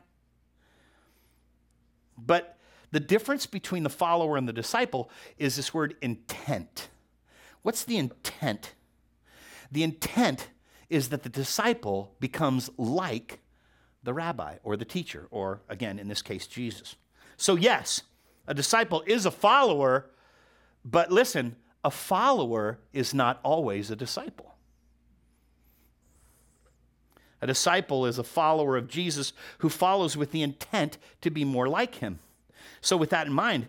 But 2.17 2.59
the 2.91 3.01
difference 3.01 3.47
between 3.47 3.85
the 3.85 3.91
follower 3.91 4.37
and 4.37 4.49
the 4.49 4.53
disciple 4.53 5.11
is 5.37 5.57
this 5.57 5.73
word 5.73 5.95
intent. 6.03 6.89
What's 7.63 7.85
the 7.85 7.97
intent? 7.97 8.75
The 9.71 9.83
intent 9.83 10.49
is 10.89 11.11
that 11.11 11.23
the 11.23 11.29
disciple 11.29 12.15
becomes 12.19 12.71
like 12.77 13.41
the 14.03 14.15
rabbi 14.15 14.57
or 14.63 14.77
the 14.77 14.85
teacher, 14.85 15.29
or 15.31 15.61
again, 15.69 15.99
in 15.99 16.09
this 16.09 16.23
case, 16.23 16.47
Jesus. 16.47 16.97
So, 17.39 17.55
yes, 17.55 18.03
a 18.49 18.53
disciple 18.53 19.05
is 19.07 19.25
a 19.25 19.31
follower, 19.31 20.11
but 20.85 21.13
listen, 21.13 21.55
a 21.85 21.91
follower 21.91 22.81
is 22.93 23.15
not 23.15 23.39
always 23.45 23.91
a 23.91 23.97
disciple. 23.97 24.57
A 27.41 27.47
disciple 27.47 28.07
is 28.07 28.19
a 28.19 28.25
follower 28.25 28.77
of 28.77 28.89
Jesus 28.89 29.33
who 29.59 29.69
follows 29.69 30.17
with 30.17 30.33
the 30.33 30.43
intent 30.43 30.99
to 31.21 31.31
be 31.31 31.45
more 31.45 31.69
like 31.69 31.95
him. 31.97 32.19
So, 32.81 32.97
with 32.97 33.11
that 33.11 33.29
in 33.29 33.33
mind, 33.33 33.69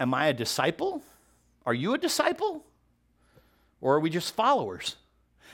am 0.00 0.12
I 0.12 0.26
a 0.26 0.32
disciple? 0.32 1.00
Are 1.64 1.72
you 1.72 1.94
a 1.94 1.98
disciple? 1.98 2.64
Or 3.80 3.94
are 3.94 4.00
we 4.00 4.10
just 4.10 4.34
followers? 4.34 4.96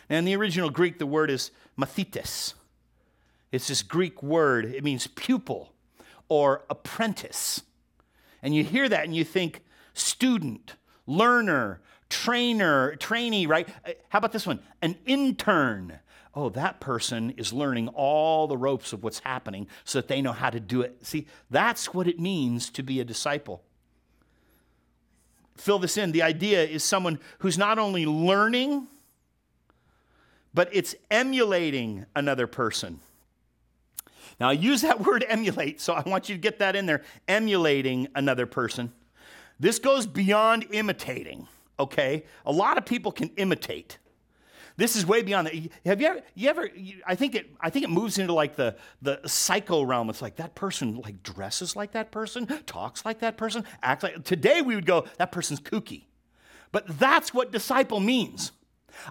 And 0.09 0.17
in 0.17 0.25
the 0.25 0.35
original 0.35 0.71
Greek, 0.71 0.99
the 0.99 1.07
word 1.07 1.31
is 1.31 1.51
mathetes. 1.79 2.55
It's 3.53 3.69
this 3.69 3.83
Greek 3.83 4.23
word, 4.23 4.65
it 4.65 4.83
means 4.83 5.07
pupil 5.09 5.75
or 6.31 6.65
apprentice. 6.71 7.63
And 8.43 8.55
you 8.55 8.65
hear 8.65 8.89
that 8.89 9.05
and 9.05 9.15
you 9.15 9.25
think 9.25 9.63
student, 9.93 10.77
learner, 11.07 11.83
trainer, 12.09 12.97
trainee, 12.97 13.45
right? 13.45 13.69
Uh, 13.85 13.93
how 14.09 14.19
about 14.19 14.33
this 14.33 14.47
one? 14.47 14.61
An 14.81 14.97
intern. 15.05 15.99
Oh, 16.35 16.49
that 16.51 16.81
person 16.81 17.31
is 17.31 17.53
learning 17.53 17.89
all 17.89 18.47
the 18.47 18.57
ropes 18.57 18.93
of 18.93 19.03
what's 19.03 19.19
happening 19.19 19.67
so 19.85 19.99
that 19.99 20.09
they 20.09 20.23
know 20.23 20.33
how 20.33 20.49
to 20.49 20.61
do 20.61 20.81
it. 20.81 21.05
See, 21.05 21.27
that's 21.51 21.93
what 21.93 22.07
it 22.07 22.19
means 22.19 22.71
to 22.71 22.83
be 22.83 23.01
a 23.01 23.05
disciple. 23.05 23.63
Fill 25.57 25.81
this 25.81 25.99
in. 25.99 26.13
The 26.13 26.23
idea 26.23 26.65
is 26.65 26.85
someone 26.85 27.19
who's 27.41 27.59
not 27.59 27.79
only 27.79 28.07
learning, 28.07 28.87
but 30.55 30.69
it's 30.73 30.95
emulating 31.11 32.07
another 32.15 32.47
person. 32.47 33.01
Now, 34.41 34.49
I 34.49 34.53
use 34.53 34.83
that 34.83 35.01
word 35.07 35.25
emulate, 35.29 35.81
so 35.81 35.93
I 35.93 36.03
want 36.03 36.29
you 36.29 36.35
to 36.35 36.41
get 36.41 36.59
that 36.59 36.75
in 36.75 36.87
there 36.87 37.03
emulating 37.29 38.09
another 38.15 38.47
person. 38.47 38.93
This 39.61 39.79
goes 39.79 40.07
beyond 40.07 40.67
imitating, 40.73 41.47
okay? 41.79 42.25
A 42.47 42.53
lot 42.53 42.79
of 42.79 42.87
people 42.87 43.13
can 43.13 43.29
imitate. 43.37 43.99
This 44.79 44.97
is 44.97 45.05
way 45.05 45.21
beyond 45.21 45.49
that. 45.49 45.55
Have 45.85 46.01
you 46.01 46.07
ever, 46.07 46.21
you 46.35 46.49
ever 46.49 46.71
I 47.07 47.15
think 47.15 47.35
it, 47.35 47.51
I 47.61 47.69
think 47.69 47.85
it 47.85 47.91
moves 47.91 48.17
into 48.17 48.33
like 48.33 48.57
the, 48.57 48.77
the 49.03 49.21
psycho 49.27 49.83
realm. 49.83 50.09
It's 50.09 50.23
like 50.23 50.37
that 50.37 50.55
person 50.55 50.97
like 51.01 51.23
dresses 51.23 51.77
like 51.77 51.93
that 51.93 52.11
person, 52.11 52.47
talks 52.65 53.05
like 53.05 53.19
that 53.19 53.37
person, 53.37 53.65
acts 53.83 54.03
like, 54.03 54.25
today 54.25 54.63
we 54.63 54.75
would 54.75 54.87
go, 54.87 55.05
that 55.19 55.33
person's 55.33 55.61
kooky. 55.61 56.05
But 56.73 56.99
that's 56.99 57.35
what 57.35 57.53
disciple 57.53 58.01
means. 58.01 58.53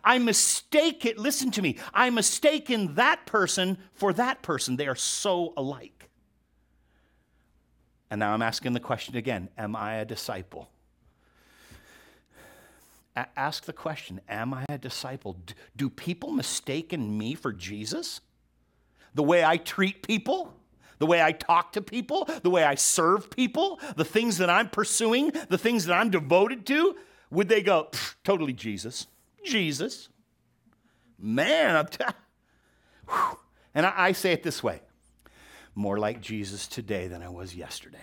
I 0.04 0.20
mistake 0.20 1.06
it, 1.06 1.18
listen 1.18 1.52
to 1.52 1.62
me, 1.62 1.78
I 1.94 2.10
mistaken 2.10 2.96
that 2.96 3.26
person 3.26 3.78
for 3.94 4.14
that 4.14 4.42
person. 4.42 4.78
They 4.78 4.88
are 4.88 4.96
so 4.96 5.54
alike. 5.58 6.10
And 8.10 8.20
now 8.20 8.34
I'm 8.34 8.42
asking 8.42 8.74
the 8.74 8.80
question 8.80 9.16
again 9.16 9.50
Am 9.58 9.76
I 9.76 9.96
a 9.96 10.06
disciple? 10.06 10.70
A- 13.16 13.28
ask 13.38 13.66
the 13.66 13.74
question 13.74 14.22
Am 14.28 14.54
I 14.54 14.66
a 14.70 14.78
disciple? 14.78 15.34
D- 15.46 15.54
do 15.76 15.90
people 15.90 16.32
mistaken 16.32 17.18
me 17.18 17.36
for 17.36 17.54
Jesus? 17.54 18.22
The 19.14 19.24
way 19.24 19.44
I 19.44 19.58
treat 19.58 20.06
people? 20.06 20.54
The 21.00 21.06
way 21.06 21.22
I 21.22 21.32
talk 21.32 21.74
to 21.74 21.82
people? 21.82 22.30
The 22.44 22.50
way 22.50 22.64
I 22.64 22.76
serve 22.76 23.30
people? 23.30 23.80
The 23.96 24.06
things 24.06 24.38
that 24.38 24.50
I'm 24.50 24.70
pursuing? 24.70 25.32
The 25.50 25.58
things 25.58 25.86
that 25.86 25.94
I'm 25.94 26.10
devoted 26.10 26.66
to? 26.68 26.96
Would 27.32 27.48
they 27.48 27.62
go, 27.62 27.90
totally 28.24 28.54
Jesus? 28.54 29.08
Jesus. 29.46 30.10
Man, 31.18 31.76
I'm 31.76 31.88
t- 31.88 32.04
and 33.76 33.86
I, 33.86 33.94
I 33.96 34.12
say 34.14 34.32
it 34.32 34.44
this 34.44 34.64
way 34.64 34.82
more 35.76 35.98
like 35.98 36.20
Jesus 36.20 36.68
today 36.68 37.08
than 37.08 37.22
I 37.22 37.30
was 37.30 37.56
yesterday, 37.56 37.98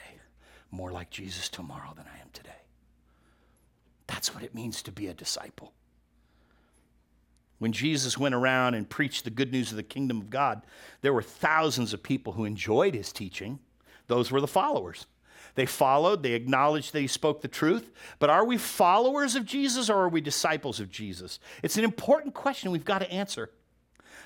more 0.70 0.91
like 0.91 1.11
Jesus 1.11 1.49
tomorrow 1.49 1.93
than 1.95 2.07
I 2.07 2.20
am 2.20 2.28
today. 2.32 2.51
That's 4.07 4.34
what 4.34 4.43
it 4.43 4.55
means 4.55 4.82
to 4.82 4.93
be 4.93 5.09
a 5.09 5.14
disciple. 5.14 5.72
When 7.59 7.72
Jesus 7.72 8.18
went 8.18 8.34
around 8.34 8.74
and 8.74 8.89
preached 8.89 9.24
the 9.24 9.30
good 9.30 9.53
news 9.53 9.70
of 9.70 9.76
the 9.76 9.82
kingdom 9.82 10.20
of 10.20 10.30
God, 10.30 10.62
there 11.01 11.12
were 11.12 11.22
thousands 11.22 11.93
of 11.93 12.03
people 12.03 12.34
who 12.34 12.45
enjoyed 12.45 12.95
his 12.95 13.12
teaching. 13.12 13.59
Those 14.07 14.30
were 14.30 14.41
the 14.41 14.47
followers. 14.47 15.07
They 15.57 15.67
followed, 15.67 16.23
they 16.23 16.35
acknowledged 16.35 16.93
that 16.93 17.01
he 17.01 17.07
spoke 17.07 17.41
the 17.41 17.49
truth. 17.49 17.91
But 18.19 18.31
are 18.31 18.45
we 18.45 18.59
followers 18.59 19.35
of 19.35 19.47
Jesus 19.47 19.91
or 19.91 19.97
are 19.97 20.09
we 20.09 20.21
disciples 20.21 20.81
of 20.81 20.91
Jesus? 20.91 21.41
It's 21.63 21.79
an 21.79 21.85
important 21.85 22.35
question 22.35 22.71
we've 22.71 22.85
got 22.85 23.01
to 23.01 23.11
answer. 23.11 23.51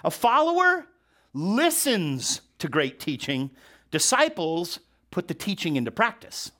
A 0.05 0.11
follower 0.11 0.87
listens 1.33 2.41
to 2.59 2.69
great 2.69 2.99
teaching, 2.99 3.51
disciples 3.93 4.81
put 5.13 5.29
the 5.29 5.35
teaching 5.35 5.77
into 5.77 5.93
practice. 5.93 6.51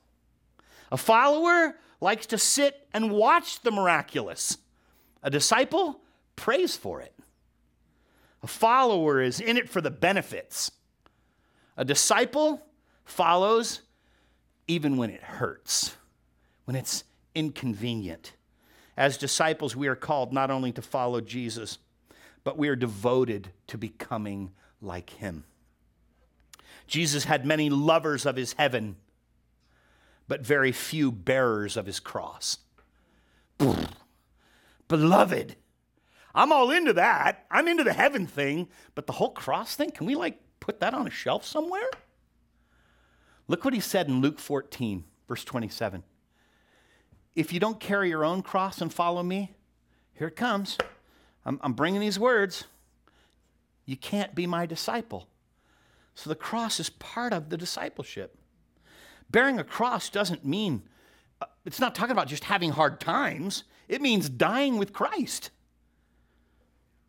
A 0.89 0.97
follower 0.97 1.75
likes 1.99 2.25
to 2.27 2.37
sit 2.37 2.87
and 2.93 3.11
watch 3.11 3.61
the 3.61 3.71
miraculous, 3.71 4.57
a 5.21 5.29
disciple 5.29 5.99
prays 6.37 6.77
for 6.77 7.01
it. 7.01 7.13
A 8.41 8.47
follower 8.47 9.21
is 9.21 9.41
in 9.41 9.57
it 9.57 9.69
for 9.69 9.81
the 9.81 9.91
benefits. 9.91 10.71
A 11.75 11.83
disciple 11.83 12.65
follows 13.03 13.81
even 14.71 14.95
when 14.95 15.09
it 15.09 15.21
hurts, 15.21 15.97
when 16.63 16.77
it's 16.77 17.03
inconvenient. 17.35 18.31
As 18.95 19.17
disciples, 19.17 19.75
we 19.75 19.89
are 19.89 19.97
called 19.97 20.31
not 20.31 20.49
only 20.49 20.71
to 20.71 20.81
follow 20.81 21.19
Jesus, 21.19 21.77
but 22.45 22.57
we 22.57 22.69
are 22.69 22.75
devoted 22.77 23.49
to 23.67 23.77
becoming 23.77 24.53
like 24.81 25.09
him. 25.09 25.43
Jesus 26.87 27.25
had 27.25 27.45
many 27.45 27.69
lovers 27.69 28.25
of 28.25 28.37
his 28.37 28.53
heaven, 28.53 28.95
but 30.29 30.45
very 30.45 30.71
few 30.71 31.11
bearers 31.11 31.75
of 31.75 31.85
his 31.85 31.99
cross. 31.99 32.59
Beloved, 34.87 35.57
I'm 36.33 36.53
all 36.53 36.71
into 36.71 36.93
that. 36.93 37.45
I'm 37.51 37.67
into 37.67 37.83
the 37.83 37.91
heaven 37.91 38.25
thing, 38.25 38.69
but 38.95 39.05
the 39.05 39.13
whole 39.13 39.31
cross 39.31 39.75
thing, 39.75 39.91
can 39.91 40.05
we 40.05 40.15
like 40.15 40.39
put 40.61 40.79
that 40.79 40.93
on 40.93 41.07
a 41.07 41.11
shelf 41.11 41.45
somewhere? 41.45 41.89
Look 43.51 43.65
what 43.65 43.73
he 43.73 43.81
said 43.81 44.07
in 44.07 44.21
Luke 44.21 44.39
14, 44.39 45.03
verse 45.27 45.43
27. 45.43 46.03
If 47.35 47.51
you 47.51 47.59
don't 47.59 47.81
carry 47.81 48.07
your 48.07 48.23
own 48.23 48.43
cross 48.43 48.79
and 48.79 48.93
follow 48.93 49.23
me, 49.23 49.51
here 50.13 50.27
it 50.27 50.37
comes. 50.37 50.77
I'm, 51.45 51.59
I'm 51.61 51.73
bringing 51.73 51.99
these 51.99 52.17
words. 52.17 52.63
You 53.85 53.97
can't 53.97 54.33
be 54.33 54.47
my 54.47 54.65
disciple. 54.65 55.27
So 56.15 56.29
the 56.29 56.35
cross 56.37 56.79
is 56.79 56.91
part 56.91 57.33
of 57.33 57.49
the 57.49 57.57
discipleship. 57.57 58.37
Bearing 59.29 59.59
a 59.59 59.65
cross 59.65 60.09
doesn't 60.09 60.45
mean, 60.45 60.83
uh, 61.41 61.47
it's 61.65 61.81
not 61.81 61.93
talking 61.93 62.13
about 62.13 62.29
just 62.29 62.45
having 62.45 62.71
hard 62.71 63.01
times, 63.01 63.65
it 63.89 64.01
means 64.01 64.29
dying 64.29 64.77
with 64.77 64.93
Christ. 64.93 65.49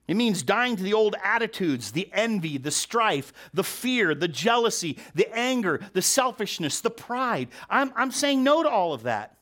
It 0.08 0.16
means 0.16 0.42
dying 0.42 0.76
to 0.76 0.82
the 0.82 0.94
old 0.94 1.14
attitudes, 1.22 1.92
the 1.92 2.10
envy, 2.12 2.58
the 2.58 2.72
strife, 2.72 3.32
the 3.54 3.64
fear, 3.64 4.14
the 4.14 4.28
jealousy, 4.28 4.98
the 5.14 5.32
anger, 5.32 5.80
the 5.92 6.02
selfishness, 6.02 6.80
the 6.80 6.90
pride. 6.90 7.48
I'm, 7.70 7.92
I'm 7.94 8.10
saying 8.10 8.42
no 8.42 8.62
to 8.62 8.68
all 8.68 8.92
of 8.92 9.04
that. 9.04 9.36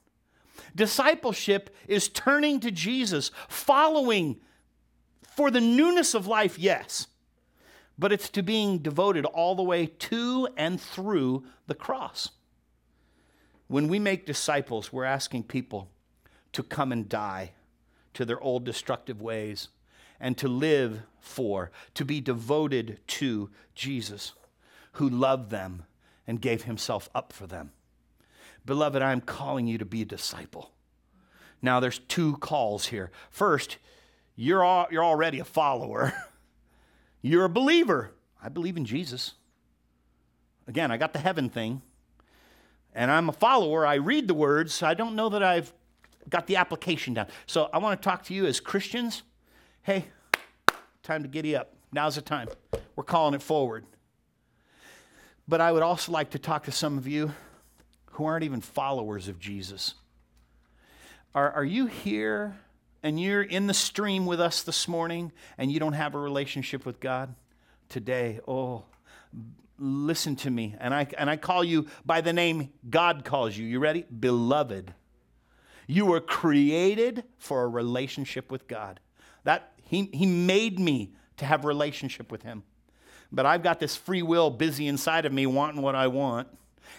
Discipleship 0.75 1.75
is 1.89 2.09
turning 2.09 2.61
to 2.61 2.71
Jesus, 2.71 3.31
following 3.49 4.37
for 5.35 5.51
the 5.51 5.61
newness 5.61 6.15
of 6.15 6.27
life, 6.27 6.59
yes, 6.59 7.07
but 7.99 8.13
it's 8.13 8.29
to 8.31 8.43
being 8.43 8.79
devoted 8.79 9.25
all 9.25 9.55
the 9.55 9.63
way 9.63 9.87
to 9.87 10.49
and 10.57 10.81
through 10.81 11.45
the 11.67 11.75
cross. 11.75 12.31
When 13.67 13.89
we 13.89 13.99
make 13.99 14.27
disciples, 14.27 14.93
we're 14.93 15.05
asking 15.05 15.45
people 15.45 15.89
to 16.53 16.63
come 16.63 16.93
and 16.93 17.09
die 17.09 17.53
to 18.15 18.25
their 18.25 18.41
old 18.41 18.65
destructive 18.65 19.23
ways 19.23 19.69
and 20.21 20.37
to 20.39 20.49
live 20.49 21.03
for, 21.21 21.71
to 21.95 22.05
be 22.05 22.21
devoted 22.21 22.99
to 23.07 23.51
Jesus, 23.75 24.33
who 24.93 25.09
loved 25.09 25.51
them 25.51 25.85
and 26.27 26.41
gave 26.41 26.65
himself 26.65 27.09
up 27.15 27.33
for 27.33 27.47
them. 27.47 27.73
Beloved, 28.67 29.03
I'm 29.03 29.21
calling 29.21 29.67
you 29.67 29.79
to 29.79 29.85
be 29.85 30.03
a 30.03 30.07
disciple. 30.07 30.73
Now, 31.63 31.81
there's 31.81 31.99
two 31.99 32.37
calls 32.37 32.87
here. 32.87 33.11
First, 33.31 33.79
you're, 34.37 34.63
all, 34.65 34.87
you're 34.91 35.05
already 35.05 35.39
a 35.39 35.45
follower, 35.45 36.13
you're 37.23 37.45
a 37.45 37.51
believer. 37.51 38.13
I 38.43 38.49
believe 38.49 38.79
in 38.79 38.87
Jesus. 38.87 39.35
Again, 40.67 40.91
I 40.91 40.97
got 40.97 41.13
the 41.13 41.19
heaven 41.19 41.51
thing, 41.51 41.83
and 42.95 43.11
I'm 43.11 43.29
a 43.29 43.33
follower. 43.33 43.85
I 43.85 43.97
read 43.97 44.29
the 44.29 44.35
words. 44.35 44.83
I 44.83 44.95
don't 44.95 45.15
know 45.15 45.29
that 45.29 45.43
I've 45.43 45.75
got 46.29 46.47
the 46.47 46.57
application 46.57 47.13
down. 47.15 47.27
So 47.47 47.69
I 47.73 47.79
want 47.79 48.01
to 48.01 48.09
talk 48.09 48.25
to 48.25 48.35
you 48.35 48.47
as 48.47 48.61
Christians. 48.61 49.23
Hey, 49.83 50.05
time 51.03 51.23
to 51.23 51.29
giddy 51.29 51.57
up. 51.57 51.73
Now's 51.91 52.17
the 52.17 52.21
time. 52.21 52.49
We're 52.97 53.05
calling 53.05 53.33
it 53.33 53.41
forward. 53.41 53.87
But 55.49 55.63
I 55.63 55.73
would 55.73 55.83
also 55.83 56.13
like 56.13 56.31
to 56.31 56.39
talk 56.39 56.65
to 56.65 56.73
some 56.73 56.99
of 56.99 57.09
you 57.09 57.33
who 58.13 58.27
aren't 58.27 58.45
even 58.45 58.61
followers 58.61 59.27
of 59.27 59.39
Jesus. 59.39 59.95
Are, 61.35 61.51
are 61.53 61.65
you 61.65 61.87
here 61.87 62.59
and 63.03 63.19
you're 63.19 63.43
in 63.43 63.69
the 63.69 63.75
stream 63.75 64.27
with 64.27 64.39
us 64.39 64.63
this 64.63 64.87
morning 64.87 65.33
and 65.57 65.73
you 65.73 65.81
don't 65.81 65.95
have 65.95 66.15
a 66.15 66.19
relationship 66.19 66.85
with 66.85 67.01
God 67.01 67.35
today? 67.89 68.39
Oh, 68.47 68.85
listen 69.79 70.37
to 70.37 70.51
me. 70.51 70.77
And 70.79 70.93
I, 70.93 71.07
and 71.17 71.31
I 71.31 71.39
call 71.39 71.65
you 71.65 71.87
by 72.05 72.21
the 72.21 72.35
name 72.35 72.69
God 72.91 73.25
calls 73.25 73.57
you. 73.57 73.67
You 73.67 73.79
ready? 73.79 74.03
Beloved. 74.03 74.93
You 75.87 76.05
were 76.05 76.21
created 76.21 77.25
for 77.39 77.63
a 77.63 77.69
relationship 77.69 78.53
with 78.53 78.69
God. 78.69 79.01
That 79.45 79.73
he, 79.83 80.09
he 80.13 80.27
made 80.27 80.79
me 80.79 81.13
to 81.39 81.45
have 81.45 81.65
relationship 81.65 82.31
with 82.31 82.43
him. 82.43 82.63
But 83.33 83.47
I've 83.47 83.63
got 83.63 83.81
this 83.81 83.97
free 83.97 84.23
will 84.23 84.51
busy 84.51 84.87
inside 84.87 85.25
of 85.25 85.33
me 85.33 85.47
wanting 85.47 85.83
what 85.83 85.95
I 85.95 86.09
want 86.09 86.49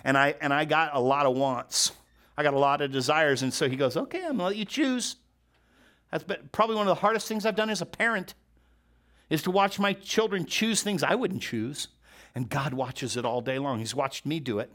and 0.04 0.18
I, 0.18 0.36
and 0.42 0.54
I 0.54 0.66
got 0.66 0.96
a 0.96 1.00
lot 1.00 1.26
of 1.26 1.36
wants. 1.36 1.92
I 2.38 2.44
got 2.44 2.54
a 2.54 2.60
lot 2.60 2.82
of 2.82 2.92
desires. 2.92 3.44
And 3.44 3.54
so 3.54 3.70
he 3.70 3.76
goes, 3.76 3.98
okay, 3.98 4.24
I'm 4.26 4.38
to 4.38 4.44
let 4.46 4.56
you 4.56 4.66
choose. 4.66 5.18
That's 6.12 6.24
been 6.24 6.50
probably 6.52 6.76
one 6.76 6.88
of 6.88 6.96
the 6.96 7.02
hardest 7.02 7.28
things 7.28 7.46
I've 7.46 7.56
done 7.56 7.70
as 7.70 7.82
a 7.82 7.86
parent 7.86 8.34
is 9.30 9.42
to 9.44 9.52
watch 9.52 9.80
my 9.80 9.94
children 9.94 10.46
choose 10.46 10.82
things 10.82 11.04
I 11.04 11.16
wouldn't 11.16 11.42
choose. 11.42 11.88
And 12.34 12.50
God 12.50 12.74
watches 12.74 13.18
it 13.18 13.26
all 13.26 13.42
day 13.42 13.60
long. 13.60 13.80
He's 13.80 13.96
watched 13.96 14.26
me 14.26 14.40
do 14.40 14.60
it. 14.60 14.72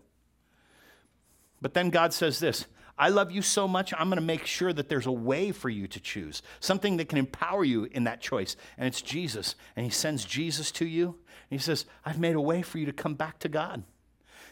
But 1.60 1.74
then 1.74 1.90
God 1.90 2.12
says 2.12 2.38
this 2.38 2.66
I 2.98 3.10
love 3.10 3.30
you 3.30 3.42
so 3.42 3.68
much, 3.68 3.92
I'm 3.92 4.08
going 4.08 4.18
to 4.18 4.24
make 4.24 4.46
sure 4.46 4.72
that 4.72 4.88
there's 4.88 5.06
a 5.06 5.12
way 5.12 5.52
for 5.52 5.68
you 5.68 5.86
to 5.86 6.00
choose, 6.00 6.42
something 6.60 6.96
that 6.96 7.08
can 7.08 7.18
empower 7.18 7.62
you 7.62 7.84
in 7.84 8.04
that 8.04 8.22
choice. 8.22 8.56
And 8.78 8.86
it's 8.86 9.02
Jesus. 9.02 9.54
And 9.76 9.84
He 9.84 9.90
sends 9.90 10.24
Jesus 10.24 10.70
to 10.72 10.86
you. 10.86 11.08
And 11.50 11.58
He 11.60 11.62
says, 11.62 11.84
I've 12.04 12.18
made 12.18 12.36
a 12.36 12.40
way 12.40 12.62
for 12.62 12.78
you 12.78 12.86
to 12.86 12.92
come 12.92 13.14
back 13.14 13.38
to 13.40 13.48
God. 13.48 13.82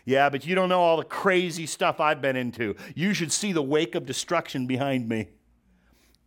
Yeah, 0.05 0.29
but 0.29 0.47
you 0.47 0.55
don't 0.55 0.69
know 0.69 0.83
all 0.83 0.99
the 0.99 1.05
crazy 1.05 1.65
stuff 1.65 1.99
I've 2.01 2.21
been 2.21 2.37
into. 2.37 2.77
You 2.95 3.15
should 3.15 3.33
see 3.33 3.53
the 3.53 3.63
wake 3.63 3.95
of 3.95 4.05
destruction 4.05 4.67
behind 4.67 5.09
me. 5.09 5.29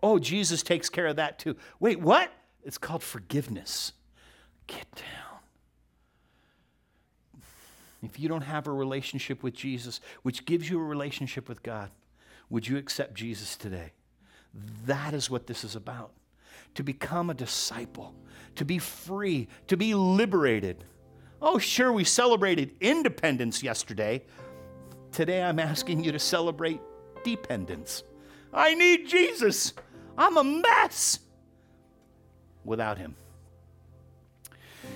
Oh, 0.01 0.17
Jesus 0.17 0.63
takes 0.63 0.89
care 0.89 1.07
of 1.07 1.17
that 1.17 1.37
too. 1.37 1.55
Wait, 1.79 1.99
what? 1.99 2.31
It's 2.63 2.79
called 2.79 3.03
forgiveness. 3.03 3.93
Get 4.65 4.87
down. 4.95 5.03
If 8.03 8.19
you 8.19 8.29
don't 8.29 8.41
have 8.41 8.67
a 8.67 8.71
relationship 8.71 9.43
with 9.43 9.53
Jesus, 9.53 10.01
which 10.23 10.45
gives 10.45 10.69
you 10.69 10.79
a 10.79 10.83
relationship 10.83 11.49
with 11.49 11.63
God, 11.63 11.91
would 12.49 12.67
you 12.67 12.77
accept 12.77 13.13
Jesus 13.13 13.55
today? 13.55 13.91
That 14.85 15.13
is 15.13 15.29
what 15.29 15.47
this 15.47 15.63
is 15.63 15.75
about. 15.75 16.11
To 16.75 16.83
become 16.83 17.29
a 17.29 17.33
disciple, 17.33 18.13
to 18.55 18.65
be 18.65 18.79
free, 18.79 19.47
to 19.67 19.77
be 19.77 19.93
liberated. 19.93 20.83
Oh, 21.41 21.57
sure, 21.57 21.91
we 21.91 22.03
celebrated 22.03 22.75
independence 22.81 23.63
yesterday. 23.63 24.23
Today 25.11 25.41
I'm 25.41 25.59
asking 25.59 26.03
you 26.03 26.11
to 26.11 26.19
celebrate 26.19 26.79
dependence. 27.23 28.03
I 28.53 28.75
need 28.75 29.07
Jesus. 29.07 29.73
I'm 30.17 30.37
a 30.37 30.43
mess 30.43 31.19
without 32.63 32.97
him. 32.97 33.15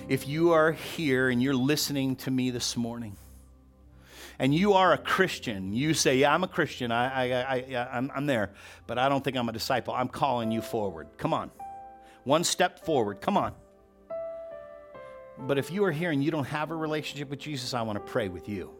If 0.08 0.26
you 0.26 0.52
are 0.52 0.72
here 0.72 1.28
and 1.28 1.42
you're 1.42 1.54
listening 1.54 2.16
to 2.16 2.30
me 2.30 2.50
this 2.50 2.76
morning, 2.76 3.16
and 4.38 4.54
you 4.54 4.74
are 4.74 4.92
a 4.92 4.98
Christian, 4.98 5.72
you 5.72 5.94
say, 5.94 6.18
Yeah, 6.18 6.34
I'm 6.34 6.44
a 6.44 6.48
Christian, 6.48 6.92
I, 6.92 7.30
I, 7.30 7.56
I, 7.56 7.88
I'm, 7.96 8.10
I'm 8.14 8.26
there, 8.26 8.52
but 8.86 8.98
I 8.98 9.08
don't 9.08 9.22
think 9.22 9.36
I'm 9.36 9.48
a 9.48 9.52
disciple. 9.52 9.94
I'm 9.94 10.08
calling 10.08 10.50
you 10.50 10.62
forward. 10.62 11.08
Come 11.16 11.34
on. 11.34 11.50
One 12.24 12.44
step 12.44 12.84
forward. 12.84 13.20
Come 13.20 13.36
on. 13.36 13.52
But 15.38 15.58
if 15.58 15.70
you 15.70 15.84
are 15.84 15.92
here 15.92 16.10
and 16.10 16.22
you 16.22 16.30
don't 16.30 16.44
have 16.44 16.70
a 16.70 16.76
relationship 16.76 17.30
with 17.30 17.38
Jesus, 17.38 17.74
I 17.74 17.82
want 17.82 18.04
to 18.04 18.12
pray 18.12 18.28
with 18.28 18.48
you. 18.48 18.70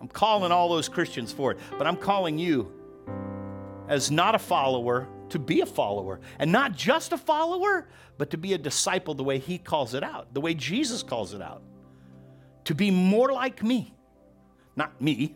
I'm 0.00 0.08
calling 0.08 0.50
all 0.50 0.68
those 0.68 0.88
Christians 0.88 1.32
forward, 1.32 1.58
but 1.78 1.86
I'm 1.86 1.96
calling 1.96 2.38
you 2.38 2.72
as 3.88 4.10
not 4.10 4.34
a 4.34 4.38
follower 4.38 5.08
to 5.32 5.38
be 5.38 5.60
a 5.62 5.66
follower. 5.66 6.20
And 6.38 6.52
not 6.52 6.76
just 6.76 7.12
a 7.12 7.18
follower, 7.18 7.88
but 8.18 8.30
to 8.30 8.36
be 8.36 8.52
a 8.52 8.58
disciple 8.58 9.14
the 9.14 9.24
way 9.24 9.38
he 9.38 9.58
calls 9.58 9.94
it 9.94 10.02
out, 10.02 10.34
the 10.34 10.40
way 10.40 10.54
Jesus 10.54 11.02
calls 11.02 11.34
it 11.34 11.40
out. 11.40 11.62
To 12.64 12.74
be 12.74 12.90
more 12.90 13.32
like 13.32 13.62
me. 13.62 13.94
Not 14.76 15.00
me, 15.00 15.34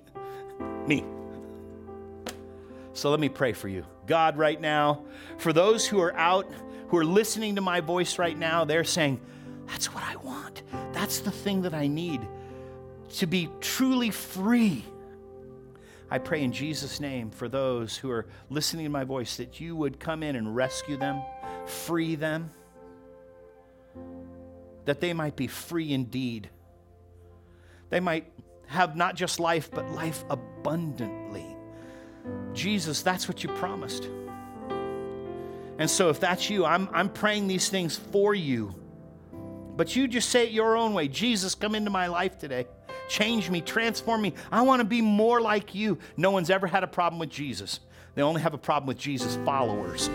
me. 0.87 1.05
So 2.93 3.11
let 3.11 3.21
me 3.21 3.29
pray 3.29 3.53
for 3.53 3.69
you. 3.69 3.85
God, 4.07 4.39
right 4.39 4.61
now, 4.61 5.05
for 5.39 5.53
those 5.53 5.87
who 5.87 6.01
are 6.01 6.15
out, 6.15 6.51
who 6.89 6.97
are 6.97 7.05
listening 7.05 7.57
to 7.57 7.61
my 7.61 7.81
voice 7.81 8.19
right 8.19 8.39
now, 8.39 8.65
they're 8.65 8.85
saying, 8.85 9.21
that's 9.67 9.93
what 9.93 10.05
I 10.05 10.17
want. 10.17 10.63
That's 10.93 11.21
the 11.21 11.31
thing 11.31 11.63
that 11.63 11.75
I 11.75 11.89
need 11.89 12.27
to 13.17 13.27
be 13.27 13.49
truly 13.61 14.11
free. 14.11 14.85
I 16.11 16.19
pray 16.19 16.43
in 16.43 16.53
Jesus' 16.53 17.01
name 17.01 17.31
for 17.31 17.49
those 17.49 17.97
who 17.97 18.11
are 18.11 18.27
listening 18.49 18.85
to 18.85 18.91
my 18.91 19.05
voice 19.05 19.37
that 19.37 19.61
you 19.61 19.75
would 19.75 19.99
come 19.99 20.23
in 20.23 20.37
and 20.37 20.55
rescue 20.55 20.97
them, 20.97 21.21
free 21.67 22.15
them, 22.15 22.51
that 24.85 25.01
they 25.01 25.13
might 25.13 25.35
be 25.35 25.49
free 25.49 25.93
indeed. 25.93 26.49
They 27.91 27.99
might 27.99 28.31
have 28.67 28.97
not 28.97 29.15
just 29.15 29.41
life, 29.41 29.71
but 29.71 29.91
life 29.93 30.25
abundantly. 30.31 31.47
Jesus, 32.53 33.03
that's 33.03 33.29
what 33.29 33.43
you 33.43 33.51
promised. 33.51 34.09
And 35.79 35.91
so, 35.91 36.09
if 36.09 36.21
that's 36.21 36.49
you, 36.49 36.65
I'm, 36.65 36.89
I'm 36.93 37.09
praying 37.09 37.49
these 37.49 37.69
things 37.69 37.97
for 37.97 38.35
you. 38.35 38.75
But 39.77 39.95
you 39.95 40.09
just 40.09 40.31
say 40.31 40.47
it 40.47 40.53
your 40.53 40.77
own 40.77 40.95
way. 40.95 41.07
Jesus, 41.07 41.55
come 41.55 41.75
into 41.75 41.91
my 41.91 42.07
life 42.07 42.39
today. 42.39 42.67
Change 43.09 43.51
me, 43.51 43.61
transform 43.61 44.23
me. 44.23 44.35
I 44.51 44.63
want 44.63 44.81
to 44.81 44.85
be 44.85 45.03
more 45.03 45.41
like 45.41 45.75
you. 45.75 45.99
No 46.17 46.31
one's 46.31 46.51
ever 46.51 46.67
had 46.67 46.83
a 46.83 46.89
problem 46.89 47.19
with 47.19 47.31
Jesus. 47.31 47.81
They 48.15 48.23
only 48.23 48.41
have 48.41 48.55
a 48.55 48.59
problem 48.59 48.89
with 48.89 48.99
Jesus' 48.99 49.37
followers. 49.45 50.09